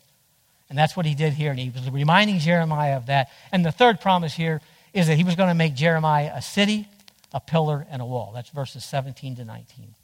And 0.70 0.78
that's 0.78 0.96
what 0.96 1.06
he 1.06 1.16
did 1.16 1.34
here. 1.34 1.52
And 1.52 1.60
he 1.60 1.70
was 1.70 1.90
reminding 1.90 2.40
Jeremiah 2.40 2.98
of 2.98 3.08
that. 3.08 3.30
And 3.52 3.66
the 3.66 3.72
third 3.72 4.02
promise 4.02 4.34
here 4.34 4.62
is 4.94 5.08
that 5.08 5.18
he 5.18 5.24
was 5.24 5.36
going 5.36 5.50
to 5.50 5.56
make 5.56 5.76
Jeremiah 5.76 6.32
a 6.34 6.42
city, 6.42 6.88
a 7.34 7.40
pillar, 7.40 7.86
and 7.90 8.02
a 8.02 8.06
wall. 8.06 8.32
That's 8.34 8.50
verses 8.50 8.84
17 8.84 9.38
to 9.38 9.46
19. 9.46 9.96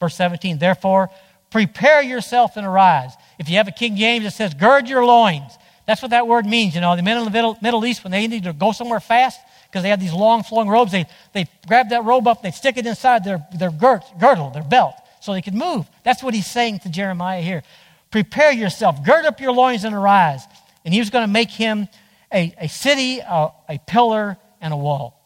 Verse 0.00 0.14
17, 0.14 0.58
therefore, 0.58 1.10
prepare 1.50 2.02
yourself 2.02 2.56
and 2.56 2.66
arise. 2.66 3.12
If 3.38 3.48
you 3.48 3.56
have 3.56 3.68
a 3.68 3.72
King 3.72 3.96
James, 3.96 4.24
it 4.24 4.32
says, 4.32 4.54
gird 4.54 4.88
your 4.88 5.04
loins. 5.04 5.52
That's 5.86 6.02
what 6.02 6.10
that 6.10 6.26
word 6.26 6.46
means. 6.46 6.74
You 6.74 6.80
know, 6.80 6.96
the 6.96 7.02
men 7.02 7.18
in 7.18 7.24
the 7.24 7.30
Middle, 7.30 7.56
Middle 7.62 7.86
East, 7.86 8.04
when 8.04 8.10
they 8.10 8.26
need 8.26 8.44
to 8.44 8.52
go 8.52 8.72
somewhere 8.72 9.00
fast, 9.00 9.40
because 9.70 9.82
they 9.82 9.88
had 9.88 10.00
these 10.00 10.12
long 10.12 10.42
flowing 10.42 10.68
robes, 10.68 10.92
they, 10.92 11.06
they 11.32 11.46
grab 11.66 11.90
that 11.90 12.04
robe 12.04 12.26
up, 12.26 12.42
they 12.42 12.50
stick 12.50 12.76
it 12.76 12.86
inside 12.86 13.24
their, 13.24 13.46
their 13.56 13.70
girt, 13.70 14.02
girdle, 14.18 14.50
their 14.50 14.64
belt, 14.64 14.94
so 15.26 15.32
they 15.32 15.42
could 15.42 15.54
move. 15.54 15.86
That's 16.04 16.22
what 16.22 16.34
he's 16.34 16.46
saying 16.46 16.78
to 16.80 16.88
Jeremiah 16.88 17.42
here. 17.42 17.62
Prepare 18.10 18.52
yourself, 18.52 19.04
gird 19.04 19.26
up 19.26 19.40
your 19.40 19.52
loins 19.52 19.84
and 19.84 19.94
arise. 19.94 20.42
And 20.84 20.94
he 20.94 21.00
was 21.00 21.10
going 21.10 21.24
to 21.26 21.32
make 21.32 21.50
him 21.50 21.88
a, 22.32 22.54
a 22.58 22.68
city, 22.68 23.18
a, 23.18 23.50
a 23.68 23.78
pillar, 23.86 24.38
and 24.60 24.72
a 24.72 24.76
wall. 24.76 25.20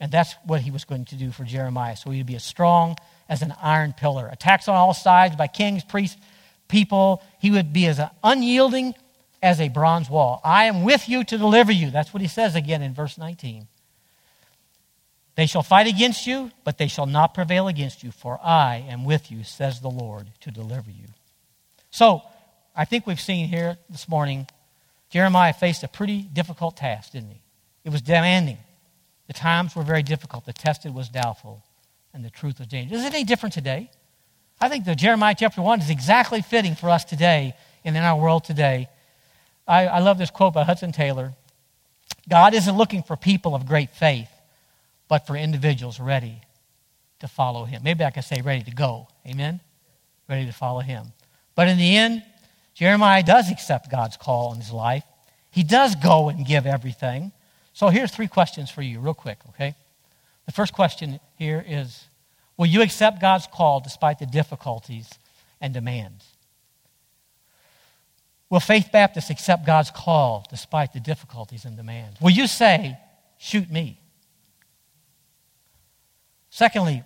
And 0.00 0.10
that's 0.10 0.34
what 0.44 0.62
he 0.62 0.70
was 0.70 0.84
going 0.84 1.04
to 1.06 1.14
do 1.14 1.30
for 1.30 1.44
Jeremiah. 1.44 1.96
So 1.96 2.10
he'd 2.10 2.26
be 2.26 2.34
as 2.34 2.44
strong 2.44 2.96
as 3.28 3.42
an 3.42 3.54
iron 3.62 3.92
pillar. 3.92 4.28
Attacks 4.28 4.66
on 4.66 4.74
all 4.74 4.94
sides 4.94 5.36
by 5.36 5.46
kings, 5.46 5.84
priests, 5.84 6.16
people. 6.66 7.22
He 7.38 7.50
would 7.50 7.72
be 7.72 7.86
as 7.86 8.00
unyielding 8.24 8.94
as 9.42 9.60
a 9.60 9.68
bronze 9.68 10.08
wall. 10.08 10.40
I 10.42 10.64
am 10.64 10.82
with 10.82 11.08
you 11.08 11.24
to 11.24 11.38
deliver 11.38 11.72
you. 11.72 11.90
That's 11.90 12.14
what 12.14 12.22
he 12.22 12.28
says 12.28 12.56
again 12.56 12.82
in 12.82 12.94
verse 12.94 13.18
19. 13.18 13.68
They 15.40 15.46
shall 15.46 15.62
fight 15.62 15.86
against 15.86 16.26
you, 16.26 16.50
but 16.64 16.76
they 16.76 16.86
shall 16.86 17.06
not 17.06 17.32
prevail 17.32 17.66
against 17.66 18.04
you, 18.04 18.10
for 18.10 18.38
I 18.44 18.84
am 18.90 19.06
with 19.06 19.32
you, 19.32 19.42
says 19.42 19.80
the 19.80 19.88
Lord, 19.88 20.26
to 20.40 20.50
deliver 20.50 20.90
you. 20.90 21.06
So, 21.90 22.20
I 22.76 22.84
think 22.84 23.06
we've 23.06 23.18
seen 23.18 23.48
here 23.48 23.78
this 23.88 24.06
morning, 24.06 24.48
Jeremiah 25.08 25.54
faced 25.54 25.82
a 25.82 25.88
pretty 25.88 26.20
difficult 26.20 26.76
task, 26.76 27.12
didn't 27.12 27.30
he? 27.30 27.40
It 27.84 27.90
was 27.90 28.02
demanding. 28.02 28.58
The 29.28 29.32
times 29.32 29.74
were 29.74 29.82
very 29.82 30.02
difficult. 30.02 30.44
The 30.44 30.52
tested 30.52 30.94
was 30.94 31.08
doubtful, 31.08 31.64
and 32.12 32.22
the 32.22 32.28
truth 32.28 32.58
was 32.58 32.68
dangerous. 32.68 33.00
Is 33.00 33.06
it 33.06 33.14
any 33.14 33.24
different 33.24 33.54
today? 33.54 33.90
I 34.60 34.68
think 34.68 34.84
the 34.84 34.94
Jeremiah 34.94 35.34
chapter 35.38 35.62
1 35.62 35.80
is 35.80 35.88
exactly 35.88 36.42
fitting 36.42 36.74
for 36.74 36.90
us 36.90 37.02
today 37.02 37.54
and 37.82 37.96
in 37.96 38.02
our 38.02 38.20
world 38.20 38.44
today. 38.44 38.90
I, 39.66 39.86
I 39.86 39.98
love 40.00 40.18
this 40.18 40.30
quote 40.30 40.52
by 40.52 40.64
Hudson 40.64 40.92
Taylor 40.92 41.32
God 42.28 42.52
isn't 42.52 42.76
looking 42.76 43.02
for 43.02 43.16
people 43.16 43.54
of 43.54 43.64
great 43.64 43.94
faith, 43.94 44.28
but 45.10 45.26
for 45.26 45.34
individuals 45.34 45.98
ready 45.98 46.40
to 47.18 47.26
follow 47.26 47.64
him. 47.64 47.82
Maybe 47.82 48.04
I 48.04 48.12
could 48.12 48.22
say 48.22 48.40
ready 48.42 48.62
to 48.62 48.70
go. 48.70 49.08
Amen? 49.26 49.60
Ready 50.28 50.46
to 50.46 50.52
follow 50.52 50.78
him. 50.78 51.06
But 51.56 51.66
in 51.66 51.78
the 51.78 51.96
end, 51.96 52.22
Jeremiah 52.74 53.24
does 53.24 53.50
accept 53.50 53.90
God's 53.90 54.16
call 54.16 54.52
in 54.54 54.60
his 54.60 54.70
life. 54.70 55.02
He 55.50 55.64
does 55.64 55.96
go 55.96 56.28
and 56.28 56.46
give 56.46 56.64
everything. 56.64 57.32
So 57.72 57.88
here's 57.88 58.12
three 58.12 58.28
questions 58.28 58.70
for 58.70 58.82
you, 58.82 59.00
real 59.00 59.12
quick, 59.12 59.38
okay? 59.48 59.74
The 60.46 60.52
first 60.52 60.72
question 60.72 61.18
here 61.36 61.62
is 61.66 62.04
Will 62.56 62.66
you 62.66 62.80
accept 62.80 63.20
God's 63.20 63.48
call 63.48 63.80
despite 63.80 64.20
the 64.20 64.26
difficulties 64.26 65.10
and 65.60 65.74
demands? 65.74 66.24
Will 68.48 68.60
Faith 68.60 68.90
Baptist 68.92 69.28
accept 69.28 69.66
God's 69.66 69.90
call 69.90 70.46
despite 70.48 70.92
the 70.92 71.00
difficulties 71.00 71.64
and 71.64 71.76
demands? 71.76 72.20
Will 72.20 72.30
you 72.30 72.46
say, 72.46 72.96
Shoot 73.38 73.70
me? 73.70 73.99
Secondly, 76.50 77.04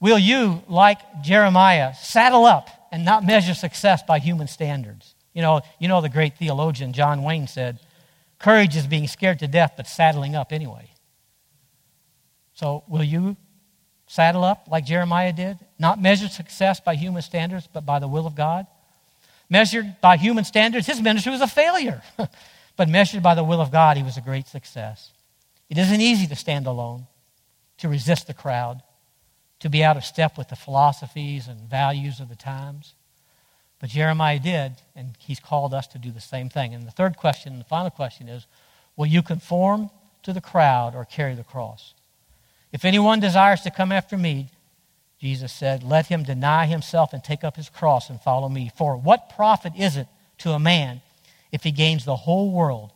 will 0.00 0.18
you, 0.18 0.62
like 0.68 0.98
Jeremiah, 1.22 1.94
saddle 1.94 2.44
up 2.44 2.70
and 2.90 3.04
not 3.04 3.26
measure 3.26 3.54
success 3.54 4.02
by 4.02 4.20
human 4.20 4.46
standards? 4.46 5.14
You 5.32 5.42
know, 5.42 5.62
you 5.80 5.88
know 5.88 6.00
the 6.00 6.08
great 6.08 6.38
theologian 6.38 6.92
John 6.92 7.22
Wayne 7.22 7.48
said, 7.48 7.80
Courage 8.38 8.76
is 8.76 8.86
being 8.86 9.08
scared 9.08 9.40
to 9.40 9.48
death, 9.48 9.72
but 9.76 9.86
saddling 9.86 10.36
up 10.36 10.52
anyway. 10.52 10.90
So, 12.54 12.84
will 12.86 13.02
you 13.02 13.36
saddle 14.06 14.44
up 14.44 14.68
like 14.70 14.84
Jeremiah 14.84 15.32
did? 15.32 15.58
Not 15.78 16.00
measure 16.00 16.28
success 16.28 16.78
by 16.78 16.94
human 16.94 17.22
standards, 17.22 17.68
but 17.72 17.84
by 17.84 17.98
the 17.98 18.06
will 18.06 18.26
of 18.26 18.36
God? 18.36 18.66
Measured 19.50 20.00
by 20.00 20.16
human 20.16 20.44
standards, 20.44 20.86
his 20.86 21.00
ministry 21.00 21.32
was 21.32 21.40
a 21.40 21.48
failure. 21.48 22.02
but 22.76 22.88
measured 22.88 23.22
by 23.22 23.34
the 23.34 23.44
will 23.44 23.60
of 23.60 23.72
God, 23.72 23.96
he 23.96 24.02
was 24.02 24.16
a 24.16 24.20
great 24.20 24.46
success. 24.46 25.10
It 25.68 25.78
isn't 25.78 26.00
easy 26.00 26.26
to 26.28 26.36
stand 26.36 26.66
alone, 26.66 27.06
to 27.78 27.88
resist 27.88 28.26
the 28.26 28.34
crowd, 28.34 28.82
to 29.60 29.68
be 29.68 29.82
out 29.82 29.96
of 29.96 30.04
step 30.04 30.36
with 30.38 30.48
the 30.48 30.56
philosophies 30.56 31.48
and 31.48 31.60
values 31.60 32.20
of 32.20 32.28
the 32.28 32.36
times. 32.36 32.94
But 33.80 33.90
Jeremiah 33.90 34.38
did, 34.38 34.72
and 34.94 35.14
he's 35.18 35.40
called 35.40 35.74
us 35.74 35.86
to 35.88 35.98
do 35.98 36.10
the 36.10 36.20
same 36.20 36.48
thing. 36.48 36.74
And 36.74 36.86
the 36.86 36.92
third 36.92 37.16
question, 37.16 37.58
the 37.58 37.64
final 37.64 37.90
question 37.90 38.28
is 38.28 38.46
Will 38.96 39.06
you 39.06 39.22
conform 39.22 39.90
to 40.22 40.32
the 40.32 40.40
crowd 40.40 40.94
or 40.94 41.04
carry 41.04 41.34
the 41.34 41.44
cross? 41.44 41.94
If 42.72 42.84
anyone 42.84 43.20
desires 43.20 43.60
to 43.62 43.70
come 43.70 43.92
after 43.92 44.16
me, 44.16 44.48
Jesus 45.20 45.52
said, 45.52 45.82
let 45.82 46.08
him 46.08 46.22
deny 46.22 46.66
himself 46.66 47.12
and 47.12 47.22
take 47.22 47.44
up 47.44 47.56
his 47.56 47.70
cross 47.70 48.10
and 48.10 48.20
follow 48.20 48.48
me. 48.48 48.70
For 48.76 48.96
what 48.96 49.32
profit 49.34 49.72
is 49.78 49.96
it 49.96 50.08
to 50.38 50.50
a 50.50 50.58
man 50.58 51.00
if 51.52 51.62
he 51.62 51.70
gains 51.70 52.04
the 52.04 52.16
whole 52.16 52.50
world 52.50 52.92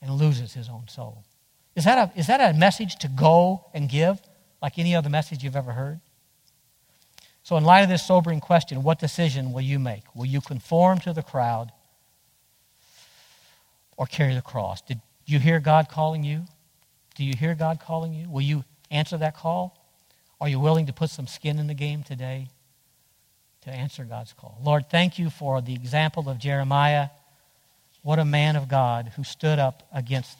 and 0.00 0.12
loses 0.12 0.54
his 0.54 0.68
own 0.68 0.86
soul? 0.86 1.24
Is 1.76 1.84
that 1.84 1.98
a, 1.98 2.18
is 2.18 2.26
that 2.26 2.40
a 2.40 2.58
message 2.58 2.96
to 2.96 3.08
go 3.08 3.66
and 3.74 3.88
give 3.88 4.18
like 4.62 4.78
any 4.78 4.96
other 4.96 5.10
message 5.10 5.44
you've 5.44 5.56
ever 5.56 5.72
heard? 5.72 6.00
So, 7.42 7.56
in 7.56 7.64
light 7.64 7.82
of 7.82 7.88
this 7.88 8.04
sobering 8.04 8.40
question, 8.40 8.82
what 8.82 8.98
decision 8.98 9.52
will 9.52 9.60
you 9.60 9.78
make? 9.78 10.02
Will 10.16 10.26
you 10.26 10.40
conform 10.40 10.98
to 11.00 11.12
the 11.12 11.22
crowd 11.22 11.70
or 13.96 14.06
carry 14.06 14.34
the 14.34 14.42
cross? 14.42 14.80
Did 14.80 15.00
you 15.26 15.38
hear 15.38 15.60
God 15.60 15.88
calling 15.88 16.24
you? 16.24 16.44
Do 17.14 17.24
you 17.24 17.34
hear 17.36 17.54
God 17.54 17.78
calling 17.78 18.14
you? 18.14 18.28
Will 18.28 18.42
you 18.42 18.64
answer 18.90 19.16
that 19.18 19.36
call? 19.36 19.78
Are 20.40 20.48
you 20.48 20.58
willing 20.58 20.86
to 20.86 20.92
put 20.92 21.10
some 21.10 21.26
skin 21.26 21.58
in 21.58 21.66
the 21.66 21.74
game 21.74 22.02
today 22.02 22.48
to 23.62 23.70
answer 23.70 24.04
God's 24.04 24.32
call? 24.32 24.58
Lord, 24.62 24.90
thank 24.90 25.18
you 25.18 25.30
for 25.30 25.60
the 25.60 25.74
example 25.74 26.28
of 26.28 26.38
Jeremiah. 26.38 27.08
What 28.02 28.18
a 28.18 28.24
man 28.24 28.56
of 28.56 28.68
God 28.68 29.12
who 29.16 29.24
stood 29.24 29.58
up 29.58 29.86
against 29.92 30.36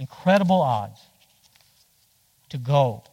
incredible 0.00 0.62
odds 0.62 0.98
to 2.48 2.58
go, 2.58 3.04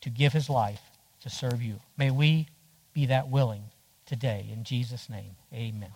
to 0.00 0.08
give 0.08 0.32
his 0.32 0.48
life, 0.48 0.80
to 1.22 1.28
serve 1.28 1.60
you. 1.60 1.80
May 1.98 2.10
we 2.10 2.46
be 2.94 3.06
that 3.06 3.28
willing 3.28 3.64
today. 4.06 4.48
In 4.50 4.64
Jesus' 4.64 5.10
name, 5.10 5.36
amen. 5.52 5.90